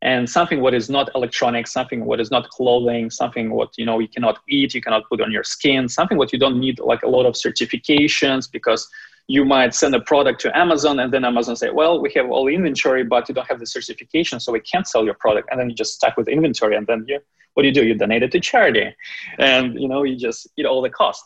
and 0.04 0.28
something 0.28 0.60
what 0.60 0.74
is 0.74 0.88
not 0.90 1.10
electronic, 1.14 1.66
something 1.66 2.04
what 2.04 2.20
is 2.20 2.30
not 2.30 2.48
clothing, 2.50 3.10
something 3.10 3.50
what 3.50 3.70
you 3.76 3.86
know 3.86 3.98
you 3.98 4.08
cannot 4.08 4.38
eat, 4.48 4.74
you 4.74 4.82
cannot 4.82 5.08
put 5.08 5.20
on 5.20 5.32
your 5.32 5.42
skin, 5.42 5.88
something 5.88 6.18
what 6.18 6.32
you 6.32 6.38
don't 6.38 6.60
need 6.60 6.78
like 6.78 7.02
a 7.02 7.08
lot 7.08 7.24
of 7.26 7.34
certifications 7.34 8.50
because 8.50 8.88
you 9.26 9.44
might 9.44 9.74
send 9.74 9.94
a 9.94 10.00
product 10.00 10.38
to 10.42 10.56
Amazon 10.56 11.00
and 11.00 11.12
then 11.12 11.24
Amazon 11.24 11.56
say, 11.56 11.70
well, 11.70 12.00
we 12.00 12.12
have 12.14 12.30
all 12.30 12.44
the 12.44 12.54
inventory, 12.54 13.04
but 13.04 13.26
you 13.26 13.34
don't 13.34 13.48
have 13.48 13.58
the 13.58 13.66
certification, 13.66 14.38
so 14.38 14.52
we 14.52 14.60
can't 14.60 14.86
sell 14.86 15.04
your 15.04 15.14
product. 15.14 15.48
And 15.50 15.58
then 15.58 15.70
you 15.70 15.74
just 15.74 15.94
stuck 15.94 16.18
with 16.18 16.28
inventory 16.28 16.76
and 16.76 16.86
then 16.86 17.06
you, 17.08 17.20
what 17.54 17.62
do 17.62 17.68
you 17.68 17.74
do? 17.74 17.86
You 17.86 17.94
donate 17.94 18.22
it 18.22 18.32
to 18.32 18.40
charity 18.40 18.94
and, 19.38 19.80
you 19.80 19.88
know, 19.88 20.02
you 20.02 20.16
just 20.16 20.48
eat 20.58 20.66
all 20.66 20.82
the 20.82 20.90
cost. 20.90 21.24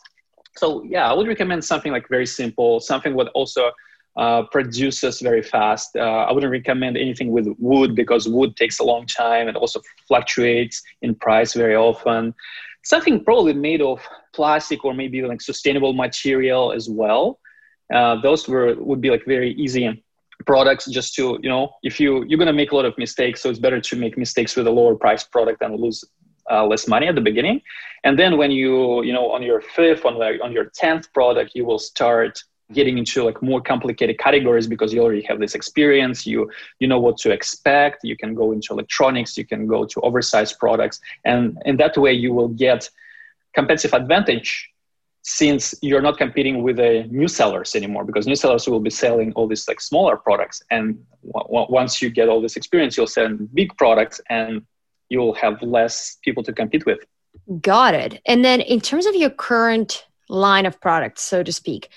So 0.55 0.83
yeah, 0.83 1.09
I 1.09 1.13
would 1.13 1.27
recommend 1.27 1.65
something 1.65 1.91
like 1.91 2.07
very 2.07 2.25
simple, 2.25 2.79
something 2.79 3.13
what 3.15 3.27
also 3.29 3.71
uh, 4.17 4.43
produces 4.43 5.21
very 5.21 5.41
fast. 5.41 5.95
Uh, 5.95 5.99
I 6.27 6.31
wouldn't 6.31 6.51
recommend 6.51 6.97
anything 6.97 7.31
with 7.31 7.47
wood 7.57 7.95
because 7.95 8.27
wood 8.27 8.55
takes 8.55 8.79
a 8.79 8.83
long 8.83 9.05
time 9.05 9.47
and 9.47 9.55
also 9.55 9.81
fluctuates 10.07 10.81
in 11.01 11.15
price 11.15 11.53
very 11.53 11.75
often. 11.75 12.33
Something 12.83 13.23
probably 13.23 13.53
made 13.53 13.81
of 13.81 14.01
plastic 14.33 14.83
or 14.85 14.93
maybe 14.93 15.21
like 15.21 15.41
sustainable 15.41 15.93
material 15.93 16.71
as 16.71 16.89
well 16.89 17.39
uh, 17.93 18.19
those 18.21 18.47
were 18.47 18.75
would 18.75 19.01
be 19.01 19.09
like 19.09 19.25
very 19.25 19.53
easy 19.53 20.03
products 20.45 20.85
just 20.85 21.13
to 21.15 21.37
you 21.41 21.49
know 21.49 21.69
if 21.83 21.99
you 21.99 22.23
you're 22.27 22.43
to 22.45 22.53
make 22.53 22.71
a 22.71 22.75
lot 22.75 22.85
of 22.85 22.97
mistakes 22.97 23.41
so 23.41 23.49
it's 23.49 23.59
better 23.59 23.81
to 23.81 23.95
make 23.95 24.17
mistakes 24.17 24.55
with 24.55 24.67
a 24.67 24.71
lower 24.71 24.95
price 24.95 25.23
product 25.23 25.61
and 25.61 25.75
lose 25.79 26.03
uh, 26.51 26.65
less 26.65 26.87
money 26.87 27.07
at 27.07 27.15
the 27.15 27.21
beginning 27.21 27.61
and 28.03 28.17
then 28.17 28.37
when 28.37 28.49
you 28.49 29.03
you 29.03 29.11
know 29.11 29.31
on 29.31 29.43
your 29.43 29.61
fifth 29.61 30.05
on 30.05 30.17
like 30.17 30.39
on 30.41 30.51
your 30.51 30.65
10th 30.81 31.11
product 31.13 31.51
you 31.55 31.65
will 31.65 31.79
start 31.79 32.41
getting 32.73 32.97
into 32.97 33.23
like 33.23 33.41
more 33.41 33.61
complicated 33.61 34.17
categories 34.19 34.67
because 34.67 34.93
you 34.93 35.01
already 35.01 35.23
have 35.23 35.39
this 35.39 35.55
experience 35.55 36.25
you 36.25 36.49
you 36.79 36.87
know 36.87 36.99
what 36.99 37.17
to 37.17 37.31
expect 37.31 38.03
you 38.03 38.15
can 38.15 38.35
go 38.35 38.51
into 38.51 38.73
electronics 38.73 39.37
you 39.37 39.45
can 39.45 39.65
go 39.65 39.85
to 39.85 39.99
oversized 40.01 40.57
products 40.59 40.99
and 41.25 41.57
in 41.65 41.77
that 41.77 41.97
way 41.97 42.13
you 42.13 42.33
will 42.33 42.49
get 42.49 42.89
competitive 43.55 43.93
advantage 43.93 44.69
since 45.21 45.75
you're 45.81 46.01
not 46.01 46.17
competing 46.17 46.63
with 46.63 46.77
the 46.77 47.03
new 47.09 47.27
sellers 47.27 47.75
anymore 47.75 48.03
because 48.05 48.25
new 48.25 48.35
sellers 48.35 48.67
will 48.67 48.79
be 48.79 48.89
selling 48.89 49.33
all 49.33 49.47
these 49.47 49.67
like 49.67 49.81
smaller 49.81 50.15
products 50.15 50.61
and 50.71 50.97
w- 51.33 51.65
once 51.69 52.01
you 52.01 52.09
get 52.09 52.29
all 52.29 52.41
this 52.41 52.55
experience 52.55 52.95
you'll 52.95 53.07
sell 53.07 53.29
big 53.53 53.75
products 53.77 54.21
and 54.29 54.61
you'll 55.09 55.33
have 55.33 55.61
less 55.61 56.17
people 56.23 56.43
to 56.43 56.53
compete 56.53 56.85
with. 56.85 56.99
Got 57.61 57.95
it. 57.95 58.21
And 58.27 58.45
then 58.45 58.61
in 58.61 58.79
terms 58.79 59.07
of 59.07 59.15
your 59.15 59.31
current 59.31 60.05
line 60.29 60.65
of 60.67 60.79
products 60.79 61.23
so 61.23 61.41
to 61.41 61.51
speak 61.51 61.89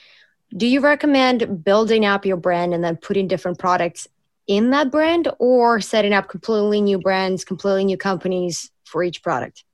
do 0.56 0.66
you 0.66 0.80
recommend 0.80 1.64
building 1.64 2.04
up 2.04 2.26
your 2.26 2.36
brand 2.36 2.74
and 2.74 2.84
then 2.84 2.96
putting 2.96 3.26
different 3.26 3.58
products 3.58 4.06
in 4.46 4.70
that 4.70 4.90
brand 4.90 5.28
or 5.38 5.80
setting 5.80 6.12
up 6.12 6.28
completely 6.28 6.80
new 6.80 6.98
brands 6.98 7.44
completely 7.44 7.84
new 7.84 7.96
companies 7.96 8.70
for 8.84 9.02
each 9.02 9.22
product? 9.22 9.64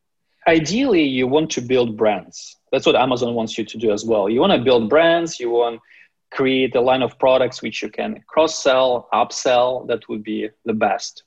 Ideally 0.46 1.02
you 1.02 1.26
want 1.26 1.50
to 1.52 1.60
build 1.60 1.96
brands. 1.96 2.56
That's 2.72 2.86
what 2.86 2.96
amazon 2.96 3.34
wants 3.34 3.58
you 3.58 3.64
to 3.64 3.78
do 3.78 3.92
as 3.92 4.04
well. 4.04 4.28
You 4.28 4.40
want 4.40 4.52
to 4.52 4.58
build 4.58 4.88
brands. 4.88 5.40
You 5.40 5.50
want 5.50 5.76
to 5.76 6.36
create 6.36 6.74
a 6.76 6.80
line 6.80 7.02
of 7.02 7.18
products 7.18 7.62
which 7.62 7.82
you 7.82 7.88
can 7.88 8.22
cross 8.26 8.62
sell 8.62 9.08
upsell. 9.12 9.86
That 9.88 10.08
would 10.08 10.22
be 10.22 10.48
the 10.64 10.74
best. 10.74 11.24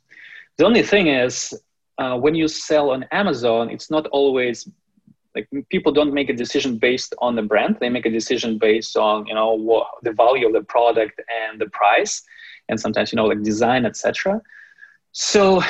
The 0.58 0.66
only 0.66 0.84
thing 0.84 1.08
is 1.08 1.54
uh, 1.98 2.18
when 2.18 2.36
you 2.36 2.48
sell 2.48 2.92
on 2.92 3.06
amazon 3.12 3.70
it's 3.70 3.92
not 3.92 4.08
always 4.08 4.70
like 5.36 5.48
people 5.70 5.92
don't 5.92 6.14
make 6.14 6.30
a 6.30 6.34
decision 6.34 6.78
based 6.78 7.16
on 7.20 7.36
the 7.36 7.42
brand. 7.42 7.78
They 7.80 7.90
make 7.90 8.06
a 8.06 8.12
decision 8.12 8.58
based 8.58 8.98
on 8.98 9.26
you 9.28 9.36
know 9.36 9.54
what, 9.54 9.88
the 10.04 10.14
value 10.14 10.48
of 10.48 10.54
the 10.54 10.64
product 10.64 11.20
and 11.44 11.60
the 11.60 11.70
price 11.70 12.24
and 12.70 12.80
sometimes 12.80 13.12
you 13.12 13.18
know 13.18 13.26
like 13.26 13.44
design 13.44 13.86
etc 13.86 14.42
so 15.12 15.62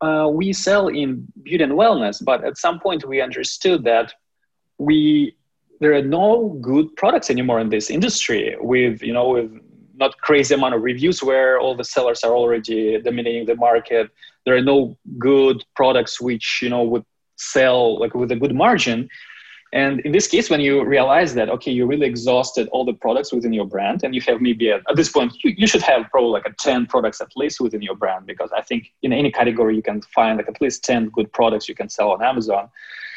uh, 0.00 0.28
we 0.30 0.52
sell 0.52 0.88
in 0.88 1.26
beauty 1.42 1.64
and 1.64 1.72
wellness 1.72 2.22
but 2.22 2.44
at 2.44 2.56
some 2.56 2.78
point 2.78 3.06
we 3.06 3.20
understood 3.20 3.82
that 3.84 4.12
we 4.78 5.34
there 5.80 5.94
are 5.94 6.02
no 6.02 6.58
good 6.60 6.94
products 6.96 7.30
anymore 7.30 7.60
in 7.60 7.68
this 7.68 7.90
industry 7.90 8.56
with 8.60 9.02
you 9.02 9.12
know 9.12 9.28
with 9.30 9.50
not 9.96 10.16
crazy 10.18 10.54
amount 10.54 10.74
of 10.74 10.82
reviews 10.82 11.22
where 11.22 11.58
all 11.58 11.76
the 11.76 11.84
sellers 11.84 12.24
are 12.24 12.32
already 12.32 13.00
dominating 13.00 13.46
the 13.46 13.54
market. 13.54 14.10
There 14.44 14.56
are 14.56 14.60
no 14.60 14.96
good 15.18 15.64
products 15.76 16.20
which 16.20 16.58
you 16.62 16.68
know 16.68 16.82
would 16.82 17.04
sell 17.52 17.98
like 17.98 18.14
with 18.14 18.30
a 18.32 18.36
good 18.36 18.54
margin 18.54 19.08
and 19.72 20.00
in 20.00 20.12
this 20.12 20.26
case 20.26 20.48
when 20.50 20.60
you 20.60 20.84
realize 20.84 21.34
that 21.34 21.48
okay 21.48 21.70
you 21.70 21.86
really 21.86 22.06
exhausted 22.06 22.68
all 22.68 22.84
the 22.84 22.92
products 22.92 23.32
within 23.32 23.52
your 23.52 23.66
brand 23.66 24.02
and 24.04 24.14
you 24.14 24.20
have 24.20 24.40
maybe 24.40 24.70
at, 24.70 24.82
this 24.94 25.10
point 25.10 25.32
you, 25.42 25.52
you 25.56 25.66
should 25.66 25.82
have 25.82 26.08
probably 26.10 26.30
like 26.30 26.46
a 26.46 26.54
10 26.58 26.86
products 26.86 27.20
at 27.20 27.30
least 27.36 27.60
within 27.60 27.82
your 27.82 27.96
brand 27.96 28.26
because 28.26 28.50
i 28.56 28.62
think 28.62 28.92
in 29.02 29.12
any 29.12 29.30
category 29.30 29.74
you 29.76 29.82
can 29.82 30.00
find 30.02 30.38
like 30.38 30.48
at 30.48 30.60
least 30.60 30.84
10 30.84 31.10
good 31.10 31.32
products 31.32 31.68
you 31.68 31.74
can 31.74 31.88
sell 31.88 32.12
on 32.12 32.22
amazon 32.22 32.68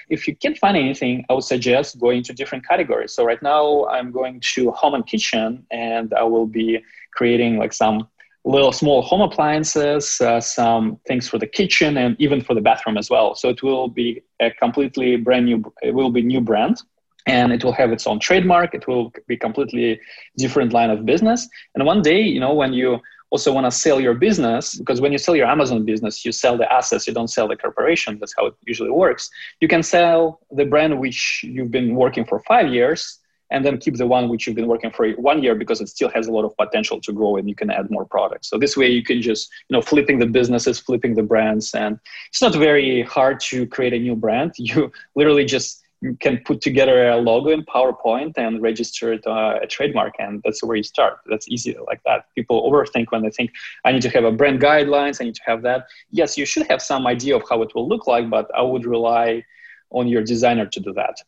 if 0.09 0.27
you 0.27 0.35
can't 0.35 0.57
find 0.57 0.77
anything, 0.77 1.25
I 1.29 1.33
would 1.33 1.43
suggest 1.43 1.99
going 1.99 2.23
to 2.23 2.33
different 2.33 2.65
categories. 2.65 3.13
So 3.13 3.25
right 3.25 3.41
now 3.41 3.85
I'm 3.87 4.11
going 4.11 4.41
to 4.53 4.71
home 4.71 4.93
and 4.93 5.05
kitchen 5.05 5.65
and 5.71 6.13
I 6.13 6.23
will 6.23 6.47
be 6.47 6.79
creating 7.13 7.57
like 7.57 7.73
some 7.73 8.07
little 8.47 8.71
small 8.71 9.01
home 9.01 9.21
appliances, 9.21 10.21
uh, 10.21 10.39
some 10.39 10.97
things 11.07 11.27
for 11.27 11.37
the 11.37 11.47
kitchen 11.47 11.97
and 11.97 12.15
even 12.19 12.41
for 12.41 12.53
the 12.53 12.61
bathroom 12.61 12.97
as 12.97 13.09
well. 13.09 13.35
So 13.35 13.49
it 13.49 13.61
will 13.61 13.89
be 13.89 14.21
a 14.39 14.51
completely 14.51 15.17
brand 15.17 15.45
new, 15.45 15.73
it 15.81 15.93
will 15.93 16.11
be 16.11 16.21
new 16.21 16.41
brand 16.41 16.81
and 17.25 17.51
it 17.51 17.63
will 17.63 17.73
have 17.73 17.91
its 17.91 18.07
own 18.07 18.19
trademark. 18.19 18.73
It 18.73 18.87
will 18.87 19.11
be 19.27 19.35
completely 19.35 19.99
different 20.37 20.71
line 20.71 20.89
of 20.89 21.05
business. 21.05 21.47
And 21.75 21.85
one 21.85 22.01
day, 22.01 22.21
you 22.21 22.39
know, 22.39 22.53
when 22.53 22.71
you 22.71 23.01
also 23.29 23.51
want 23.51 23.65
to 23.65 23.71
sell 23.71 23.99
your 23.99 24.13
business 24.13 24.75
because 24.75 25.01
when 25.01 25.11
you 25.11 25.17
sell 25.17 25.35
your 25.35 25.47
amazon 25.47 25.83
business 25.83 26.23
you 26.23 26.31
sell 26.31 26.57
the 26.57 26.71
assets 26.71 27.05
you 27.07 27.13
don't 27.13 27.27
sell 27.27 27.47
the 27.47 27.57
corporation 27.57 28.17
that's 28.19 28.33
how 28.37 28.45
it 28.45 28.53
usually 28.65 28.89
works 28.89 29.29
you 29.59 29.67
can 29.67 29.83
sell 29.83 30.39
the 30.51 30.63
brand 30.63 30.97
which 30.97 31.41
you've 31.43 31.71
been 31.71 31.95
working 31.95 32.23
for 32.23 32.39
five 32.47 32.67
years 32.73 33.19
and 33.49 33.65
then 33.65 33.77
keep 33.77 33.95
the 33.95 34.07
one 34.07 34.29
which 34.29 34.45
you've 34.45 34.55
been 34.55 34.67
working 34.67 34.91
for 34.91 35.09
one 35.13 35.41
year 35.41 35.55
because 35.55 35.81
it 35.81 35.89
still 35.89 36.09
has 36.09 36.27
a 36.27 36.31
lot 36.31 36.45
of 36.45 36.55
potential 36.57 36.99
to 37.01 37.11
grow 37.13 37.37
and 37.37 37.47
you 37.47 37.55
can 37.55 37.69
add 37.69 37.89
more 37.89 38.05
products 38.05 38.49
so 38.49 38.57
this 38.57 38.75
way 38.75 38.87
you 38.87 39.03
can 39.03 39.21
just 39.21 39.49
you 39.69 39.73
know 39.75 39.81
flipping 39.81 40.19
the 40.19 40.25
businesses 40.25 40.79
flipping 40.79 41.15
the 41.15 41.23
brands 41.23 41.73
and 41.73 41.99
it's 42.29 42.41
not 42.41 42.53
very 42.55 43.03
hard 43.03 43.39
to 43.39 43.65
create 43.67 43.93
a 43.93 43.99
new 43.99 44.15
brand 44.15 44.53
you 44.57 44.91
literally 45.15 45.45
just 45.45 45.83
can 46.19 46.37
put 46.45 46.61
together 46.61 47.09
a 47.09 47.17
logo 47.17 47.49
in 47.49 47.63
PowerPoint 47.63 48.33
and 48.37 48.61
register 48.61 49.13
it, 49.13 49.25
uh, 49.25 49.59
a 49.61 49.67
trademark, 49.67 50.13
and 50.19 50.41
that's 50.43 50.63
where 50.63 50.77
you 50.77 50.83
start. 50.83 51.19
That's 51.25 51.47
easy 51.47 51.75
like 51.87 52.01
that. 52.05 52.25
People 52.35 52.69
overthink 52.69 53.07
when 53.09 53.23
they 53.23 53.31
think, 53.31 53.51
I 53.83 53.91
need 53.91 54.03
to 54.03 54.09
have 54.09 54.23
a 54.23 54.31
brand 54.31 54.61
guidelines, 54.61 55.19
I 55.19 55.25
need 55.25 55.35
to 55.35 55.41
have 55.45 55.63
that. 55.63 55.87
Yes, 56.11 56.37
you 56.37 56.45
should 56.45 56.67
have 56.67 56.81
some 56.81 57.07
idea 57.07 57.35
of 57.35 57.43
how 57.49 57.61
it 57.63 57.73
will 57.73 57.87
look 57.87 58.05
like, 58.05 58.29
but 58.29 58.49
I 58.55 58.61
would 58.61 58.85
rely 58.85 59.43
on 59.89 60.07
your 60.07 60.23
designer 60.23 60.65
to 60.67 60.79
do 60.79 60.93
that. 60.93 61.21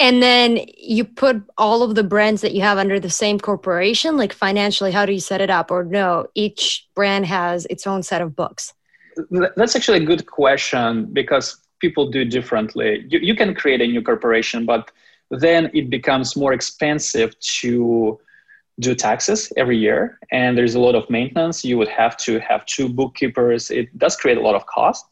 And 0.00 0.22
then 0.22 0.60
you 0.78 1.04
put 1.04 1.42
all 1.58 1.82
of 1.82 1.94
the 1.94 2.02
brands 2.02 2.40
that 2.40 2.52
you 2.52 2.62
have 2.62 2.78
under 2.78 2.98
the 2.98 3.10
same 3.10 3.38
corporation, 3.38 4.16
like 4.16 4.32
financially, 4.32 4.92
how 4.92 5.04
do 5.04 5.12
you 5.12 5.20
set 5.20 5.42
it 5.42 5.50
up? 5.50 5.70
Or 5.70 5.84
no, 5.84 6.26
each 6.34 6.88
brand 6.94 7.26
has 7.26 7.66
its 7.66 7.86
own 7.86 8.02
set 8.02 8.22
of 8.22 8.34
books? 8.34 8.72
That's 9.56 9.76
actually 9.76 9.98
a 9.98 10.06
good 10.06 10.26
question 10.26 11.04
because 11.12 11.58
people 11.80 12.10
do 12.10 12.24
differently. 12.24 13.04
You, 13.10 13.18
you 13.18 13.36
can 13.36 13.54
create 13.54 13.82
a 13.82 13.86
new 13.86 14.02
corporation, 14.02 14.64
but 14.64 14.90
then 15.30 15.70
it 15.74 15.90
becomes 15.90 16.34
more 16.34 16.54
expensive 16.54 17.38
to 17.60 18.18
do 18.80 18.94
taxes 18.94 19.52
every 19.58 19.76
year 19.76 20.18
and 20.32 20.56
there's 20.56 20.74
a 20.74 20.80
lot 20.80 20.94
of 20.94 21.08
maintenance 21.10 21.62
you 21.64 21.76
would 21.76 21.88
have 21.88 22.16
to 22.16 22.40
have 22.40 22.64
two 22.64 22.88
bookkeepers 22.88 23.70
it 23.70 23.86
does 23.98 24.16
create 24.16 24.38
a 24.38 24.40
lot 24.40 24.54
of 24.54 24.64
cost 24.64 25.04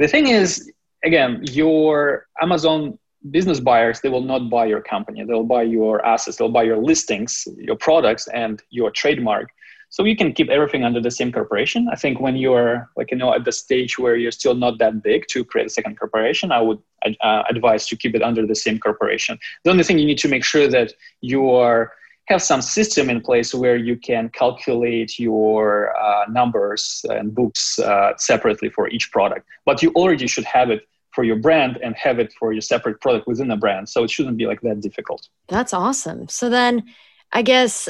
the 0.00 0.08
thing 0.08 0.26
is 0.26 0.72
again 1.04 1.40
your 1.44 2.26
amazon 2.42 2.98
business 3.30 3.60
buyers 3.60 4.00
they 4.00 4.08
will 4.08 4.22
not 4.22 4.50
buy 4.50 4.64
your 4.64 4.80
company 4.80 5.24
they'll 5.24 5.44
buy 5.44 5.62
your 5.62 6.04
assets 6.04 6.36
they'll 6.36 6.48
buy 6.48 6.62
your 6.62 6.78
listings 6.78 7.46
your 7.58 7.76
products 7.76 8.28
and 8.28 8.62
your 8.70 8.90
trademark 8.90 9.48
so 9.88 10.04
you 10.04 10.16
can 10.16 10.32
keep 10.32 10.50
everything 10.50 10.84
under 10.84 11.00
the 11.00 11.10
same 11.10 11.32
corporation. 11.32 11.88
I 11.90 11.96
think 11.96 12.20
when 12.20 12.36
you're 12.36 12.90
like 12.96 13.10
you 13.10 13.16
know 13.16 13.32
at 13.32 13.44
the 13.44 13.52
stage 13.52 13.98
where 13.98 14.16
you're 14.16 14.32
still 14.32 14.54
not 14.54 14.78
that 14.78 15.02
big 15.02 15.26
to 15.28 15.44
create 15.44 15.66
a 15.68 15.70
second 15.70 15.98
corporation, 15.98 16.52
I 16.52 16.60
would 16.60 16.78
uh, 17.20 17.44
advise 17.48 17.86
to 17.88 17.96
keep 17.96 18.14
it 18.14 18.22
under 18.22 18.46
the 18.46 18.54
same 18.54 18.78
corporation. 18.78 19.38
The 19.64 19.70
only 19.70 19.84
thing 19.84 19.98
you 19.98 20.06
need 20.06 20.18
to 20.18 20.28
make 20.28 20.44
sure 20.44 20.68
that 20.68 20.92
you 21.20 21.50
are 21.50 21.92
have 22.26 22.42
some 22.42 22.60
system 22.60 23.08
in 23.08 23.20
place 23.20 23.54
where 23.54 23.76
you 23.76 23.96
can 23.96 24.28
calculate 24.30 25.16
your 25.16 25.96
uh, 25.96 26.24
numbers 26.28 27.06
and 27.08 27.32
books 27.32 27.78
uh, 27.78 28.12
separately 28.18 28.68
for 28.68 28.88
each 28.88 29.12
product. 29.12 29.46
But 29.64 29.80
you 29.80 29.92
already 29.92 30.26
should 30.26 30.44
have 30.44 30.68
it 30.70 30.88
for 31.16 31.24
your 31.24 31.36
brand 31.36 31.78
and 31.82 31.96
have 31.96 32.20
it 32.20 32.32
for 32.38 32.52
your 32.52 32.62
separate 32.62 33.00
product 33.00 33.26
within 33.26 33.48
the 33.48 33.56
brand. 33.56 33.88
So 33.88 34.04
it 34.04 34.10
shouldn't 34.10 34.36
be 34.36 34.46
like 34.46 34.60
that 34.60 34.80
difficult. 34.80 35.28
That's 35.48 35.74
awesome. 35.74 36.28
So 36.28 36.48
then 36.48 36.84
I 37.32 37.42
guess 37.42 37.88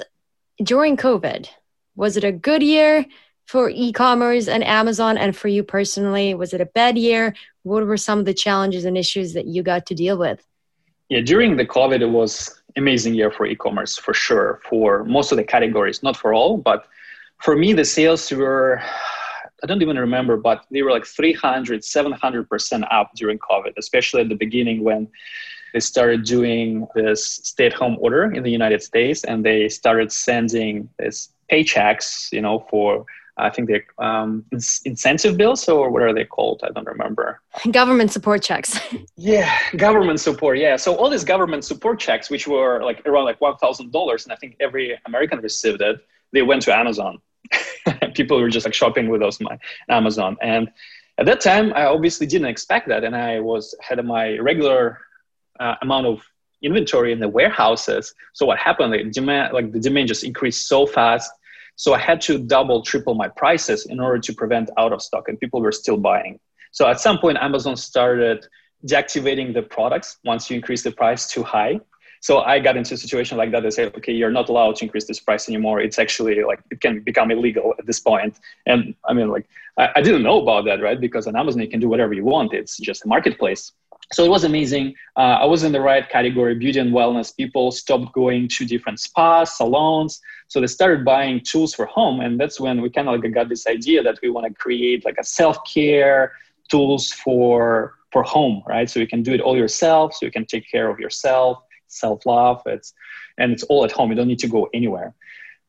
during 0.63 0.97
COVID, 0.97 1.49
was 1.97 2.17
it 2.17 2.25
a 2.25 2.33
good 2.33 2.63
year 2.63 3.05
for 3.45 3.69
e-commerce 3.69 4.49
and 4.49 4.65
Amazon? 4.65 5.19
And 5.19 5.37
for 5.37 5.49
you 5.49 5.63
personally, 5.63 6.35
was 6.35 6.55
it 6.55 6.61
a 6.61 6.67
bad 6.67 6.97
year? 6.97 7.35
what 7.67 7.85
were 7.85 7.97
some 7.97 8.21
of 8.21 8.25
the 8.25 8.33
challenges 8.33 8.85
and 8.85 8.97
issues 8.97 9.33
that 9.33 9.47
you 9.47 9.61
got 9.61 9.87
to 9.87 9.95
deal 9.95 10.17
with? 10.17 10.47
Yeah, 11.09 11.21
during 11.21 11.57
the 11.57 11.67
COVID, 11.67 12.01
it 12.01 12.11
was 12.11 12.63
amazing 12.77 13.15
year 13.15 13.31
for 13.31 13.45
e-commerce 13.45 13.99
for 13.99 14.15
sure 14.15 14.61
for 14.69 15.05
most 15.05 15.33
of 15.33 15.37
the 15.37 15.43
categories, 15.43 16.01
not 16.01 16.17
for 16.17 16.33
all, 16.33 16.59
but 16.59 16.87
for 17.43 17.57
me, 17.57 17.73
the 17.73 17.85
sales 17.85 18.31
were 18.31 18.81
I 19.63 19.67
don't 19.67 19.83
even 19.83 19.99
remember, 19.99 20.37
but 20.37 20.65
they 20.71 20.83
were 20.83 20.91
like 20.91 21.07
300, 21.07 21.81
700% 21.81 22.89
up 22.91 23.11
during 23.15 23.39
COVID, 23.39 23.73
especially 23.79 24.23
at 24.23 24.29
the 24.29 24.35
beginning 24.35 24.85
when 24.85 25.09
they 25.73 25.81
started 25.81 26.25
doing 26.25 26.87
this 26.95 27.25
stay 27.25 27.67
at 27.67 27.73
home 27.73 27.97
order 28.01 28.33
in 28.33 28.43
the 28.43 28.51
United 28.51 28.83
States 28.83 29.25
and 29.25 29.45
they 29.45 29.69
started 29.69 30.13
sending 30.13 30.89
this 30.99 31.31
paychecks, 31.51 32.33
you 32.33 32.41
know, 32.41 32.67
for 32.71 33.07
I 33.39 33.51
think 33.51 33.69
they 33.69 33.83
um, 33.99 34.47
incentive 34.87 35.37
bills 35.37 35.69
or 35.69 35.91
what 35.91 36.03
are 36.03 36.15
they 36.15 36.25
called? 36.25 36.63
I 36.65 36.71
don't 36.71 36.87
remember. 36.87 37.43
Government 37.71 38.11
support 38.11 38.43
checks. 38.43 38.81
yeah, 39.17 39.55
government 39.77 40.21
support. 40.21 40.59
Yeah, 40.59 40.77
so 40.77 40.97
all 40.97 41.11
these 41.11 41.25
government 41.25 41.65
support 41.65 42.01
checks, 42.01 42.31
which 42.31 42.49
were 42.49 42.83
like 42.83 43.07
around 43.07 43.27
like 43.27 43.41
one 43.43 43.57
thousand 43.59 43.93
dollars, 43.93 44.25
and 44.25 44.33
I 44.33 44.37
think 44.37 44.57
every 44.61 44.99
American 45.05 45.41
received 45.41 45.83
it. 45.83 46.01
They 46.33 46.43
went 46.43 46.63
to 46.63 46.75
Amazon. 46.75 47.21
People 48.15 48.41
were 48.41 48.51
just 48.51 48.67
like 48.67 48.75
shopping 48.75 49.09
with 49.09 49.23
us 49.23 49.41
on 49.41 49.59
Amazon, 49.89 50.37
and 50.41 50.69
at 51.19 51.27
that 51.27 51.41
time, 51.41 51.73
I 51.75 51.87
obviously 51.87 52.27
didn't 52.27 52.49
expect 52.49 52.89
that, 52.89 53.03
and 53.05 53.17
I 53.17 53.41
was 53.41 53.75
had 53.81 54.05
my 54.05 54.37
regular 54.39 54.99
uh, 55.59 55.75
amount 55.83 56.07
of 56.07 56.23
inventory 56.63 57.13
in 57.13 57.21
the 57.21 57.29
warehouses. 57.29 58.15
So 58.35 58.47
what 58.47 58.59
happened? 58.59 58.93
The 58.93 59.05
demand, 59.05 59.55
like 59.55 59.73
the 59.73 59.81
demand, 59.81 60.09
just 60.09 60.25
increased 60.25 60.69
so 60.69 60.87
fast. 60.87 61.31
So 61.77 61.95
I 61.95 61.99
had 61.99 62.21
to 62.23 62.39
double, 62.39 62.83
triple 62.83 63.15
my 63.15 63.29
prices 63.29 63.87
in 63.87 64.01
order 64.01 64.19
to 64.19 64.33
prevent 64.35 64.71
out 64.79 64.93
of 64.93 65.03
stock, 65.03 65.29
and 65.29 65.39
people 65.39 65.61
were 65.61 65.73
still 65.73 65.97
buying. 65.97 66.39
So 66.73 66.87
at 66.87 67.01
some 67.01 67.19
point, 67.19 67.39
Amazon 67.39 67.77
started 67.77 68.47
deactivating 68.87 69.55
the 69.55 69.63
products 69.63 70.19
once 70.25 70.51
you 70.51 70.57
increase 70.57 70.83
the 70.83 70.93
price 70.93 71.29
too 71.29 71.43
high. 71.43 71.81
So 72.27 72.33
I 72.53 72.55
got 72.67 72.75
into 72.77 72.93
a 72.95 73.01
situation 73.05 73.35
like 73.39 73.51
that. 73.53 73.63
They 73.63 73.71
say, 73.79 73.85
okay, 73.99 74.15
you're 74.21 74.37
not 74.41 74.49
allowed 74.49 74.75
to 74.77 74.85
increase 74.87 75.07
this 75.11 75.21
price 75.27 75.45
anymore. 75.51 75.79
It's 75.87 75.99
actually 76.05 76.37
like 76.51 76.61
it 76.73 76.81
can 76.81 76.95
become 77.11 77.29
illegal 77.31 77.75
at 77.79 77.85
this 77.87 78.01
point. 78.01 78.35
And 78.67 78.81
I 79.09 79.13
mean, 79.17 79.29
like 79.37 79.47
I, 79.83 79.85
I 79.97 80.01
didn't 80.07 80.25
know 80.29 80.39
about 80.45 80.65
that, 80.69 80.79
right? 80.87 81.01
Because 81.07 81.25
on 81.29 81.35
Amazon 81.43 81.63
you 81.63 81.71
can 81.75 81.81
do 81.81 81.89
whatever 81.89 82.15
you 82.15 82.25
want. 82.25 82.53
It's 82.61 82.75
just 82.89 83.05
a 83.05 83.09
marketplace 83.09 83.73
so 84.13 84.25
it 84.25 84.29
was 84.29 84.45
amazing. 84.45 84.95
Uh, 85.17 85.39
I 85.43 85.45
was 85.47 85.65
in 85.65 85.73
the 85.73 85.81
right 85.81 86.09
category, 86.09 86.55
beauty 86.55 86.79
and 86.79 86.93
wellness. 86.93 87.37
People 87.37 87.73
stopped 87.73 88.13
going 88.13 88.49
to 88.49 88.65
different 88.65 89.01
spas, 89.01 89.57
salons. 89.57 90.21
So 90.49 90.61
they 90.61 90.69
started 90.69 91.05
buying 91.05 91.41
tools 91.41 91.75
for 91.75 91.87
home. 91.87 92.21
And 92.21 92.39
that's 92.39 92.61
when 92.61 92.81
we 92.83 92.89
kind 92.89 93.09
of 93.09 93.21
like 93.21 93.35
got 93.35 93.49
this 93.49 93.67
idea 93.67 94.03
that 94.05 94.19
we 94.23 94.31
want 94.31 94.47
to 94.47 94.55
create 94.55 95.05
like 95.05 95.17
a 95.19 95.25
self-care 95.25 96.33
tools 96.71 97.13
for, 97.13 97.95
for 98.13 98.23
home, 98.23 98.63
right? 98.67 98.89
So 98.89 99.01
you 99.01 99.09
can 99.09 99.23
do 99.25 99.33
it 99.33 99.41
all 99.41 99.57
yourself. 99.57 100.15
So 100.15 100.25
you 100.27 100.33
can 100.33 100.47
take 100.47 100.71
care 100.71 100.89
of 100.89 101.01
yourself, 101.01 101.63
self-love. 101.99 102.63
It's, 102.67 102.93
and 103.39 103.53
it's 103.53 103.65
all 103.65 103.85
at 103.85 103.93
home. 103.93 104.11
You 104.11 104.17
don't 104.17 104.29
need 104.29 104.39
to 104.41 104.49
go 104.49 104.69
anywhere. 104.73 105.15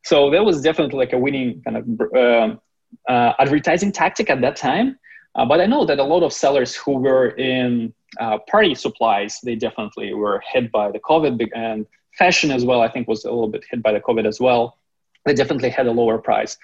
So 0.04 0.30
that 0.32 0.44
was 0.44 0.62
definitely 0.62 1.00
like 1.00 1.14
a 1.14 1.18
winning 1.18 1.62
kind 1.64 1.78
of 1.78 1.86
uh, 2.16 3.12
uh, 3.12 3.34
advertising 3.40 3.92
tactic 3.92 4.30
at 4.30 4.42
that 4.42 4.56
time. 4.56 4.98
Uh, 5.36 5.46
but 5.46 5.62
I 5.62 5.66
know 5.66 5.86
that 5.86 6.00
a 6.00 6.04
lot 6.04 6.24
of 6.24 6.34
sellers 6.34 6.76
who 6.76 6.94
were 6.94 7.30
in 7.30 7.94
uh, 8.20 8.38
party 8.50 8.74
supplies, 8.74 9.40
they 9.44 9.56
definitely 9.56 10.14
were 10.14 10.42
hit 10.52 10.72
by 10.72 10.92
the 10.92 11.00
COVID 11.00 11.48
and 11.56 11.86
fashion 12.18 12.52
as 12.52 12.66
well, 12.66 12.82
I 12.82 12.90
think 12.90 13.08
was 13.08 13.26
a 13.26 13.30
little 13.30 13.50
bit 13.50 13.64
hit 13.70 13.84
by 13.84 13.92
the 13.92 14.00
COVID 14.00 14.26
as 14.26 14.40
well. 14.40 14.78
They 15.28 15.34
definitely 15.34 15.70
had 15.70 15.86
a 15.88 15.92
lower 15.92 16.18
price. 16.18 16.58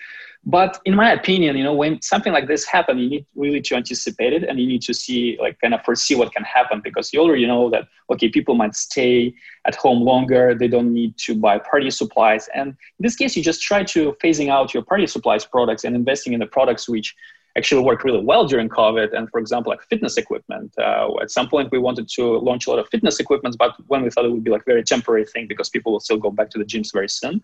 But 0.45 0.79
in 0.83 0.95
my 0.95 1.11
opinion, 1.11 1.55
you 1.55 1.63
know, 1.63 1.73
when 1.73 2.01
something 2.01 2.33
like 2.33 2.47
this 2.47 2.65
happens, 2.65 3.01
you 3.01 3.09
need 3.09 3.25
really 3.35 3.61
to 3.61 3.75
anticipate 3.75 4.33
it 4.33 4.43
and 4.43 4.59
you 4.59 4.67
need 4.67 4.81
to 4.83 4.93
see, 4.93 5.37
like, 5.39 5.59
kind 5.61 5.73
of 5.73 5.83
foresee 5.83 6.15
what 6.15 6.33
can 6.33 6.43
happen 6.43 6.81
because 6.83 7.13
you 7.13 7.21
already 7.21 7.45
know 7.45 7.69
that, 7.69 7.87
okay, 8.11 8.29
people 8.29 8.55
might 8.55 8.75
stay 8.75 9.33
at 9.65 9.75
home 9.75 10.01
longer. 10.01 10.53
They 10.53 10.67
don't 10.67 10.93
need 10.93 11.17
to 11.19 11.35
buy 11.35 11.59
party 11.59 11.89
supplies. 11.89 12.49
And 12.53 12.69
in 12.69 12.75
this 12.99 13.15
case, 13.15 13.37
you 13.37 13.43
just 13.43 13.61
try 13.61 13.83
to 13.83 14.17
phasing 14.21 14.49
out 14.49 14.73
your 14.73 14.83
party 14.83 15.07
supplies 15.07 15.45
products 15.45 15.85
and 15.85 15.95
investing 15.95 16.33
in 16.33 16.39
the 16.41 16.45
products 16.45 16.89
which 16.89 17.15
actually 17.57 17.83
worked 17.83 18.03
really 18.03 18.23
well 18.23 18.45
during 18.47 18.67
COVID. 18.67 19.15
And 19.15 19.29
for 19.29 19.39
example, 19.39 19.71
like 19.71 19.83
fitness 19.83 20.17
equipment. 20.17 20.73
Uh, 20.77 21.09
at 21.21 21.29
some 21.29 21.47
point, 21.47 21.71
we 21.71 21.77
wanted 21.77 22.07
to 22.09 22.39
launch 22.39 22.65
a 22.67 22.71
lot 22.71 22.79
of 22.79 22.89
fitness 22.89 23.19
equipment, 23.19 23.55
but 23.59 23.75
when 23.87 24.01
we 24.03 24.09
thought 24.09 24.25
it 24.25 24.31
would 24.31 24.43
be 24.43 24.51
like 24.51 24.65
very 24.65 24.83
temporary 24.83 25.25
thing 25.25 25.47
because 25.47 25.69
people 25.69 25.91
will 25.91 25.99
still 25.99 26.17
go 26.17 26.31
back 26.31 26.49
to 26.51 26.57
the 26.57 26.65
gyms 26.65 26.91
very 26.91 27.09
soon. 27.09 27.41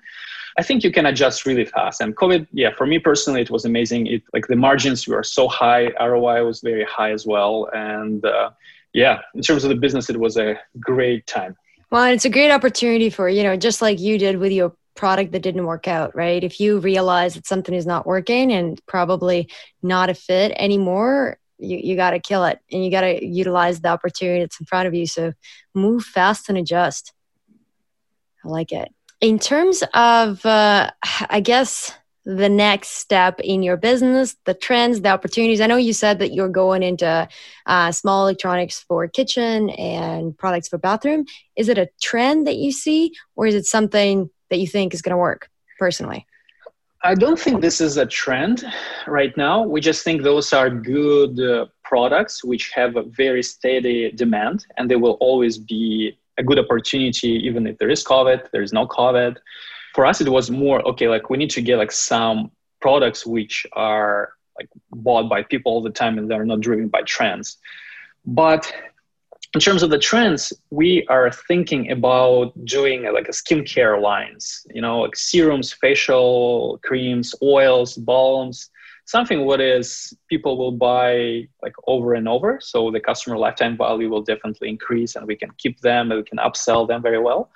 I 0.58 0.64
think 0.64 0.84
you 0.84 0.92
can 0.92 1.06
adjust 1.06 1.46
really 1.46 1.66
fast. 1.66 2.02
And 2.02 2.16
COVID, 2.16 2.48
yeah, 2.52 2.72
for 2.76 2.88
me 2.88 3.00
personally, 3.00 3.42
it 3.42 3.52
was 3.52 3.66
amazing. 3.66 4.08
It 4.08 4.24
like 4.34 4.48
the 4.48 4.56
margins 4.56 5.08
were 5.08 5.24
so 5.24 5.48
high, 5.48 5.92
ROI 6.00 6.44
was 6.44 6.62
very 6.62 6.86
high 6.86 7.12
as 7.12 7.26
well, 7.26 7.70
and 7.74 8.26
uh, 8.26 8.50
yeah, 8.94 9.20
in 9.36 9.42
terms 9.42 9.64
of 9.64 9.70
the 9.70 9.76
business, 9.76 10.10
it 10.10 10.20
was 10.20 10.38
a 10.38 10.60
great 10.80 11.28
time. 11.28 11.56
Well, 11.92 12.06
it's 12.06 12.26
a 12.26 12.30
great 12.30 12.52
opportunity 12.52 13.10
for 13.10 13.30
you 13.30 13.44
know, 13.44 13.56
just 13.56 13.82
like 13.82 14.00
you 14.00 14.18
did 14.18 14.38
with 14.38 14.52
your 14.52 14.74
product 15.00 15.32
that 15.32 15.42
didn't 15.42 15.66
work 15.66 15.88
out, 15.88 16.14
right? 16.14 16.44
If 16.44 16.60
you 16.60 16.80
realize 16.80 17.36
that 17.36 17.48
something 17.48 17.74
is 17.74 17.86
not 17.86 18.06
working 18.06 18.52
and 18.52 18.78
probably 18.86 19.50
not 19.82 20.10
a 20.10 20.14
fit 20.14 20.52
anymore, 20.58 21.40
you, 21.58 21.78
you 21.78 21.96
got 21.96 22.12
to 22.12 22.20
kill 22.20 22.44
it 22.44 22.60
and 22.70 22.84
you 22.84 22.92
got 22.92 23.02
to 23.02 23.26
utilize 23.26 23.80
the 23.80 23.88
opportunity 23.88 24.42
that's 24.42 24.60
in 24.60 24.66
front 24.66 24.90
of 24.90 24.94
you. 24.94 25.08
So 25.08 25.32
move 25.74 26.04
fast 26.04 26.50
and 26.50 26.58
adjust. 26.58 27.14
I 28.44 28.50
like 28.50 28.74
it. 28.74 28.90
In 29.22 29.40
terms 29.40 29.84
of, 29.94 30.46
uh, 30.46 30.92
I 31.30 31.40
guess, 31.40 31.94
the 32.26 32.50
next 32.50 32.90
step 32.90 33.40
in 33.40 33.64
your 33.64 33.78
business, 33.78 34.36
the 34.44 34.54
trends, 34.54 35.00
the 35.00 35.10
opportunities. 35.10 35.62
I 35.62 35.68
know 35.68 35.78
you 35.78 35.94
said 35.94 36.20
that 36.20 36.34
you're 36.34 36.50
going 36.50 36.84
into 36.84 37.28
uh, 37.66 37.92
small 37.94 38.28
electronics 38.28 38.82
for 38.82 39.08
kitchen 39.08 39.70
and 39.72 40.38
products 40.38 40.68
for 40.68 40.78
bathroom. 40.78 41.24
Is 41.56 41.70
it 41.70 41.78
a 41.78 41.90
trend 42.02 42.46
that 42.48 42.58
you 42.58 42.74
see, 42.74 43.14
or 43.38 43.48
is 43.48 43.56
it 43.56 43.66
something 43.66 44.30
that 44.50 44.58
you 44.58 44.68
think 44.68 44.94
is 44.94 45.02
going 45.02 45.12
to 45.12 45.18
work 45.18 45.50
personally? 45.78 46.26
I 47.02 47.16
don't 47.16 47.40
think 47.40 47.62
this 47.62 47.80
is 47.80 47.96
a 47.96 48.06
trend 48.06 48.66
right 49.08 49.36
now. 49.38 49.64
We 49.64 49.80
just 49.80 50.04
think 50.04 50.22
those 50.22 50.52
are 50.52 50.70
good 50.70 51.40
uh, 51.40 51.68
products 51.86 52.44
which 52.44 52.72
have 52.72 52.98
a 52.98 53.04
very 53.04 53.42
steady 53.42 54.12
demand 54.12 54.66
and 54.78 54.92
they 54.92 54.98
will 54.98 55.18
always 55.22 55.58
be 55.58 56.18
a 56.38 56.44
good 56.44 56.60
opportunity 56.60 57.30
even 57.48 57.68
if 57.68 57.78
there 57.78 57.90
is 57.90 58.04
COVID, 58.04 58.52
there 58.52 58.62
is 58.62 58.74
no 58.74 58.86
COVID. 58.86 59.38
For 59.96 60.06
us, 60.06 60.20
it 60.20 60.30
was 60.30 60.52
more 60.52 60.86
okay, 60.90 61.08
like 61.08 61.30
we 61.30 61.38
need 61.38 61.50
to 61.52 61.62
get 61.62 61.78
like 61.78 61.92
some 61.92 62.52
products 62.82 63.26
which 63.26 63.66
are 63.74 64.34
like 64.58 64.70
bought 64.92 65.30
by 65.30 65.44
people 65.44 65.72
all 65.72 65.82
the 65.82 65.90
time 65.90 66.18
and 66.18 66.30
they're 66.30 66.46
not 66.46 66.60
driven 66.60 66.90
by 66.90 67.02
trends. 67.04 67.58
But 68.26 68.72
in 69.56 69.60
terms 69.60 69.82
of 69.82 69.90
the 69.90 69.98
trends, 69.98 70.54
we 70.70 71.06
are 71.08 71.32
thinking 71.32 71.92
about 71.92 72.54
doing 72.66 73.08
uh, 73.08 73.14
like 73.14 73.28
a 73.28 73.32
skincare 73.32 74.00
lines, 74.00 74.66
you 74.74 74.82
know, 74.82 75.00
like 75.00 75.16
serums, 75.16 75.74
facial 75.74 76.80
creams, 76.84 77.34
oils, 77.42 77.96
balms, 77.96 78.70
something 79.06 79.46
what 79.46 79.60
is 79.60 80.14
people 80.30 80.56
will 80.56 80.72
buy 80.72 81.48
like 81.64 81.74
over 81.88 82.14
and 82.14 82.28
over. 82.30 82.60
So 82.62 82.92
the 82.92 83.00
customer 83.00 83.40
lifetime 83.40 83.76
value 83.76 84.08
will 84.08 84.22
definitely 84.22 84.70
increase 84.70 85.16
and 85.16 85.26
we 85.26 85.36
can 85.36 85.50
keep 85.58 85.80
them 85.82 86.12
and 86.12 86.20
we 86.20 86.24
can 86.24 86.38
upsell 86.38 86.88
them 86.88 87.02
very 87.02 87.20
well 87.20 87.50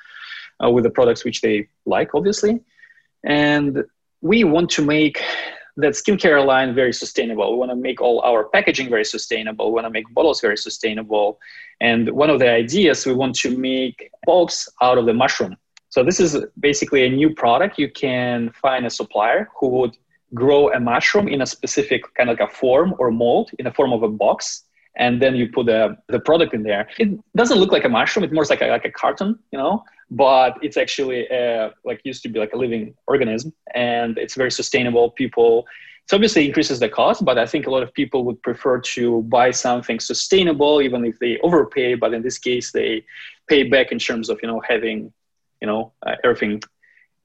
uh, 0.63 0.71
with 0.71 0.85
the 0.85 0.89
products 0.89 1.23
which 1.23 1.41
they 1.41 1.67
like, 1.85 2.15
obviously. 2.15 2.59
And 3.23 3.83
we 4.21 4.43
want 4.43 4.71
to 4.71 4.81
make 4.81 5.21
that 5.77 5.93
skincare 5.93 6.45
line 6.45 6.75
very 6.75 6.93
sustainable. 6.93 7.51
We 7.51 7.57
want 7.57 7.71
to 7.71 7.75
make 7.75 7.99
all 8.01 8.21
our 8.21 8.45
packaging 8.45 8.89
very 8.89 9.05
sustainable. 9.05 9.67
We 9.67 9.73
want 9.73 9.85
to 9.85 9.91
make 9.91 10.11
bottles 10.13 10.39
very 10.39 10.57
sustainable. 10.57 11.39
And 11.81 12.11
one 12.11 12.29
of 12.29 12.39
the 12.39 12.49
ideas 12.49 13.05
we 13.05 13.13
want 13.13 13.35
to 13.37 13.57
make 13.57 14.11
box 14.25 14.69
out 14.81 14.97
of 14.97 15.05
the 15.05 15.13
mushroom. 15.13 15.57
So 15.89 16.03
this 16.03 16.19
is 16.19 16.37
basically 16.59 17.05
a 17.05 17.09
new 17.09 17.33
product. 17.33 17.77
You 17.77 17.91
can 17.91 18.51
find 18.61 18.85
a 18.85 18.89
supplier 18.89 19.49
who 19.59 19.67
would 19.69 19.97
grow 20.33 20.71
a 20.73 20.79
mushroom 20.79 21.27
in 21.27 21.41
a 21.41 21.45
specific 21.45 22.01
kind 22.15 22.29
of 22.29 22.39
like 22.39 22.49
a 22.49 22.53
form 22.53 22.95
or 22.97 23.11
mold 23.11 23.51
in 23.59 23.65
the 23.65 23.71
form 23.71 23.93
of 23.93 24.03
a 24.03 24.09
box 24.09 24.63
and 24.95 25.21
then 25.21 25.35
you 25.35 25.49
put 25.49 25.65
the, 25.65 25.97
the 26.07 26.19
product 26.19 26.53
in 26.53 26.63
there. 26.63 26.87
It 26.97 27.17
doesn't 27.35 27.57
look 27.57 27.71
like 27.71 27.85
a 27.85 27.89
mushroom. 27.89 28.23
It's 28.23 28.33
more 28.33 28.45
like 28.45 28.61
a, 28.61 28.67
like 28.67 28.85
a 28.85 28.91
carton, 28.91 29.39
you 29.51 29.57
know, 29.57 29.83
but 30.11 30.57
it's 30.61 30.77
actually 30.77 31.27
a, 31.27 31.73
like 31.83 32.01
used 32.03 32.23
to 32.23 32.29
be 32.29 32.39
like 32.39 32.53
a 32.53 32.57
living 32.57 32.93
organism 33.07 33.53
and 33.73 34.17
it's 34.17 34.35
very 34.35 34.51
sustainable. 34.51 35.11
People, 35.11 35.65
it 36.05 36.13
obviously 36.13 36.45
increases 36.45 36.79
the 36.79 36.89
cost, 36.89 37.25
but 37.25 37.37
I 37.37 37.45
think 37.45 37.65
a 37.65 37.71
lot 37.71 37.81
of 37.81 37.93
people 37.93 38.23
would 38.25 38.41
prefer 38.43 38.79
to 38.79 39.23
buy 39.23 39.51
something 39.51 39.99
sustainable, 39.99 40.81
even 40.81 41.05
if 41.05 41.17
they 41.19 41.39
overpay. 41.39 41.95
But 41.95 42.13
in 42.13 42.21
this 42.21 42.37
case, 42.37 42.71
they 42.71 43.03
pay 43.47 43.63
back 43.63 43.91
in 43.91 43.99
terms 43.99 44.29
of, 44.29 44.39
you 44.43 44.47
know, 44.47 44.61
having, 44.67 45.11
you 45.61 45.67
know, 45.67 45.93
uh, 46.05 46.15
everything 46.23 46.61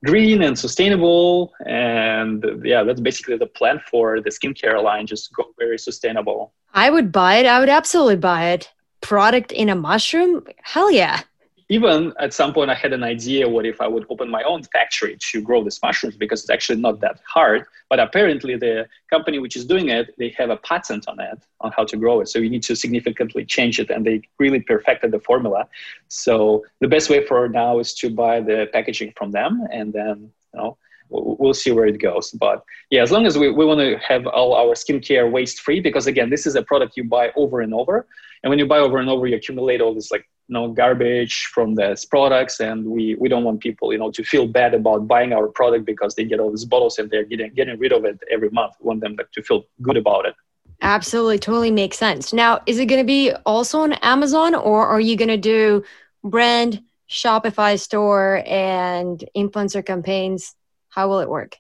green 0.05 0.43
and 0.43 0.59
sustainable. 0.59 1.53
And 1.67 2.45
yeah, 2.65 2.83
that's 2.85 3.01
basically 3.01 3.37
the 3.37 3.47
plan 3.47 3.81
for 3.91 4.21
the 4.21 4.31
skincare 4.31 4.83
line. 4.83 5.07
Just 5.07 5.33
go 5.35 5.45
very 5.59 5.79
sustainable. 5.79 6.55
I 6.75 6.91
would 6.91 7.13
buy 7.13 7.37
it. 7.37 7.47
I 7.47 7.61
would 7.61 7.69
absolutely 7.69 8.17
buy 8.17 8.51
it. 8.51 8.71
Product 9.01 9.53
in 9.53 9.69
a 9.69 9.75
mushroom? 9.75 10.45
Hell 10.63 10.91
yeah. 10.91 11.23
even 11.71 12.15
at 12.19 12.33
some 12.33 12.55
point, 12.55 12.71
I 12.71 12.75
had 12.75 12.93
an 12.93 13.03
idea 13.03 13.47
what 13.49 13.67
if 13.67 13.81
I 13.81 13.87
would 13.87 14.07
open 14.09 14.31
my 14.31 14.43
own 14.43 14.63
factory 14.63 15.19
to 15.33 15.43
grow 15.43 15.63
these 15.63 15.79
mushrooms 15.83 16.17
because 16.17 16.41
it's 16.41 16.51
actually 16.51 16.81
not 16.81 17.01
that 17.01 17.21
hard. 17.27 17.67
But 17.91 18.01
apparently, 18.01 18.57
the 18.57 18.89
company 19.11 19.39
which 19.39 19.55
is 19.57 19.67
doing 19.67 19.89
it, 19.91 20.15
they 20.19 20.35
have 20.39 20.51
a 20.51 20.57
patent 20.57 21.07
on 21.09 21.21
it 21.21 21.39
on 21.61 21.73
how 21.77 21.85
to 21.85 21.97
grow 21.97 22.21
it. 22.21 22.29
So 22.29 22.39
you 22.39 22.49
need 22.49 22.63
to 22.65 22.75
significantly 22.75 23.45
change 23.45 23.79
it, 23.81 23.91
and 23.91 24.07
they 24.07 24.23
really 24.39 24.61
perfected 24.61 25.11
the 25.13 25.21
formula. 25.21 25.69
So 26.09 26.65
the 26.81 26.89
best 26.89 27.11
way 27.11 27.27
for 27.27 27.49
now 27.49 27.79
is 27.81 27.93
to 27.95 28.09
buy 28.11 28.41
the 28.41 28.69
packaging 28.73 29.13
from 29.17 29.33
them, 29.33 29.67
and 29.71 29.93
then 29.93 30.31
you 30.55 30.61
know 30.61 30.79
we'll 31.11 31.55
see 31.55 31.71
where 31.71 31.87
it 31.87 31.99
goes. 32.01 32.31
But 32.33 32.65
yeah, 32.91 33.03
as 33.03 33.11
long 33.11 33.27
as 33.27 33.39
we, 33.39 33.51
we 33.51 33.65
want 33.65 33.81
to 33.81 33.99
have 33.99 34.27
all 34.27 34.55
our 34.55 34.75
skincare 34.75 35.31
waste 35.31 35.61
free, 35.61 35.81
because 35.81 36.07
again, 36.07 36.31
this 36.31 36.47
is 36.47 36.55
a 36.55 36.63
product 36.63 36.97
you 36.97 37.05
buy 37.05 37.33
over 37.37 37.61
and 37.61 37.75
over. 37.75 38.07
And 38.43 38.51
when 38.51 38.59
you 38.59 38.67
buy 38.67 38.79
over 38.79 38.99
and 38.99 39.09
over, 39.09 39.27
you 39.27 39.37
accumulate 39.37 39.81
all 39.81 39.95
this 39.95 40.11
like 40.11 40.29
you 40.49 40.55
know 40.55 40.69
garbage 40.69 41.47
from 41.53 41.75
these 41.75 42.05
products, 42.05 42.61
and 42.61 42.87
we 42.87 43.17
we 43.17 43.29
don't 43.29 43.45
want 43.45 43.61
people 43.61 43.93
you 43.93 43.99
know 43.99 44.11
to 44.13 44.23
feel 44.23 44.47
bad 44.47 44.75
about 44.75 45.09
buying 45.09 45.33
our 45.33 45.49
product 45.49 45.85
because 45.85 46.15
they 46.15 46.25
get 46.25 46.41
all 46.41 46.51
these 46.51 46.65
bottles 46.65 46.99
and 46.99 47.11
they're 47.11 47.25
getting 47.25 47.53
getting 47.55 47.79
rid 47.79 47.93
of 47.93 48.05
it 48.05 48.19
every 48.31 48.51
month. 48.51 48.75
We 48.81 48.89
want 48.89 49.01
them 49.01 49.17
like, 49.17 49.33
to 49.33 49.43
feel 49.43 49.65
good 49.83 49.97
about 49.97 50.27
it. 50.27 50.35
Absolutely, 50.81 51.41
totally 51.41 51.73
makes 51.73 51.99
sense. 51.99 52.33
Now, 52.33 52.61
is 52.67 52.79
it 52.79 52.87
going 52.87 53.01
to 53.01 53.07
be 53.07 53.33
also 53.45 53.81
on 53.81 53.95
Amazon, 53.95 54.55
or 54.55 54.87
are 54.87 55.01
you 55.01 55.17
going 55.17 55.29
to 55.29 55.37
do 55.37 55.83
brand 56.23 56.83
Shopify 57.11 57.81
store 57.81 58.43
and 58.47 59.25
influencer 59.37 59.85
campaigns 59.85 60.55
how 60.91 61.09
will 61.09 61.21
it 61.21 61.29
work? 61.29 61.57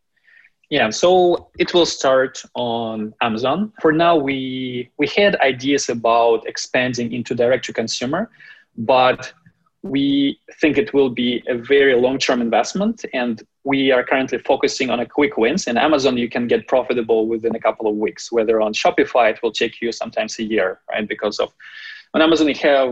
Yeah, 0.70 0.90
so 0.90 1.50
it 1.58 1.72
will 1.72 1.86
start 1.86 2.42
on 2.54 3.14
Amazon. 3.22 3.72
For 3.80 3.90
now, 3.90 4.16
we 4.16 4.90
we 4.98 5.06
had 5.06 5.36
ideas 5.36 5.88
about 5.88 6.46
expanding 6.46 7.12
into 7.12 7.34
direct 7.34 7.64
to 7.66 7.72
consumer, 7.72 8.30
but 8.76 9.32
we 9.82 10.40
think 10.60 10.76
it 10.76 10.92
will 10.92 11.08
be 11.08 11.42
a 11.48 11.56
very 11.56 11.94
long-term 11.94 12.40
investment 12.40 13.04
and 13.12 13.42
we 13.62 13.92
are 13.92 14.02
currently 14.04 14.38
focusing 14.38 14.90
on 14.90 14.98
a 15.00 15.06
quick 15.06 15.36
wins 15.36 15.68
and 15.68 15.78
amazon 15.78 16.16
you 16.16 16.28
can 16.28 16.48
get 16.48 16.66
profitable 16.66 17.28
within 17.28 17.54
a 17.54 17.60
couple 17.60 17.86
of 17.86 17.94
weeks 17.94 18.32
whether 18.32 18.60
on 18.60 18.72
shopify 18.72 19.30
it 19.30 19.38
will 19.40 19.52
take 19.52 19.80
you 19.80 19.92
sometimes 19.92 20.36
a 20.40 20.42
year 20.42 20.80
right 20.90 21.08
because 21.08 21.38
of 21.38 21.54
on 22.14 22.22
amazon 22.22 22.48
you 22.48 22.54
have 22.54 22.90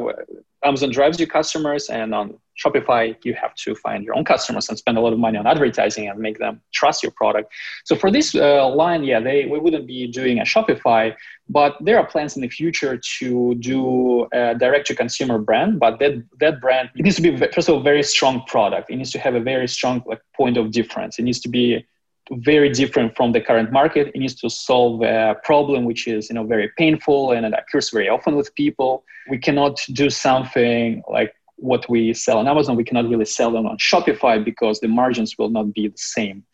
amazon 0.64 0.90
drives 0.90 1.18
you 1.20 1.26
customers 1.26 1.88
and 1.88 2.14
on 2.14 2.38
Shopify, 2.62 3.14
you 3.24 3.34
have 3.34 3.54
to 3.54 3.74
find 3.74 4.02
your 4.02 4.16
own 4.16 4.24
customers 4.24 4.68
and 4.68 4.78
spend 4.78 4.96
a 4.96 5.00
lot 5.00 5.12
of 5.12 5.18
money 5.18 5.36
on 5.36 5.46
advertising 5.46 6.08
and 6.08 6.18
make 6.18 6.38
them 6.38 6.60
trust 6.72 7.02
your 7.02 7.12
product. 7.12 7.52
So 7.84 7.96
for 7.96 8.10
this 8.10 8.34
uh, 8.34 8.68
line, 8.68 9.04
yeah, 9.04 9.20
they 9.20 9.46
we 9.46 9.58
wouldn't 9.58 9.86
be 9.86 10.06
doing 10.06 10.38
a 10.38 10.42
Shopify, 10.42 11.14
but 11.48 11.76
there 11.80 11.98
are 11.98 12.06
plans 12.06 12.36
in 12.36 12.42
the 12.42 12.48
future 12.48 12.98
to 13.18 13.54
do 13.56 14.26
a 14.32 14.54
direct-to-consumer 14.54 15.38
brand. 15.38 15.78
But 15.78 15.98
that 15.98 16.22
that 16.40 16.60
brand 16.60 16.90
it 16.94 17.02
needs 17.02 17.16
to 17.16 17.22
be 17.22 17.36
first 17.36 17.68
of 17.68 17.74
all 17.74 17.82
very 17.82 18.02
strong 18.02 18.42
product. 18.46 18.90
It 18.90 18.96
needs 18.96 19.12
to 19.12 19.18
have 19.18 19.34
a 19.34 19.40
very 19.40 19.68
strong 19.68 20.02
like 20.06 20.22
point 20.34 20.56
of 20.56 20.70
difference. 20.70 21.18
It 21.18 21.22
needs 21.22 21.40
to 21.40 21.48
be 21.48 21.84
very 22.30 22.70
different 22.70 23.16
from 23.16 23.32
the 23.32 23.40
current 23.40 23.72
market. 23.72 24.08
It 24.08 24.18
needs 24.18 24.34
to 24.36 24.50
solve 24.50 25.02
a 25.02 25.36
problem 25.44 25.84
which 25.84 26.06
is 26.06 26.28
you 26.28 26.34
know 26.34 26.44
very 26.44 26.70
painful 26.76 27.32
and 27.32 27.46
it 27.46 27.52
occurs 27.52 27.90
very 27.90 28.08
often 28.08 28.36
with 28.36 28.54
people. 28.54 29.04
We 29.30 29.38
cannot 29.38 29.80
do 29.92 30.10
something 30.10 31.02
like 31.08 31.32
what 31.56 31.88
we 31.88 32.12
sell 32.12 32.38
on 32.38 32.46
Amazon, 32.46 32.76
we 32.76 32.84
cannot 32.84 33.08
really 33.08 33.24
sell 33.24 33.50
them 33.50 33.66
on 33.66 33.78
Shopify 33.78 34.42
because 34.42 34.80
the 34.80 34.88
margins 34.88 35.36
will 35.38 35.48
not 35.48 35.72
be 35.72 35.88
the 35.88 35.98
same. 35.98 36.44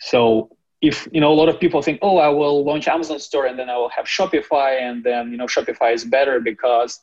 So 0.00 0.50
if 0.80 1.08
you 1.12 1.20
know 1.20 1.32
a 1.32 1.34
lot 1.34 1.48
of 1.48 1.60
people 1.60 1.82
think, 1.82 1.98
oh, 2.02 2.18
I 2.18 2.28
will 2.28 2.64
launch 2.64 2.88
Amazon 2.88 3.18
store 3.18 3.46
and 3.46 3.58
then 3.58 3.68
I 3.68 3.76
will 3.76 3.90
have 3.90 4.06
Shopify, 4.06 4.80
and 4.80 5.04
then 5.04 5.30
you 5.30 5.36
know 5.36 5.46
Shopify 5.46 5.92
is 5.92 6.04
better 6.04 6.40
because 6.40 7.00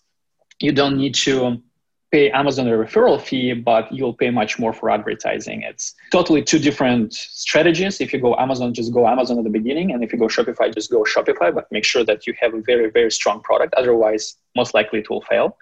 you 0.60 0.72
don't 0.72 0.98
need 0.98 1.14
to 1.16 1.62
pay 2.12 2.32
Amazon 2.32 2.68
a 2.68 2.72
referral 2.72 3.22
fee, 3.22 3.54
but 3.54 3.92
you'll 3.92 4.14
pay 4.14 4.30
much 4.30 4.58
more 4.60 4.72
for 4.72 4.90
advertising. 4.90 5.62
It's 5.64 5.94
totally 6.12 6.42
two 6.42 6.60
different 6.60 7.14
strategies. 7.14 8.00
If 8.00 8.14
you 8.14 8.20
go 8.20 8.36
Amazon, 8.38 8.74
just 8.74 8.94
go 8.94 9.08
Amazon 9.08 9.38
at 9.38 9.44
the 9.44 9.50
beginning. 9.50 9.92
And 9.92 10.04
if 10.04 10.14
you 10.14 10.20
go 10.20 10.28
Shopify, 10.28 10.74
just 10.74 10.90
go 10.90 11.04
Shopify, 11.04 11.54
but 11.54 11.70
make 11.72 11.84
sure 11.84 12.06
that 12.06 12.26
you 12.26 12.34
have 12.40 12.54
a 12.54 12.62
very, 12.62 12.90
very 12.90 13.12
strong 13.12 13.42
product. 13.42 13.74
Otherwise, 13.76 14.38
most 14.56 14.74
likely 14.74 15.00
it 15.00 15.10
will 15.10 15.22
fail. 15.22 15.58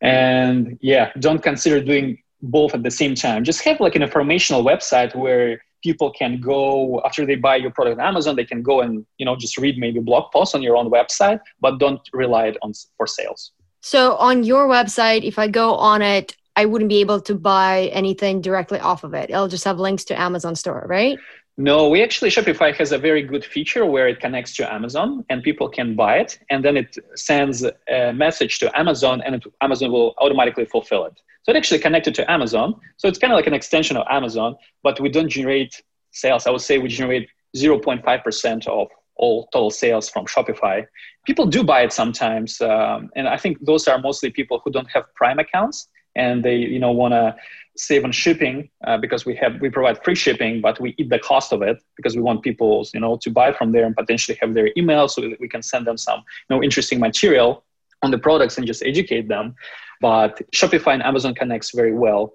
And 0.00 0.78
yeah, 0.80 1.10
don't 1.18 1.42
consider 1.42 1.80
doing 1.80 2.22
both 2.42 2.74
at 2.74 2.82
the 2.82 2.90
same 2.90 3.14
time. 3.14 3.44
Just 3.44 3.62
have 3.62 3.80
like 3.80 3.96
an 3.96 4.02
informational 4.02 4.64
website 4.64 5.14
where 5.14 5.62
people 5.82 6.12
can 6.12 6.40
go 6.40 7.02
after 7.04 7.26
they 7.26 7.34
buy 7.34 7.56
your 7.56 7.70
product 7.72 7.98
on 7.98 8.06
Amazon, 8.06 8.36
they 8.36 8.44
can 8.44 8.62
go 8.62 8.80
and 8.80 9.04
you 9.18 9.26
know 9.26 9.36
just 9.36 9.58
read 9.58 9.78
maybe 9.78 10.00
blog 10.00 10.30
posts 10.32 10.54
on 10.54 10.62
your 10.62 10.76
own 10.76 10.90
website, 10.90 11.40
but 11.60 11.78
don't 11.78 12.00
rely 12.12 12.46
it 12.46 12.56
on 12.62 12.72
for 12.96 13.06
sales. 13.06 13.52
So 13.82 14.16
on 14.16 14.44
your 14.44 14.68
website, 14.68 15.24
if 15.24 15.38
I 15.38 15.48
go 15.48 15.74
on 15.74 16.02
it, 16.02 16.36
I 16.54 16.66
wouldn't 16.66 16.88
be 16.88 17.00
able 17.00 17.20
to 17.22 17.34
buy 17.34 17.90
anything 17.92 18.40
directly 18.40 18.78
off 18.78 19.04
of 19.04 19.12
it. 19.12 19.28
It'll 19.28 19.48
just 19.48 19.64
have 19.64 19.78
links 19.78 20.04
to 20.04 20.18
Amazon 20.18 20.54
store, 20.54 20.86
right? 20.88 21.18
No, 21.58 21.88
we 21.88 22.02
actually 22.02 22.30
Shopify 22.30 22.74
has 22.76 22.92
a 22.92 22.98
very 22.98 23.22
good 23.22 23.44
feature 23.44 23.84
where 23.84 24.08
it 24.08 24.20
connects 24.20 24.54
to 24.56 24.72
Amazon 24.72 25.24
and 25.28 25.42
people 25.42 25.68
can 25.68 25.94
buy 25.94 26.18
it 26.18 26.38
and 26.48 26.64
then 26.64 26.76
it 26.76 26.96
sends 27.14 27.64
a 27.64 28.12
message 28.12 28.58
to 28.60 28.78
Amazon 28.78 29.20
and 29.20 29.34
it, 29.34 29.44
Amazon 29.60 29.90
will 29.92 30.14
automatically 30.18 30.64
fulfill 30.64 31.04
it. 31.04 31.20
So 31.42 31.52
it 31.52 31.56
actually 31.56 31.80
connected 31.80 32.14
to 32.14 32.30
Amazon. 32.30 32.80
So 32.96 33.08
it's 33.08 33.18
kind 33.18 33.32
of 33.32 33.36
like 33.36 33.48
an 33.48 33.54
extension 33.54 33.96
of 33.96 34.06
Amazon, 34.08 34.56
but 34.82 35.00
we 35.00 35.08
don't 35.08 35.28
generate 35.28 35.82
sales. 36.12 36.46
I 36.46 36.50
would 36.50 36.60
say 36.60 36.78
we 36.78 36.88
generate 36.88 37.28
0.5% 37.56 38.66
of 38.68 38.88
all 39.16 39.48
total 39.52 39.70
sales 39.70 40.08
from 40.08 40.26
Shopify. 40.26 40.86
People 41.24 41.46
do 41.46 41.62
buy 41.62 41.82
it 41.82 41.92
sometimes, 41.92 42.60
um, 42.60 43.10
and 43.14 43.28
I 43.28 43.36
think 43.36 43.58
those 43.64 43.86
are 43.86 43.98
mostly 43.98 44.30
people 44.30 44.60
who 44.64 44.70
don't 44.72 44.90
have 44.90 45.04
Prime 45.14 45.38
accounts 45.38 45.88
and 46.16 46.44
they 46.44 46.56
you 46.56 46.78
know 46.78 46.92
want 46.92 47.12
to 47.12 47.34
save 47.76 48.04
on 48.04 48.12
shipping 48.12 48.68
uh, 48.86 48.98
because 48.98 49.24
we 49.24 49.34
have 49.36 49.60
we 49.60 49.70
provide 49.70 50.02
free 50.04 50.14
shipping, 50.14 50.60
but 50.60 50.78
we 50.80 50.94
eat 50.98 51.08
the 51.08 51.18
cost 51.18 51.52
of 51.52 51.62
it 51.62 51.82
because 51.96 52.16
we 52.16 52.22
want 52.22 52.42
people 52.42 52.86
you 52.92 53.00
know 53.00 53.16
to 53.16 53.30
buy 53.30 53.52
from 53.52 53.72
there 53.72 53.86
and 53.86 53.96
potentially 53.96 54.36
have 54.40 54.54
their 54.54 54.70
email 54.76 55.08
so 55.08 55.20
that 55.20 55.40
we 55.40 55.48
can 55.48 55.62
send 55.62 55.86
them 55.86 55.96
some 55.96 56.18
you 56.18 56.56
know 56.56 56.62
interesting 56.62 56.98
material 56.98 57.64
on 58.02 58.10
the 58.10 58.18
products 58.18 58.58
and 58.58 58.66
just 58.66 58.82
educate 58.82 59.28
them. 59.28 59.54
But 60.00 60.40
Shopify 60.50 60.94
and 60.94 61.02
Amazon 61.02 61.34
connects 61.34 61.70
very 61.70 61.94
well 61.94 62.34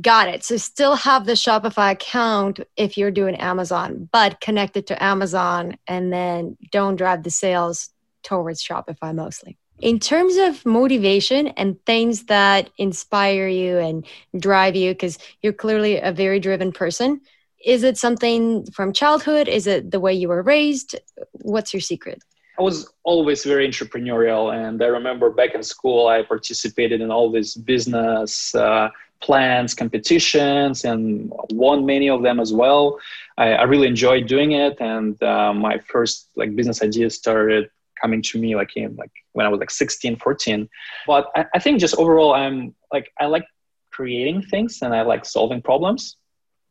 Got 0.00 0.26
it. 0.26 0.42
So 0.42 0.56
still 0.56 0.96
have 0.96 1.24
the 1.24 1.34
Shopify 1.34 1.92
account 1.92 2.58
if 2.76 2.98
you're 2.98 3.12
doing 3.12 3.36
Amazon, 3.36 4.08
but 4.12 4.40
connect 4.40 4.76
it 4.76 4.88
to 4.88 5.00
Amazon 5.00 5.76
and 5.86 6.12
then 6.12 6.56
don't 6.72 6.96
drive 6.96 7.22
the 7.22 7.30
sales 7.30 7.90
towards 8.24 8.62
Shopify 8.62 9.14
mostly. 9.14 9.56
In 9.80 9.98
terms 9.98 10.36
of 10.36 10.64
motivation 10.64 11.48
and 11.48 11.84
things 11.84 12.24
that 12.24 12.70
inspire 12.78 13.48
you 13.48 13.78
and 13.78 14.06
drive 14.38 14.76
you, 14.76 14.92
because 14.92 15.18
you're 15.42 15.52
clearly 15.52 15.98
a 15.98 16.12
very 16.12 16.40
driven 16.40 16.72
person, 16.72 17.20
is 17.64 17.82
it 17.82 17.98
something 17.98 18.64
from 18.66 18.92
childhood? 18.92 19.48
Is 19.48 19.66
it 19.66 19.90
the 19.90 20.00
way 20.00 20.12
you 20.12 20.28
were 20.28 20.42
raised? 20.42 20.96
What's 21.32 21.72
your 21.72 21.80
secret? 21.80 22.22
I 22.58 22.62
was 22.62 22.88
always 23.02 23.44
very 23.44 23.66
entrepreneurial, 23.66 24.54
and 24.54 24.80
I 24.80 24.86
remember 24.86 25.30
back 25.30 25.54
in 25.56 25.62
school, 25.62 26.06
I 26.06 26.22
participated 26.22 27.00
in 27.00 27.10
all 27.10 27.32
these 27.32 27.54
business 27.54 28.54
uh, 28.54 28.90
plans, 29.20 29.74
competitions, 29.74 30.84
and 30.84 31.32
won 31.50 31.84
many 31.84 32.08
of 32.08 32.22
them 32.22 32.38
as 32.38 32.52
well. 32.52 33.00
I, 33.36 33.54
I 33.54 33.62
really 33.64 33.88
enjoyed 33.88 34.28
doing 34.28 34.52
it, 34.52 34.76
and 34.80 35.20
uh, 35.20 35.52
my 35.52 35.78
first 35.78 36.28
like 36.36 36.54
business 36.54 36.80
ideas 36.80 37.16
started 37.16 37.70
coming 38.00 38.22
to 38.22 38.40
me 38.40 38.56
like 38.56 38.76
in 38.76 38.96
like 38.96 39.12
when 39.32 39.46
I 39.46 39.48
was 39.48 39.60
like 39.60 39.70
16, 39.70 40.16
14. 40.16 40.68
But 41.06 41.30
I, 41.36 41.46
I 41.54 41.58
think 41.58 41.80
just 41.80 41.96
overall, 41.96 42.34
I'm 42.34 42.74
like 42.92 43.10
I 43.20 43.26
like 43.26 43.44
creating 43.90 44.42
things 44.42 44.80
and 44.82 44.94
I 44.94 45.02
like 45.02 45.24
solving 45.24 45.62
problems, 45.62 46.16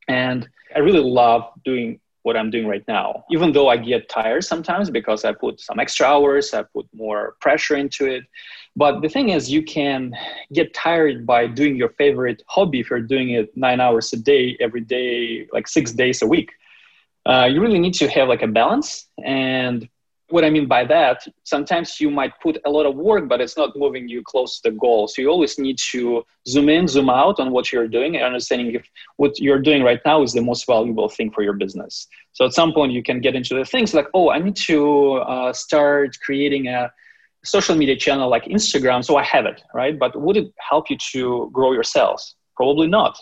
and 0.08 0.48
I 0.76 0.80
really 0.80 1.04
love 1.04 1.50
doing 1.64 2.00
what 2.24 2.38
I'm 2.38 2.50
doing 2.50 2.68
right 2.68 2.84
now. 2.88 3.26
Even 3.30 3.52
though 3.52 3.68
I 3.68 3.78
get 3.78 4.10
tired 4.10 4.44
sometimes 4.46 4.90
because 4.90 5.24
I 5.26 5.34
put 5.34 5.60
some 5.60 5.80
extra 5.80 6.08
hours, 6.08 6.54
I 6.54 6.64
put 6.64 6.88
more 6.94 7.36
pressure 7.42 7.76
into 7.76 8.06
it. 8.06 8.24
But 8.76 9.02
the 9.02 9.10
thing 9.10 9.30
is, 9.30 9.52
you 9.52 9.62
can 9.62 10.14
get 10.52 10.74
tired 10.74 11.26
by 11.26 11.48
doing 11.48 11.76
your 11.76 11.90
favorite 11.90 12.42
hobby 12.48 12.80
if 12.80 12.90
you're 12.90 13.02
doing 13.02 13.32
it 13.32 13.56
nine 13.56 13.80
hours 13.80 14.12
a 14.14 14.18
day, 14.18 14.58
every 14.60 14.82
day, 14.82 15.48
like 15.52 15.68
six 15.68 15.92
days 15.92 16.22
a 16.22 16.28
week. 16.28 16.52
Uh, 17.26 17.48
you 17.52 17.62
really 17.62 17.80
need 17.80 17.94
to 17.96 18.08
have 18.08 18.28
like 18.30 18.42
a 18.42 18.48
balance. 18.48 19.08
And 19.24 19.88
what 20.34 20.44
I 20.44 20.50
mean 20.50 20.68
by 20.68 20.84
that, 20.86 21.26
sometimes 21.44 22.02
you 22.02 22.10
might 22.10 22.34
put 22.42 22.58
a 22.66 22.70
lot 22.70 22.88
of 22.88 22.96
work, 22.96 23.30
but 23.30 23.40
it's 23.40 23.56
not 23.56 23.70
moving 23.76 24.10
you 24.10 24.24
close 24.26 24.60
to 24.60 24.72
the 24.72 24.76
goal. 24.76 25.08
So 25.08 25.22
you 25.22 25.30
always 25.30 25.60
need 25.60 25.78
to 25.92 26.26
zoom 26.48 26.70
in, 26.70 26.88
zoom 26.88 27.10
out 27.10 27.40
on 27.40 27.52
what 27.52 27.72
you're 27.72 27.88
doing 27.88 28.16
and 28.16 28.26
understanding 28.26 28.74
if 28.74 28.84
what 29.18 29.40
you're 29.40 29.60
doing 29.60 29.84
right 29.84 30.02
now 30.06 30.24
is 30.24 30.34
the 30.34 30.42
most 30.42 30.66
valuable 30.66 31.08
thing 31.08 31.30
for 31.32 31.44
your 31.44 31.54
business. 31.54 32.08
So 32.32 32.46
at 32.46 32.54
some 32.54 32.74
point 32.74 32.94
you 32.94 33.04
can 33.04 33.22
get 33.22 33.36
into 33.36 33.54
the 33.54 33.64
things 33.64 33.94
like, 33.94 34.08
oh, 34.16 34.32
I 34.32 34.40
need 34.40 34.56
to 34.72 35.14
uh, 35.34 35.54
start 35.54 36.18
creating 36.26 36.68
a 36.68 36.92
social 37.46 37.76
media 37.76 37.96
channel 37.96 38.28
like 38.28 38.46
Instagram, 38.46 39.06
so 39.06 39.18
I 39.18 39.24
have 39.24 39.46
it, 39.46 39.62
right? 39.76 39.98
But 40.00 40.20
would 40.20 40.38
it 40.38 40.52
help 40.58 40.90
you 40.90 40.98
to 41.12 41.50
grow 41.54 41.74
your 41.74 41.84
sales? 41.84 42.36
Probably 42.56 42.88
not, 42.88 43.20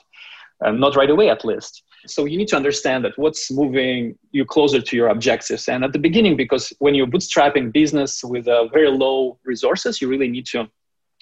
uh, 0.63 0.71
not 0.71 0.95
right 0.95 1.09
away 1.09 1.29
at 1.29 1.43
least. 1.43 1.83
So 2.07 2.25
you 2.25 2.37
need 2.37 2.47
to 2.49 2.55
understand 2.55 3.05
that 3.05 3.17
what's 3.17 3.51
moving 3.51 4.17
you 4.31 4.45
closer 4.45 4.81
to 4.81 4.95
your 4.95 5.09
objectives. 5.09 5.67
And 5.67 5.83
at 5.83 5.93
the 5.93 5.99
beginning, 5.99 6.35
because 6.35 6.73
when 6.79 6.95
you're 6.95 7.07
bootstrapping 7.07 7.71
business 7.71 8.23
with 8.23 8.47
uh, 8.47 8.67
very 8.67 8.89
low 8.89 9.37
resources, 9.43 10.01
you 10.01 10.07
really 10.07 10.27
need 10.27 10.45
to 10.47 10.69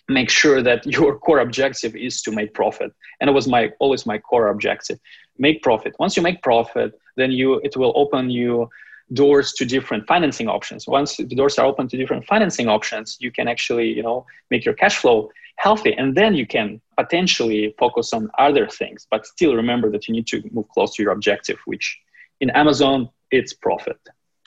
make 0.10 0.30
sure 0.30 0.62
that 0.62 0.86
your 0.86 1.18
core 1.26 1.40
objective 1.40 1.96
is 1.96 2.22
to 2.24 2.32
make 2.32 2.54
profit 2.54 2.92
and 3.22 3.30
it 3.30 3.34
was 3.34 3.48
my 3.48 3.72
always 3.80 4.06
my 4.06 4.18
core 4.18 4.48
objective 4.48 5.00
make 5.38 5.62
profit 5.62 5.94
once 6.00 6.18
you 6.18 6.24
make 6.24 6.42
profit 6.42 7.00
then 7.16 7.32
you 7.32 7.60
it 7.64 7.78
will 7.78 7.94
open 7.96 8.30
you 8.30 8.68
doors 9.14 9.54
to 9.54 9.66
different 9.66 10.06
financing 10.08 10.48
options. 10.48 10.88
Once 10.88 11.18
the 11.18 11.24
doors 11.26 11.58
are 11.58 11.66
open 11.66 11.88
to 11.88 11.98
different 11.98 12.26
financing 12.26 12.68
options 12.68 13.18
you 13.20 13.32
can 13.32 13.48
actually 13.48 13.88
you 13.88 14.04
know 14.04 14.26
make 14.52 14.64
your 14.66 14.74
cash 14.74 14.98
flow 14.98 15.30
healthy 15.58 15.94
and 15.94 16.16
then 16.16 16.34
you 16.36 16.46
can 16.46 16.80
potentially 16.98 17.74
focus 17.78 18.14
on 18.14 18.30
other 18.38 18.68
things. 18.68 19.08
But 19.10 19.26
still 19.26 19.56
remember 19.56 19.92
that 19.92 20.08
you 20.08 20.14
need 20.14 20.28
to 20.28 20.44
move 20.52 20.68
close 20.70 20.96
to 20.96 21.04
your 21.04 21.12
objective 21.12 21.60
which 21.66 22.00
in 22.42 22.50
amazon 22.52 23.10
it's 23.32 23.54
profit 23.54 24.00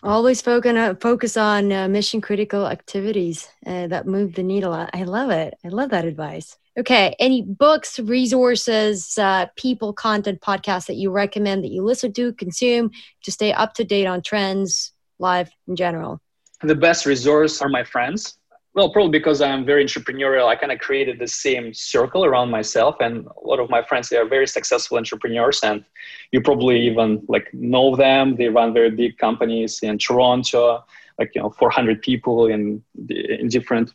always 0.02 0.42
focus, 0.42 0.74
uh, 0.74 0.94
focus 1.00 1.36
on 1.36 1.72
uh, 1.72 1.88
mission 1.88 2.20
critical 2.20 2.66
activities 2.66 3.48
uh, 3.66 3.86
that 3.88 4.06
move 4.06 4.34
the 4.34 4.42
needle. 4.42 4.72
I 4.72 5.04
love 5.04 5.30
it. 5.30 5.54
I 5.64 5.68
love 5.68 5.90
that 5.90 6.04
advice. 6.04 6.56
Okay 6.78 7.14
any 7.18 7.42
books 7.42 7.98
resources 7.98 9.18
uh, 9.18 9.46
people 9.56 9.92
content 9.92 10.40
podcasts 10.40 10.86
that 10.86 10.96
you 10.96 11.10
recommend 11.10 11.64
that 11.64 11.70
you 11.70 11.84
listen 11.84 12.14
to 12.14 12.32
consume 12.32 12.90
to 13.24 13.30
stay 13.30 13.52
up 13.52 13.74
to 13.74 13.84
date 13.84 14.06
on 14.06 14.22
trends 14.22 14.92
live 15.18 15.50
in 15.68 15.76
general? 15.76 16.20
The 16.62 16.74
best 16.74 17.04
resource 17.04 17.60
are 17.60 17.68
my 17.68 17.84
friends 17.84 18.38
well, 18.74 18.90
probably 18.90 19.10
because 19.10 19.42
I'm 19.42 19.66
very 19.66 19.84
entrepreneurial, 19.84 20.46
I 20.46 20.56
kind 20.56 20.72
of 20.72 20.78
created 20.78 21.18
the 21.18 21.28
same 21.28 21.74
circle 21.74 22.24
around 22.24 22.50
myself, 22.50 22.96
and 23.00 23.26
a 23.26 23.46
lot 23.46 23.60
of 23.60 23.68
my 23.68 23.82
friends 23.82 24.08
they 24.08 24.16
are 24.16 24.26
very 24.26 24.46
successful 24.46 24.96
entrepreneurs, 24.96 25.60
and 25.62 25.84
you 26.30 26.40
probably 26.40 26.80
even 26.86 27.22
like 27.28 27.52
know 27.52 27.94
them. 27.96 28.36
They 28.36 28.48
run 28.48 28.72
very 28.72 28.90
big 28.90 29.18
companies 29.18 29.80
in 29.82 29.98
Toronto, 29.98 30.84
like 31.18 31.32
you 31.34 31.42
know, 31.42 31.50
400 31.50 32.00
people 32.00 32.46
in 32.46 32.82
in 33.10 33.48
different 33.48 33.92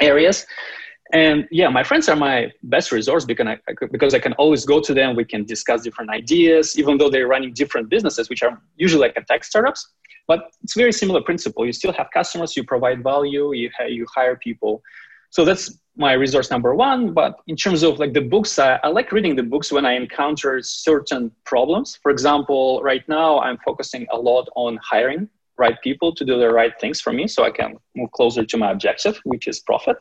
areas. 0.00 0.46
And 1.12 1.46
yeah, 1.50 1.68
my 1.68 1.84
friends 1.84 2.08
are 2.08 2.16
my 2.16 2.50
best 2.64 2.90
resource 2.90 3.24
because 3.24 3.46
I, 3.46 3.58
because 3.92 4.14
I 4.14 4.18
can 4.18 4.32
always 4.34 4.64
go 4.64 4.80
to 4.80 4.92
them. 4.92 5.14
We 5.14 5.24
can 5.24 5.44
discuss 5.44 5.82
different 5.82 6.10
ideas, 6.10 6.78
even 6.78 6.98
though 6.98 7.10
they're 7.10 7.28
running 7.28 7.52
different 7.52 7.88
businesses, 7.88 8.28
which 8.28 8.42
are 8.42 8.60
usually 8.76 9.02
like 9.02 9.16
a 9.16 9.22
tech 9.22 9.44
startups. 9.44 9.88
But 10.26 10.50
it's 10.62 10.74
very 10.74 10.92
similar 10.92 11.22
principle. 11.22 11.64
You 11.64 11.72
still 11.72 11.92
have 11.92 12.08
customers, 12.12 12.56
you 12.56 12.64
provide 12.64 13.04
value, 13.04 13.52
you, 13.52 13.70
you 13.86 14.06
hire 14.12 14.36
people. 14.36 14.82
So 15.30 15.44
that's 15.44 15.78
my 15.96 16.12
resource 16.14 16.50
number 16.50 16.74
one. 16.74 17.14
But 17.14 17.36
in 17.46 17.54
terms 17.56 17.84
of 17.84 18.00
like 18.00 18.12
the 18.12 18.22
books, 18.22 18.58
I, 18.58 18.80
I 18.82 18.88
like 18.88 19.12
reading 19.12 19.36
the 19.36 19.44
books 19.44 19.70
when 19.70 19.86
I 19.86 19.92
encounter 19.92 20.60
certain 20.62 21.30
problems. 21.44 21.96
For 22.02 22.10
example, 22.10 22.82
right 22.82 23.06
now 23.08 23.38
I'm 23.40 23.58
focusing 23.64 24.06
a 24.10 24.16
lot 24.16 24.48
on 24.56 24.78
hiring 24.82 25.28
right 25.58 25.76
people 25.82 26.14
to 26.14 26.24
do 26.24 26.38
the 26.38 26.50
right 26.50 26.72
things 26.80 27.00
for 27.00 27.12
me 27.12 27.26
so 27.26 27.44
I 27.44 27.50
can 27.50 27.76
move 27.94 28.10
closer 28.12 28.44
to 28.44 28.56
my 28.56 28.70
objective, 28.70 29.18
which 29.24 29.48
is 29.48 29.60
profit. 29.60 29.96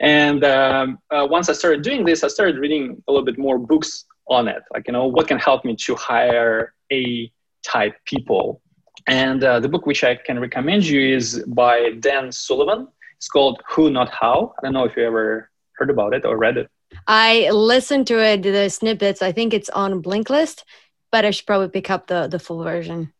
And 0.00 0.44
um, 0.44 0.98
uh, 1.10 1.26
once 1.28 1.48
I 1.48 1.52
started 1.52 1.82
doing 1.82 2.04
this, 2.04 2.24
I 2.24 2.28
started 2.28 2.58
reading 2.58 3.02
a 3.08 3.12
little 3.12 3.24
bit 3.24 3.38
more 3.38 3.58
books 3.58 4.04
on 4.28 4.48
it. 4.48 4.62
Like, 4.72 4.86
you 4.86 4.92
know, 4.92 5.06
what 5.06 5.28
can 5.28 5.38
help 5.38 5.64
me 5.64 5.76
to 5.76 5.94
hire 5.94 6.74
A 6.92 7.30
type 7.62 7.94
people 8.04 8.62
and 9.08 9.42
uh, 9.42 9.58
the 9.58 9.68
book 9.68 9.86
which 9.86 10.04
I 10.04 10.16
can 10.16 10.38
recommend 10.38 10.86
you 10.86 11.16
is 11.16 11.42
by 11.46 11.92
Dan 11.98 12.30
Sullivan. 12.30 12.88
It's 13.16 13.28
called 13.28 13.62
Who 13.70 13.90
Not 13.90 14.10
How. 14.10 14.54
I 14.58 14.66
don't 14.66 14.74
know 14.74 14.84
if 14.84 14.96
you 14.96 15.04
ever 15.04 15.50
heard 15.72 15.90
about 15.90 16.14
it 16.14 16.24
or 16.26 16.36
read 16.36 16.58
it. 16.58 16.68
I 17.06 17.48
listened 17.50 18.06
to 18.08 18.18
it, 18.22 18.42
the 18.42 18.68
snippets. 18.68 19.22
I 19.22 19.32
think 19.32 19.54
it's 19.54 19.70
on 19.70 20.02
Blinkist, 20.02 20.64
but 21.10 21.24
I 21.24 21.30
should 21.30 21.46
probably 21.46 21.68
pick 21.68 21.90
up 21.90 22.06
the, 22.06 22.28
the 22.28 22.38
full 22.38 22.62
version. 22.62 23.12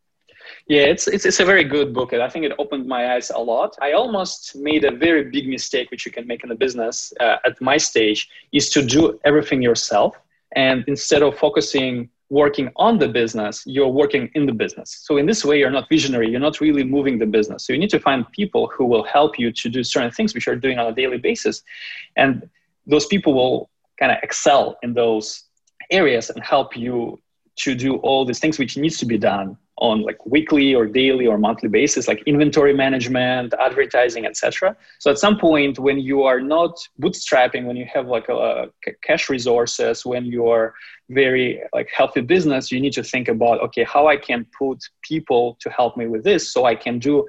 Yeah, 0.66 0.82
it's, 0.82 1.08
it's, 1.08 1.24
it's 1.24 1.40
a 1.40 1.44
very 1.44 1.64
good 1.64 1.94
book. 1.94 2.12
and 2.12 2.22
I 2.22 2.28
think 2.28 2.44
it 2.44 2.52
opened 2.58 2.86
my 2.86 3.14
eyes 3.14 3.30
a 3.30 3.38
lot. 3.38 3.76
I 3.80 3.92
almost 3.92 4.56
made 4.56 4.84
a 4.84 4.90
very 4.90 5.24
big 5.24 5.48
mistake, 5.48 5.90
which 5.90 6.04
you 6.04 6.12
can 6.12 6.26
make 6.26 6.42
in 6.42 6.48
the 6.48 6.54
business 6.54 7.12
uh, 7.20 7.36
at 7.44 7.60
my 7.60 7.76
stage, 7.76 8.28
is 8.52 8.70
to 8.70 8.82
do 8.82 9.18
everything 9.24 9.62
yourself. 9.62 10.16
And 10.56 10.84
instead 10.86 11.22
of 11.22 11.38
focusing 11.38 12.10
working 12.30 12.70
on 12.76 12.98
the 12.98 13.08
business, 13.08 13.62
you're 13.66 13.88
working 13.88 14.30
in 14.34 14.44
the 14.44 14.52
business. 14.52 15.00
So 15.02 15.16
in 15.16 15.26
this 15.26 15.44
way, 15.44 15.58
you're 15.58 15.70
not 15.70 15.88
visionary. 15.88 16.28
You're 16.30 16.40
not 16.40 16.60
really 16.60 16.84
moving 16.84 17.18
the 17.18 17.26
business. 17.26 17.64
So 17.64 17.72
you 17.72 17.78
need 17.78 17.90
to 17.90 18.00
find 18.00 18.30
people 18.32 18.70
who 18.74 18.84
will 18.84 19.04
help 19.04 19.38
you 19.38 19.50
to 19.52 19.68
do 19.68 19.82
certain 19.82 20.10
things 20.10 20.34
which 20.34 20.46
you're 20.46 20.56
doing 20.56 20.78
on 20.78 20.86
a 20.86 20.94
daily 20.94 21.18
basis, 21.18 21.62
and 22.16 22.48
those 22.86 23.06
people 23.06 23.34
will 23.34 23.70
kind 23.98 24.12
of 24.12 24.18
excel 24.22 24.78
in 24.82 24.94
those 24.94 25.44
areas 25.90 26.30
and 26.30 26.42
help 26.42 26.76
you 26.76 27.18
to 27.58 27.74
do 27.74 27.96
all 27.96 28.24
these 28.24 28.38
things 28.38 28.58
which 28.58 28.76
needs 28.76 28.98
to 28.98 29.06
be 29.06 29.18
done 29.18 29.56
on 29.80 30.02
like 30.02 30.24
weekly 30.26 30.74
or 30.74 30.86
daily 30.86 31.26
or 31.26 31.38
monthly 31.38 31.68
basis 31.68 32.08
like 32.08 32.22
inventory 32.26 32.74
management 32.74 33.54
advertising 33.60 34.26
etc 34.26 34.76
so 34.98 35.10
at 35.10 35.18
some 35.18 35.38
point 35.38 35.78
when 35.78 35.98
you 35.98 36.22
are 36.22 36.40
not 36.40 36.76
bootstrapping 37.00 37.64
when 37.64 37.76
you 37.76 37.86
have 37.92 38.06
like 38.08 38.28
a, 38.28 38.34
a 38.34 38.92
cash 39.02 39.28
resources 39.28 40.04
when 40.04 40.24
you 40.24 40.48
are 40.48 40.74
very 41.10 41.60
like 41.72 41.88
healthy 41.90 42.20
business 42.20 42.72
you 42.72 42.80
need 42.80 42.92
to 42.92 43.02
think 43.02 43.28
about 43.28 43.60
okay 43.60 43.84
how 43.84 44.08
i 44.08 44.16
can 44.16 44.44
put 44.58 44.78
people 45.02 45.56
to 45.60 45.70
help 45.70 45.96
me 45.96 46.06
with 46.06 46.24
this 46.24 46.52
so 46.52 46.64
i 46.64 46.74
can 46.74 46.98
do 46.98 47.26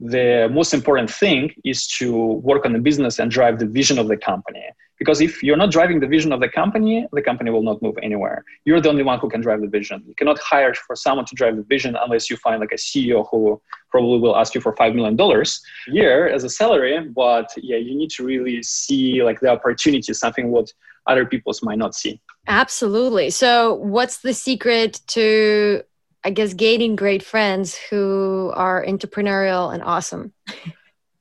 the 0.00 0.48
most 0.52 0.74
important 0.74 1.08
thing 1.10 1.52
is 1.64 1.86
to 1.86 2.12
work 2.50 2.64
on 2.64 2.72
the 2.72 2.78
business 2.78 3.18
and 3.18 3.30
drive 3.30 3.58
the 3.58 3.66
vision 3.66 3.98
of 3.98 4.08
the 4.08 4.16
company 4.16 4.64
because 5.02 5.20
if 5.20 5.42
you're 5.42 5.60
not 5.64 5.70
driving 5.76 5.98
the 6.04 6.10
vision 6.16 6.30
of 6.36 6.40
the 6.44 6.48
company 6.60 7.06
the 7.18 7.24
company 7.28 7.50
will 7.54 7.66
not 7.70 7.78
move 7.86 7.96
anywhere 8.08 8.38
you're 8.64 8.80
the 8.80 8.88
only 8.88 9.02
one 9.10 9.18
who 9.18 9.28
can 9.34 9.40
drive 9.46 9.60
the 9.60 9.72
vision 9.78 9.98
you 10.06 10.14
cannot 10.20 10.38
hire 10.38 10.72
for 10.86 10.94
someone 11.04 11.26
to 11.30 11.34
drive 11.40 11.56
the 11.56 11.66
vision 11.74 11.96
unless 12.04 12.30
you 12.30 12.36
find 12.36 12.60
like 12.60 12.74
a 12.78 12.80
ceo 12.86 13.18
who 13.30 13.60
probably 13.90 14.18
will 14.24 14.36
ask 14.42 14.54
you 14.54 14.60
for 14.60 14.72
$5 14.74 14.94
million 14.94 15.16
a 15.20 15.92
year 15.98 16.28
as 16.36 16.44
a 16.44 16.52
salary 16.60 16.94
but 17.22 17.48
yeah 17.70 17.80
you 17.86 17.94
need 18.00 18.10
to 18.10 18.24
really 18.24 18.62
see 18.62 19.22
like 19.28 19.40
the 19.40 19.48
opportunity 19.48 20.12
something 20.12 20.50
what 20.50 20.72
other 21.08 21.26
people 21.26 21.52
might 21.62 21.78
not 21.78 21.94
see 21.94 22.20
absolutely 22.46 23.28
so 23.30 23.74
what's 23.96 24.18
the 24.26 24.34
secret 24.34 25.00
to 25.08 25.82
I 26.24 26.30
guess 26.30 26.54
gaining 26.54 26.94
great 26.94 27.22
friends 27.22 27.76
who 27.90 28.52
are 28.54 28.84
entrepreneurial 28.86 29.74
and 29.74 29.82
awesome. 29.82 30.32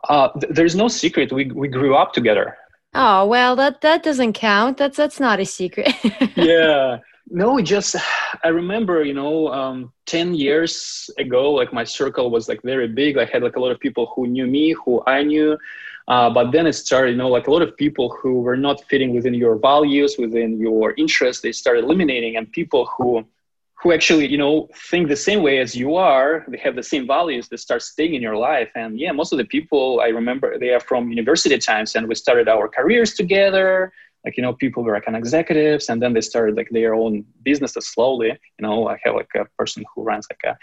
uh, 0.10 0.30
th- 0.40 0.54
there's 0.54 0.76
no 0.76 0.88
secret. 0.88 1.32
We 1.32 1.46
we 1.46 1.68
grew 1.68 1.96
up 1.96 2.14
together. 2.14 2.58
Oh 2.94 3.26
well, 3.26 3.56
that 3.56 3.82
that 3.82 4.04
doesn't 4.04 4.34
count. 4.34 4.78
That's 4.78 4.98
that's 4.98 5.20
not 5.20 5.40
a 5.40 5.46
secret. 5.46 5.94
yeah. 6.36 7.00
No, 7.34 7.62
just 7.62 7.96
I 8.44 8.50
remember, 8.50 9.04
you 9.04 9.14
know, 9.14 9.48
um, 9.48 9.94
ten 10.06 10.34
years 10.34 11.10
ago, 11.18 11.52
like 11.52 11.72
my 11.72 11.86
circle 11.86 12.30
was 12.30 12.50
like 12.50 12.62
very 12.64 12.90
big. 12.90 13.18
I 13.18 13.24
had 13.24 13.42
like 13.42 13.56
a 13.56 13.60
lot 13.60 13.72
of 13.72 13.80
people 13.80 14.12
who 14.14 14.28
knew 14.28 14.46
me, 14.46 14.74
who 14.74 15.02
I 15.08 15.24
knew. 15.24 15.58
Uh, 16.10 16.30
but 16.30 16.52
then 16.52 16.68
it 16.68 16.74
started, 16.74 17.12
you 17.12 17.18
know, 17.18 17.30
like 17.30 17.48
a 17.48 17.52
lot 17.52 17.62
of 17.62 17.78
people 17.78 18.10
who 18.10 18.42
were 18.42 18.58
not 18.58 18.84
fitting 18.90 19.14
within 19.14 19.34
your 19.34 19.56
values, 19.56 20.18
within 20.18 20.60
your 20.60 20.94
interests, 20.98 21.42
they 21.42 21.54
started 21.54 21.86
eliminating, 21.86 22.36
and 22.36 22.52
people 22.52 22.86
who 22.98 23.24
who 23.82 23.92
actually 23.92 24.28
you 24.28 24.38
know 24.38 24.68
think 24.90 25.08
the 25.08 25.16
same 25.16 25.42
way 25.42 25.58
as 25.60 25.76
you 25.76 25.96
are 25.96 26.46
they 26.48 26.58
have 26.58 26.76
the 26.76 26.84
same 26.84 27.08
values 27.08 27.48
that 27.50 27.58
start 27.58 27.82
staying 27.82 28.14
in 28.14 28.22
your 28.22 28.38
life. 28.38 28.70
And 28.76 29.00
yeah 29.00 29.12
most 29.12 29.32
of 29.34 29.38
the 29.38 29.46
people 29.46 30.02
i 30.02 30.10
remember 30.10 30.58
they 30.58 30.70
are 30.70 30.80
from 30.80 31.10
university 31.10 31.58
times 31.58 31.96
and 31.96 32.08
we 32.08 32.16
started 32.16 32.48
our 32.48 32.68
careers 32.68 33.14
together. 33.14 33.92
Like 34.26 34.38
you 34.38 34.44
know 34.44 34.54
people 34.54 34.84
were 34.84 34.94
like 34.94 35.08
an 35.08 35.16
executives 35.16 35.90
and 35.90 36.02
then 36.02 36.14
they 36.14 36.22
started 36.22 36.56
like 36.56 36.70
their 36.70 36.94
own 36.94 37.26
businesses 37.44 37.88
slowly. 37.88 38.32
You 38.58 38.64
know 38.66 38.88
i 38.88 38.98
have 39.04 39.16
like 39.16 39.34
a 39.36 39.46
person 39.58 39.84
who 39.90 40.04
runs 40.04 40.28
like 40.32 40.44
a 40.52 40.58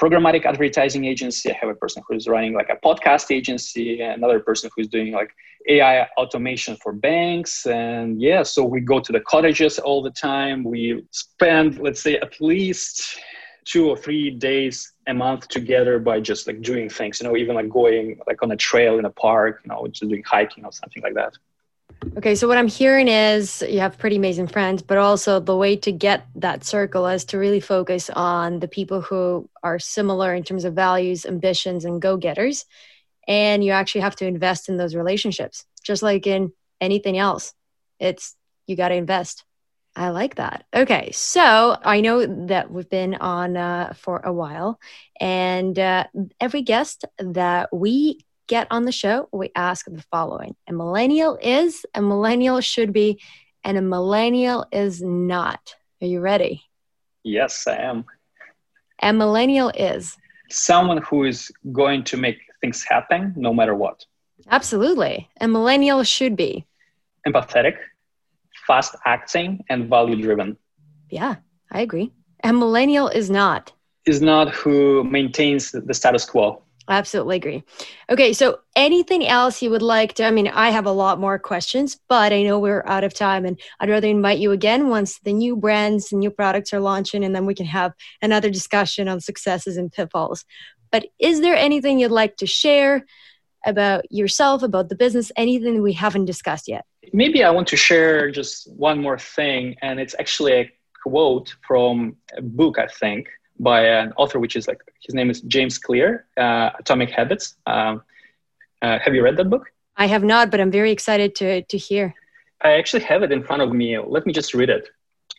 programmatic 0.00 0.46
advertising 0.46 1.04
agency. 1.04 1.50
I 1.50 1.56
have 1.60 1.68
a 1.68 1.74
person 1.74 2.02
who's 2.06 2.26
running 2.26 2.54
like 2.54 2.70
a 2.70 2.78
podcast 2.86 3.30
agency, 3.30 4.00
another 4.00 4.40
person 4.40 4.70
who's 4.74 4.88
doing 4.88 5.12
like 5.12 5.32
AI 5.68 6.06
automation 6.16 6.76
for 6.76 6.92
banks. 6.92 7.66
And 7.66 8.20
yeah, 8.20 8.42
so 8.42 8.64
we 8.64 8.80
go 8.80 9.00
to 9.00 9.12
the 9.12 9.20
cottages 9.20 9.78
all 9.78 10.02
the 10.02 10.10
time. 10.10 10.64
We 10.64 11.04
spend, 11.10 11.78
let's 11.78 12.02
say, 12.02 12.16
at 12.16 12.40
least 12.40 13.18
two 13.64 13.88
or 13.88 13.96
three 13.96 14.30
days 14.30 14.92
a 15.06 15.14
month 15.14 15.48
together 15.48 15.98
by 15.98 16.20
just 16.20 16.46
like 16.46 16.62
doing 16.62 16.88
things, 16.88 17.20
you 17.20 17.28
know, 17.28 17.36
even 17.36 17.54
like 17.54 17.68
going 17.68 18.18
like 18.26 18.42
on 18.42 18.50
a 18.52 18.56
trail 18.56 18.98
in 18.98 19.04
a 19.04 19.10
park, 19.10 19.60
you 19.64 19.68
know, 19.68 19.86
just 19.88 20.08
doing 20.08 20.22
hiking 20.26 20.64
or 20.64 20.72
something 20.72 21.02
like 21.02 21.14
that. 21.14 21.34
Okay, 22.16 22.34
so 22.34 22.48
what 22.48 22.56
I'm 22.56 22.68
hearing 22.68 23.08
is 23.08 23.62
you 23.68 23.80
have 23.80 23.98
pretty 23.98 24.16
amazing 24.16 24.46
friends, 24.46 24.80
but 24.80 24.96
also 24.96 25.38
the 25.38 25.56
way 25.56 25.76
to 25.76 25.92
get 25.92 26.26
that 26.36 26.64
circle 26.64 27.06
is 27.06 27.24
to 27.26 27.38
really 27.38 27.60
focus 27.60 28.08
on 28.10 28.60
the 28.60 28.68
people 28.68 29.02
who 29.02 29.48
are 29.62 29.78
similar 29.78 30.34
in 30.34 30.42
terms 30.42 30.64
of 30.64 30.74
values, 30.74 31.26
ambitions, 31.26 31.84
and 31.84 32.00
go 32.00 32.16
getters. 32.16 32.64
And 33.28 33.62
you 33.62 33.72
actually 33.72 34.00
have 34.02 34.16
to 34.16 34.26
invest 34.26 34.68
in 34.68 34.76
those 34.76 34.94
relationships, 34.94 35.64
just 35.82 36.02
like 36.02 36.26
in 36.26 36.52
anything 36.80 37.18
else. 37.18 37.52
It's 37.98 38.36
you 38.66 38.76
got 38.76 38.88
to 38.88 38.94
invest. 38.94 39.44
I 39.96 40.10
like 40.10 40.36
that. 40.36 40.64
Okay, 40.74 41.10
so 41.12 41.76
I 41.84 42.00
know 42.00 42.46
that 42.46 42.70
we've 42.70 42.88
been 42.88 43.16
on 43.16 43.56
uh, 43.56 43.92
for 43.96 44.20
a 44.24 44.32
while, 44.32 44.78
and 45.20 45.76
uh, 45.78 46.04
every 46.40 46.62
guest 46.62 47.04
that 47.18 47.68
we 47.72 48.20
get 48.46 48.66
on 48.70 48.84
the 48.84 48.92
show, 48.92 49.28
we 49.32 49.50
ask 49.54 49.86
the 49.86 50.04
following 50.10 50.54
A 50.68 50.72
millennial 50.72 51.38
is, 51.42 51.84
a 51.94 52.02
millennial 52.02 52.60
should 52.60 52.92
be, 52.92 53.20
and 53.64 53.76
a 53.76 53.82
millennial 53.82 54.66
is 54.72 55.02
not. 55.02 55.74
Are 56.00 56.06
you 56.06 56.20
ready? 56.20 56.62
Yes, 57.22 57.66
I 57.66 57.76
am. 57.76 58.04
A 59.02 59.12
millennial 59.12 59.70
is 59.70 60.16
someone 60.50 60.98
who 60.98 61.24
is 61.24 61.50
going 61.72 62.04
to 62.04 62.16
make 62.16 62.38
things 62.60 62.84
happen 62.84 63.34
no 63.36 63.52
matter 63.52 63.74
what. 63.74 64.04
Absolutely. 64.48 65.28
And 65.36 65.52
millennial 65.52 66.02
should 66.02 66.36
be 66.36 66.66
empathetic, 67.26 67.76
fast 68.66 68.94
acting, 69.04 69.64
and 69.68 69.88
value 69.88 70.20
driven. 70.20 70.56
Yeah, 71.10 71.36
I 71.70 71.80
agree. 71.82 72.12
And 72.40 72.58
millennial 72.58 73.08
is 73.08 73.30
not. 73.30 73.72
Is 74.06 74.22
not 74.22 74.48
who 74.50 75.04
maintains 75.04 75.72
the 75.72 75.92
status 75.92 76.24
quo. 76.24 76.62
Absolutely 76.88 77.36
agree. 77.36 77.62
Okay, 78.10 78.32
so 78.32 78.60
anything 78.74 79.24
else 79.24 79.62
you 79.62 79.70
would 79.70 79.82
like 79.82 80.14
to? 80.14 80.24
I 80.24 80.32
mean, 80.32 80.48
I 80.48 80.70
have 80.70 80.86
a 80.86 80.90
lot 80.90 81.20
more 81.20 81.38
questions, 81.38 81.96
but 82.08 82.32
I 82.32 82.42
know 82.42 82.58
we're 82.58 82.82
out 82.84 83.04
of 83.04 83.14
time, 83.14 83.44
and 83.44 83.60
I'd 83.78 83.90
rather 83.90 84.08
invite 84.08 84.38
you 84.38 84.50
again 84.50 84.88
once 84.88 85.20
the 85.20 85.32
new 85.32 85.54
brands 85.54 86.10
and 86.10 86.18
new 86.18 86.32
products 86.32 86.72
are 86.72 86.80
launching, 86.80 87.22
and 87.22 87.34
then 87.36 87.46
we 87.46 87.54
can 87.54 87.66
have 87.66 87.92
another 88.22 88.50
discussion 88.50 89.06
on 89.06 89.20
successes 89.20 89.76
and 89.76 89.92
pitfalls. 89.92 90.44
But 90.92 91.06
is 91.18 91.40
there 91.40 91.54
anything 91.54 91.98
you'd 91.98 92.10
like 92.10 92.36
to 92.38 92.46
share 92.46 93.04
about 93.64 94.10
yourself, 94.10 94.62
about 94.62 94.88
the 94.88 94.94
business, 94.94 95.30
anything 95.36 95.82
we 95.82 95.92
haven't 95.92 96.24
discussed 96.24 96.68
yet? 96.68 96.84
Maybe 97.12 97.44
I 97.44 97.50
want 97.50 97.68
to 97.68 97.76
share 97.76 98.30
just 98.30 98.70
one 98.72 99.00
more 99.00 99.18
thing, 99.18 99.76
and 99.82 100.00
it's 100.00 100.14
actually 100.18 100.52
a 100.52 100.72
quote 101.02 101.54
from 101.66 102.16
a 102.36 102.42
book, 102.42 102.78
I 102.78 102.86
think, 102.86 103.28
by 103.58 103.86
an 103.86 104.12
author, 104.16 104.38
which 104.38 104.56
is 104.56 104.66
like 104.68 104.80
his 105.04 105.14
name 105.14 105.30
is 105.30 105.40
James 105.42 105.78
Clear, 105.78 106.26
uh, 106.36 106.70
Atomic 106.78 107.10
Habits. 107.10 107.56
Um, 107.66 108.02
uh, 108.82 108.98
have 108.98 109.14
you 109.14 109.22
read 109.22 109.36
that 109.36 109.50
book? 109.50 109.70
I 109.96 110.06
have 110.06 110.24
not, 110.24 110.50
but 110.50 110.60
I'm 110.60 110.70
very 110.70 110.92
excited 110.92 111.34
to 111.36 111.62
to 111.62 111.76
hear. 111.76 112.14
I 112.62 112.72
actually 112.72 113.02
have 113.04 113.22
it 113.22 113.32
in 113.32 113.42
front 113.42 113.62
of 113.62 113.72
me. 113.72 113.98
Let 113.98 114.26
me 114.26 114.32
just 114.32 114.54
read 114.54 114.70
it 114.70 114.88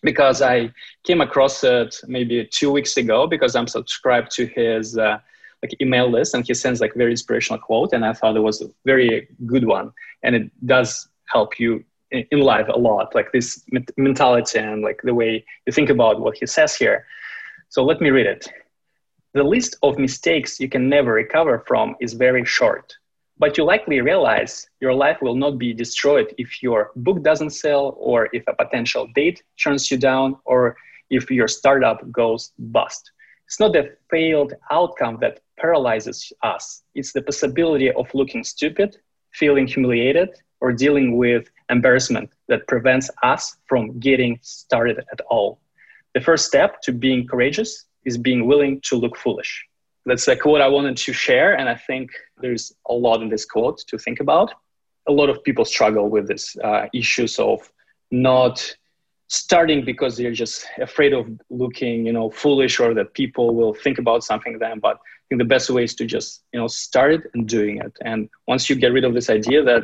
because 0.04 0.42
I 0.42 0.72
came 1.04 1.22
across 1.22 1.64
it 1.64 1.96
maybe 2.08 2.46
two 2.46 2.72
weeks 2.72 2.98
ago 2.98 3.28
because 3.28 3.56
I'm 3.56 3.68
subscribed 3.68 4.32
to 4.32 4.46
his 4.48 4.98
uh, 4.98 5.20
like 5.62 5.76
email 5.82 6.10
list 6.10 6.34
and 6.34 6.46
he 6.46 6.54
sends 6.54 6.82
like 6.82 6.94
very 6.96 7.12
inspirational 7.12 7.60
quote 7.60 7.94
and 7.94 8.04
I 8.06 8.14
thought 8.14 8.36
it 8.36 8.42
was 8.42 8.62
a 8.62 8.70
very 8.86 9.28
good 9.46 9.66
one 9.66 9.92
and 10.24 10.36
it 10.36 10.52
does 10.66 11.08
help 11.28 11.60
you 11.60 11.84
in, 12.12 12.26
in 12.32 12.40
life 12.40 12.68
a 12.68 12.78
lot 12.78 13.14
like 13.16 13.32
this 13.32 13.64
mentality 13.98 14.60
and 14.60 14.82
like 14.82 15.00
the 15.04 15.14
way 15.14 15.46
you 15.66 15.74
think 15.74 15.90
about 15.90 16.20
what 16.20 16.38
he 16.38 16.46
says 16.46 16.76
here. 16.76 17.06
So 17.70 17.84
let 17.84 18.02
me 18.02 18.10
read 18.10 18.26
it. 18.26 18.48
The 19.34 19.44
list 19.44 19.78
of 19.82 19.98
mistakes 19.98 20.60
you 20.60 20.68
can 20.68 20.90
never 20.90 21.14
recover 21.14 21.64
from 21.66 21.96
is 22.02 22.14
very 22.14 22.44
short, 22.44 22.94
but 23.38 23.58
you 23.58 23.64
likely 23.64 24.02
realize 24.02 24.68
your 24.82 24.94
life 24.94 25.22
will 25.22 25.36
not 25.36 25.58
be 25.58 25.74
destroyed 25.74 26.34
if 26.38 26.62
your 26.62 26.92
book 26.98 27.24
doesn't 27.24 27.52
sell, 27.52 27.96
or 27.98 28.28
if 28.34 28.44
a 28.48 28.54
potential 28.54 29.08
date 29.16 29.42
turns 29.64 29.90
you 29.90 29.98
down, 29.98 30.36
or 30.44 30.76
if 31.10 31.32
your 31.32 31.48
startup 31.48 32.12
goes 32.12 32.52
bust. 32.60 33.12
It's 33.46 33.60
not 33.60 33.72
the 33.72 33.96
failed 34.10 34.54
outcome 34.70 35.18
that 35.22 35.40
paralyzes 35.62 36.34
us, 36.44 36.84
it's 36.96 37.14
the 37.14 37.22
possibility 37.22 37.92
of 37.92 38.14
looking 38.14 38.44
stupid, 38.44 38.98
feeling 39.32 39.68
humiliated, 39.68 40.30
or 40.60 40.72
dealing 40.74 41.18
with 41.18 41.50
embarrassment 41.70 42.30
that 42.48 42.68
prevents 42.68 43.10
us 43.24 43.58
from 43.68 44.00
getting 44.00 44.40
started 44.42 44.98
at 45.12 45.22
all. 45.30 45.60
The 46.14 46.22
first 46.22 46.46
step 46.46 46.82
to 46.82 46.92
being 46.92 47.28
courageous 47.28 47.86
is 48.06 48.18
being 48.18 48.48
willing 48.48 48.82
to 48.90 48.96
look 48.96 49.16
foolish. 49.18 49.66
That's 50.06 50.28
a 50.28 50.36
quote 50.36 50.62
I 50.62 50.68
wanted 50.68 50.98
to 50.98 51.14
share, 51.14 51.58
and 51.58 51.70
I 51.70 51.76
think 51.76 52.12
there's 52.42 52.74
a 52.90 52.94
lot 52.94 53.22
in 53.22 53.30
this 53.30 53.46
quote 53.46 53.80
to 53.88 53.98
think 53.98 54.20
about. 54.20 54.52
A 55.08 55.12
lot 55.12 55.30
of 55.30 55.44
people 55.44 55.66
struggle 55.66 56.10
with 56.10 56.28
this 56.28 56.56
uh, 56.64 56.88
issues 56.94 57.38
of 57.40 57.60
not 58.10 58.76
starting 59.28 59.86
because 59.86 60.18
they're 60.18 60.34
just 60.34 60.66
afraid 60.80 61.14
of 61.14 61.26
looking, 61.50 62.06
you 62.06 62.14
know, 62.14 62.30
foolish 62.30 62.80
or 62.80 62.94
that 62.94 63.14
people 63.14 63.56
will 63.56 63.74
think 63.74 63.98
about 63.98 64.24
something 64.24 64.60
then. 64.60 64.80
But 64.80 64.98
think 65.32 65.40
the 65.40 65.46
best 65.46 65.70
way 65.70 65.86
is 65.86 65.96
to 65.96 66.06
just, 66.06 66.44
you 66.52 66.60
know, 66.60 66.68
start 66.68 67.14
it 67.14 67.22
and 67.34 67.48
doing 67.48 67.78
it. 67.78 67.94
And 68.04 68.30
once 68.48 68.70
you 68.70 68.76
get 68.76 68.92
rid 68.92 69.06
of 69.06 69.14
this 69.14 69.30
idea 69.30 69.64
that 69.64 69.84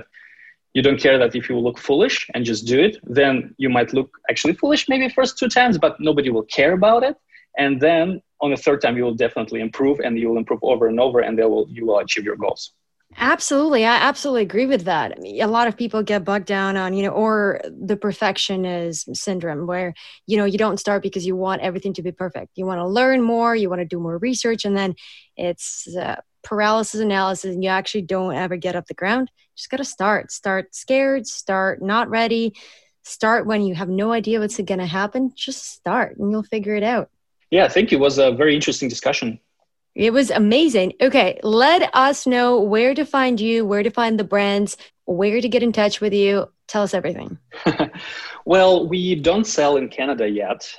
you 0.74 0.82
don't 0.82 1.00
care 1.00 1.18
that 1.18 1.36
if 1.36 1.48
you 1.48 1.58
look 1.58 1.78
foolish 1.78 2.30
and 2.34 2.44
just 2.44 2.68
do 2.68 2.78
it, 2.78 2.98
then 3.04 3.56
you 3.58 3.70
might 3.70 3.94
look 3.94 4.10
actually 4.30 4.56
foolish 4.56 4.90
maybe 4.90 5.08
first 5.08 5.40
two 5.40 5.48
times, 5.48 5.78
but 5.78 5.96
nobody 6.02 6.30
will 6.30 6.44
care 6.44 6.74
about 6.74 7.02
it. 7.04 7.16
And 7.58 7.80
then 7.80 8.22
on 8.42 8.52
the 8.52 8.58
third 8.58 8.82
time, 8.82 8.98
you 8.98 9.06
will 9.06 9.16
definitely 9.16 9.62
improve 9.62 10.02
and 10.02 10.20
you 10.20 10.28
will 10.28 10.38
improve 10.38 10.60
over 10.64 10.88
and 10.88 11.00
over 11.00 11.22
and 11.22 11.40
they 11.40 11.46
will, 11.46 11.66
you 11.70 11.86
will 11.86 12.00
achieve 12.00 12.26
your 12.26 12.36
goals. 12.36 12.74
Absolutely. 13.16 13.86
I 13.86 13.96
absolutely 13.96 14.44
agree 14.44 14.66
with 14.66 14.84
that. 14.84 15.18
A 15.24 15.46
lot 15.46 15.68
of 15.68 15.78
people 15.78 16.04
get 16.04 16.26
bogged 16.26 16.46
down 16.46 16.76
on, 16.76 16.94
you 16.94 17.04
know, 17.04 17.10
or 17.10 17.62
the 17.66 17.96
perfectionist 17.96 19.16
syndrome 19.16 19.66
where, 19.66 19.94
you 20.28 20.38
know, 20.38 20.46
you 20.46 20.58
don't 20.58 20.80
start 20.80 21.02
because 21.02 21.26
you 21.26 21.36
want 21.36 21.62
everything 21.62 21.94
to 21.94 22.04
be 22.04 22.12
perfect. 22.12 22.52
You 22.56 22.66
want 22.66 22.80
to 22.80 22.88
learn 22.88 23.22
more, 23.24 23.56
you 23.56 23.70
want 23.70 23.80
to 23.80 23.86
do 23.86 24.00
more 24.00 24.18
research, 24.18 24.66
and 24.66 24.76
then 24.78 24.94
it's 25.36 25.88
uh, 25.96 26.18
paralysis 26.44 27.00
analysis 27.00 27.54
and 27.54 27.64
you 27.64 27.70
actually 27.70 28.04
don't 28.04 28.36
ever 28.36 28.56
get 28.56 28.76
up 28.76 28.88
the 28.88 28.94
ground. 28.94 29.32
You 29.34 29.56
just 29.56 29.70
got 29.70 29.78
to 29.78 29.86
start. 29.86 30.32
Start 30.32 30.76
scared, 30.76 31.26
start 31.28 31.82
not 31.82 32.10
ready, 32.10 32.54
start 33.04 33.48
when 33.48 33.64
you 33.64 33.74
have 33.74 33.90
no 33.90 34.12
idea 34.12 34.40
what's 34.40 34.58
going 34.58 34.80
to 34.80 34.86
happen. 34.86 35.32
Just 35.36 35.72
start 35.72 36.18
and 36.18 36.30
you'll 36.30 36.44
figure 36.44 36.76
it 36.76 36.84
out. 36.84 37.10
Yeah, 37.52 37.68
thank 37.68 37.92
you. 37.92 37.98
It 37.98 38.02
was 38.02 38.18
a 38.18 38.32
very 38.32 38.54
interesting 38.54 38.90
discussion. 38.90 39.40
It 39.98 40.14
was 40.14 40.30
amazing. 40.30 40.94
Okay, 41.02 41.40
let 41.42 41.90
us 41.96 42.28
know 42.28 42.62
where 42.62 42.94
to 42.94 43.04
find 43.04 43.42
you, 43.42 43.66
where 43.66 43.82
to 43.82 43.90
find 43.90 44.20
the 44.20 44.24
brands, 44.24 44.78
where 45.06 45.42
to 45.42 45.50
get 45.50 45.64
in 45.64 45.72
touch 45.72 46.02
with 46.02 46.14
you. 46.14 46.52
Tell 46.68 46.84
us 46.84 46.94
everything. 46.94 47.40
well, 48.46 48.88
we 48.88 49.16
don't 49.16 49.46
sell 49.46 49.76
in 49.78 49.90
Canada 49.90 50.30
yet. 50.30 50.72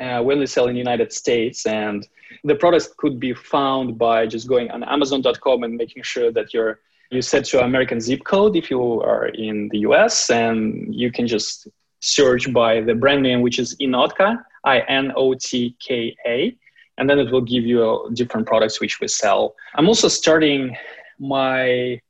Uh, 0.00 0.22
we 0.24 0.32
only 0.32 0.46
sell 0.46 0.68
in 0.68 0.72
the 0.72 0.78
United 0.78 1.12
States, 1.12 1.66
and 1.66 2.08
the 2.44 2.54
products 2.54 2.88
could 2.96 3.20
be 3.20 3.34
found 3.34 3.98
by 3.98 4.26
just 4.26 4.48
going 4.48 4.70
on 4.70 4.82
Amazon.com 4.84 5.64
and 5.64 5.74
making 5.74 6.02
sure 6.02 6.32
that 6.32 6.54
you're 6.54 6.80
you 7.10 7.20
set 7.20 7.52
your 7.52 7.60
American 7.64 8.00
zip 8.00 8.24
code 8.24 8.56
if 8.56 8.70
you 8.70 9.02
are 9.02 9.26
in 9.26 9.68
the 9.68 9.80
US, 9.80 10.30
and 10.30 10.94
you 10.94 11.12
can 11.12 11.26
just 11.26 11.68
search 12.00 12.50
by 12.54 12.80
the 12.80 12.94
brand 12.94 13.22
name, 13.22 13.42
which 13.42 13.58
is 13.58 13.76
Inotka, 13.82 14.42
I 14.64 14.78
N 14.88 15.12
O 15.14 15.34
T 15.34 15.76
K 15.78 16.16
A 16.26 16.56
and 16.98 17.08
then 17.08 17.18
it 17.18 17.30
will 17.32 17.42
give 17.42 17.64
you 17.64 18.10
different 18.14 18.46
products 18.46 18.80
which 18.80 19.00
we 19.00 19.08
sell. 19.08 19.54
I'm 19.74 19.88
also 19.88 20.08
starting 20.08 20.76
my 21.18 22.00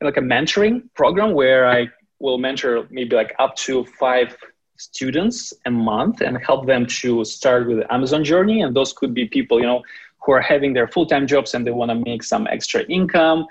like 0.00 0.16
a 0.16 0.20
mentoring 0.20 0.82
program 0.94 1.32
where 1.32 1.68
I 1.68 1.88
will 2.18 2.38
mentor 2.38 2.86
maybe 2.90 3.16
like 3.16 3.34
up 3.38 3.56
to 3.56 3.84
five 3.98 4.36
students 4.76 5.52
a 5.66 5.70
month 5.70 6.20
and 6.20 6.36
help 6.44 6.66
them 6.66 6.86
to 6.86 7.24
start 7.24 7.68
with 7.68 7.78
the 7.78 7.92
Amazon 7.92 8.24
journey. 8.24 8.62
And 8.62 8.74
those 8.74 8.92
could 8.92 9.14
be 9.14 9.26
people, 9.26 9.60
you 9.60 9.66
know, 9.66 9.82
who 10.24 10.32
are 10.32 10.40
having 10.40 10.72
their 10.72 10.88
full-time 10.88 11.26
jobs 11.26 11.54
and 11.54 11.66
they 11.66 11.70
want 11.70 11.90
to 11.90 11.94
make 11.94 12.22
some 12.22 12.46
extra 12.50 12.82
income 12.84 13.46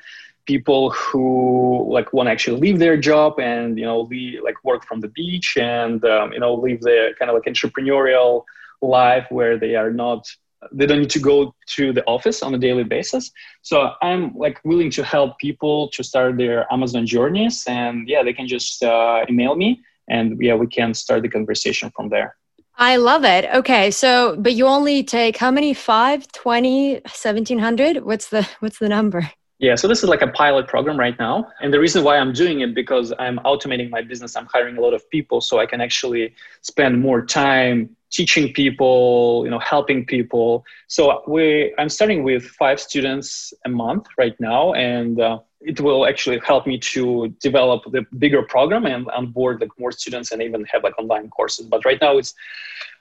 people 0.46 0.90
who 0.92 1.88
like 1.90 2.12
want 2.12 2.28
to 2.28 2.32
actually 2.32 2.60
leave 2.60 2.80
their 2.80 2.98
job 2.98 3.40
and 3.40 3.78
you 3.78 3.86
know 3.86 4.02
leave, 4.02 4.42
like 4.44 4.62
work 4.64 4.86
from 4.86 5.00
the 5.00 5.08
beach 5.10 5.56
and 5.58 6.04
um, 6.06 6.34
you 6.34 6.40
know 6.40 6.54
live 6.54 6.82
their 6.82 7.14
kind 7.16 7.30
of 7.32 7.36
like 7.36 7.46
entrepreneurial 7.46 8.44
life 8.82 9.26
where 9.30 9.58
they 9.58 9.76
are 9.76 9.92
not 9.92 10.30
they 10.72 10.86
don't 10.86 11.02
need 11.02 11.10
to 11.10 11.20
go 11.20 11.54
to 11.76 11.94
the 11.94 12.04
office 12.06 12.42
on 12.42 12.54
a 12.54 12.58
daily 12.58 12.84
basis. 12.84 13.32
So 13.62 13.92
i'm 14.02 14.36
like 14.36 14.60
willing 14.64 14.92
to 14.92 15.04
help 15.04 15.38
people 15.40 15.90
to 15.90 16.04
start 16.04 16.38
their 16.38 16.72
amazon 16.72 17.06
journeys 17.06 17.64
and 17.68 18.08
yeah 18.08 18.24
they 18.24 18.34
can 18.34 18.48
just 18.48 18.84
uh, 18.84 19.26
email 19.30 19.56
me 19.56 19.82
and 20.10 20.38
yeah 20.42 20.56
we 20.56 20.68
can 20.68 20.94
start 20.94 21.22
the 21.22 21.30
conversation 21.30 21.92
from 21.96 22.10
there. 22.10 22.36
I 22.78 22.96
love 22.98 23.24
it. 23.24 23.46
Okay 23.60 23.92
so 23.92 24.36
but 24.40 24.54
you 24.54 24.66
only 24.68 25.04
take 25.04 25.38
how 25.38 25.52
many? 25.52 25.74
5 25.74 26.32
20 26.32 26.94
1700 26.94 28.04
what's 28.04 28.30
the 28.30 28.48
what's 28.60 28.80
the 28.80 28.90
number? 28.90 29.32
Yeah, 29.60 29.76
so 29.76 29.88
this 29.88 30.04
is 30.04 30.10
like 30.10 30.22
a 30.22 30.28
pilot 30.28 30.68
program 30.68 31.00
right 31.00 31.18
now. 31.18 31.48
And 31.62 31.74
the 31.74 31.80
reason 31.80 32.04
why 32.04 32.18
I'm 32.18 32.34
doing 32.34 32.60
it 32.60 32.76
because 32.76 33.14
I'm 33.18 33.38
automating 33.46 33.90
my 33.90 34.02
business. 34.02 34.36
I'm 34.36 34.48
hiring 34.48 34.76
a 34.76 34.82
lot 34.82 34.94
of 34.94 35.10
people 35.10 35.40
so 35.40 35.58
I 35.58 35.66
can 35.66 35.80
actually 35.80 36.36
spend 36.62 37.00
more 37.00 37.26
time 37.26 37.96
teaching 38.14 38.54
people, 38.54 39.42
you 39.44 39.52
know, 39.52 39.60
helping 39.60 40.06
people. 40.06 40.64
So 40.88 41.24
we, 41.28 41.74
I'm 41.78 41.90
starting 41.90 42.24
with 42.24 42.44
five 42.44 42.80
students 42.80 43.54
a 43.66 43.70
month 43.70 44.06
right 44.18 44.36
now, 44.40 44.74
and 44.74 45.20
uh, 45.20 45.40
it 45.66 45.80
will 45.80 46.06
actually 46.06 46.40
help 46.40 46.68
me 46.68 46.78
to 46.78 47.30
develop 47.40 47.84
the 47.92 48.06
bigger 48.18 48.44
program 48.44 48.86
and 48.86 49.08
onboard 49.10 49.62
like 49.62 49.70
more 49.78 49.92
students 49.92 50.32
and 50.32 50.42
even 50.42 50.64
have 50.66 50.84
like 50.84 50.98
online 51.00 51.30
courses. 51.30 51.66
But 51.66 51.86
right 51.86 52.00
now 52.02 52.18
it's 52.18 52.34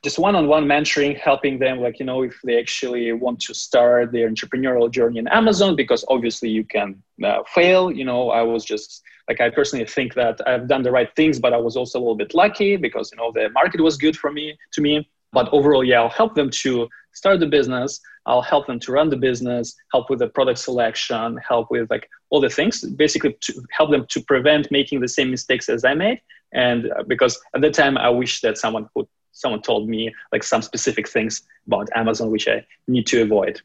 just 0.03 0.19
one-on-one 0.19 0.65
mentoring, 0.67 1.17
helping 1.17 1.59
them 1.59 1.79
like 1.79 1.99
you 1.99 2.07
know 2.07 2.23
if 2.23 2.39
they 2.45 2.59
actually 2.59 3.13
want 3.13 3.41
to 3.41 3.55
start 3.55 4.13
their 4.13 4.29
entrepreneurial 4.29 4.91
journey 4.91 5.19
in 5.19 5.29
Amazon, 5.29 5.77
because 5.77 6.05
obviously 6.09 6.49
you 6.49 6.65
can 6.65 7.03
uh, 7.25 7.43
fail. 7.55 7.91
You 7.91 8.05
know, 8.05 8.31
I 8.31 8.43
was 8.43 8.65
just 8.65 9.03
like 9.29 9.41
I 9.41 9.51
personally 9.51 9.85
think 9.85 10.15
that 10.15 10.41
I've 10.47 10.67
done 10.69 10.83
the 10.83 10.91
right 10.91 11.15
things, 11.15 11.39
but 11.39 11.53
I 11.53 11.59
was 11.59 11.77
also 11.77 11.99
a 11.99 12.01
little 12.01 12.17
bit 12.17 12.35
lucky 12.35 12.77
because 12.77 13.11
you 13.13 13.19
know 13.19 13.33
the 13.33 13.49
market 13.51 13.81
was 13.81 13.97
good 13.97 14.17
for 14.17 14.33
me 14.33 14.57
to 14.73 14.81
me. 14.81 15.09
But 15.33 15.49
overall, 15.53 15.83
yeah, 15.83 16.03
I'll 16.03 16.11
help 16.11 16.35
them 16.35 16.51
to 16.51 16.89
start 17.13 17.41
the 17.41 17.47
business. 17.47 18.01
I'll 18.27 18.43
help 18.43 18.67
them 18.67 18.79
to 18.81 18.93
run 18.93 19.11
the 19.11 19.17
business, 19.17 19.75
help 19.93 20.11
with 20.11 20.21
the 20.21 20.29
product 20.29 20.59
selection, 20.59 21.39
help 21.47 21.71
with 21.71 21.91
like 21.91 22.09
all 22.31 22.41
the 22.41 22.49
things, 22.49 22.83
basically 22.83 23.37
to 23.41 23.63
help 23.71 23.91
them 23.91 24.07
to 24.09 24.21
prevent 24.23 24.71
making 24.71 25.01
the 25.01 25.09
same 25.09 25.31
mistakes 25.31 25.69
as 25.69 25.85
I 25.85 25.95
made. 25.95 26.21
And 26.53 26.91
uh, 26.93 27.03
because 27.07 27.41
at 27.55 27.61
the 27.63 27.71
time, 27.71 27.97
I 27.99 28.09
wish 28.11 28.41
that 28.43 28.59
someone 28.59 28.89
would 28.95 29.07
someone 29.35 29.63
told 29.63 29.89
me 29.89 30.13
like 30.31 30.43
some 30.43 30.61
specific 30.61 31.09
things 31.09 31.43
about 31.67 31.89
Amazon 31.95 32.31
which 32.31 32.47
I 32.47 32.65
need 32.87 33.07
to 33.09 33.23
avoid. 33.23 33.63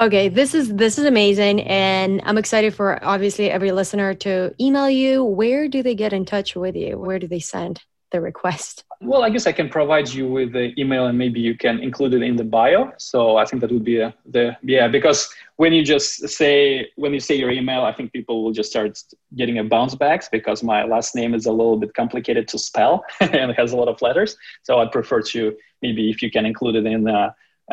Okay, 0.00 0.28
this 0.28 0.54
is 0.54 0.74
this 0.74 0.98
is 0.98 1.04
amazing 1.04 1.62
and 1.62 2.20
I'm 2.24 2.36
excited 2.36 2.74
for 2.74 3.02
obviously 3.04 3.48
every 3.48 3.70
listener 3.70 4.12
to 4.14 4.52
email 4.60 4.90
you. 4.90 5.22
Where 5.22 5.68
do 5.68 5.84
they 5.84 5.94
get 5.94 6.12
in 6.12 6.24
touch 6.24 6.56
with 6.56 6.74
you? 6.74 6.98
Where 6.98 7.20
do 7.20 7.28
they 7.28 7.38
send 7.38 7.80
the 8.14 8.20
request? 8.20 8.84
Well, 9.00 9.22
I 9.26 9.28
guess 9.28 9.46
I 9.46 9.52
can 9.52 9.68
provide 9.68 10.08
you 10.08 10.24
with 10.36 10.52
the 10.52 10.66
email 10.80 11.06
and 11.08 11.18
maybe 11.18 11.40
you 11.40 11.54
can 11.64 11.76
include 11.80 12.14
it 12.14 12.22
in 12.22 12.36
the 12.36 12.48
bio. 12.58 12.92
So 12.96 13.36
I 13.36 13.44
think 13.44 13.60
that 13.62 13.70
would 13.72 13.88
be 13.92 13.98
a, 14.06 14.14
the 14.34 14.56
yeah 14.62 14.86
because 14.96 15.20
when 15.56 15.72
you 15.76 15.82
just 15.94 16.10
say 16.38 16.56
when 17.02 17.12
you 17.16 17.20
say 17.28 17.34
your 17.42 17.50
email, 17.50 17.82
I 17.90 17.92
think 17.96 18.12
people 18.12 18.36
will 18.42 18.54
just 18.60 18.70
start 18.70 18.92
getting 19.40 19.58
a 19.58 19.64
bounce 19.64 19.94
backs 20.04 20.26
because 20.36 20.62
my 20.62 20.80
last 20.94 21.10
name 21.20 21.32
is 21.38 21.44
a 21.46 21.54
little 21.60 21.78
bit 21.84 21.92
complicated 22.02 22.44
to 22.52 22.56
spell 22.58 23.04
and 23.20 23.50
it 23.52 23.56
has 23.62 23.72
a 23.72 23.76
lot 23.76 23.88
of 23.88 24.00
letters. 24.00 24.36
So 24.62 24.70
I'd 24.78 24.92
prefer 24.92 25.20
to 25.34 25.40
maybe 25.82 26.08
if 26.08 26.22
you 26.22 26.30
can 26.30 26.46
include 26.46 26.76
it 26.76 26.86
in 26.86 27.02
the 27.10 27.20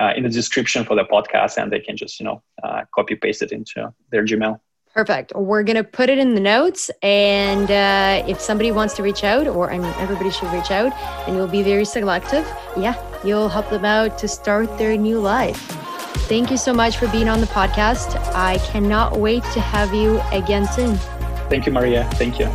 uh, 0.01 0.13
in 0.17 0.23
the 0.23 0.33
description 0.41 0.81
for 0.87 0.95
the 0.95 1.05
podcast 1.15 1.53
and 1.59 1.71
they 1.71 1.81
can 1.87 1.95
just 2.03 2.19
you 2.19 2.25
know 2.27 2.41
uh, 2.63 2.81
copy 2.95 3.15
paste 3.15 3.41
it 3.45 3.51
into 3.51 3.93
their 4.11 4.25
gmail 4.25 4.59
perfect. 4.93 5.33
We're 5.35 5.63
going 5.63 5.77
to 5.77 5.83
put 5.83 6.09
it 6.09 6.17
in 6.17 6.35
the 6.35 6.41
notes 6.41 6.91
and 7.01 7.69
uh, 7.69 8.25
if 8.27 8.39
somebody 8.39 8.71
wants 8.71 8.93
to 8.95 9.03
reach 9.03 9.23
out 9.23 9.47
or 9.47 9.71
i 9.71 9.77
mean 9.77 9.93
everybody 9.97 10.29
should 10.29 10.51
reach 10.53 10.71
out 10.71 10.93
and 11.27 11.35
you'll 11.35 11.47
be 11.47 11.63
very 11.63 11.85
selective 11.85 12.45
yeah 12.77 12.95
you'll 13.23 13.49
help 13.49 13.69
them 13.69 13.85
out 13.85 14.17
to 14.17 14.27
start 14.27 14.77
their 14.77 14.97
new 14.97 15.19
life. 15.19 15.59
Thank 16.27 16.51
you 16.51 16.57
so 16.57 16.73
much 16.73 16.97
for 16.97 17.07
being 17.09 17.27
on 17.27 17.41
the 17.41 17.47
podcast. 17.47 18.15
I 18.33 18.57
cannot 18.59 19.19
wait 19.19 19.43
to 19.53 19.59
have 19.59 19.93
you 19.93 20.21
again 20.31 20.67
soon. 20.67 20.95
Thank 21.49 21.65
you 21.65 21.71
maria. 21.71 22.09
Thank 22.13 22.39
you 22.39 22.49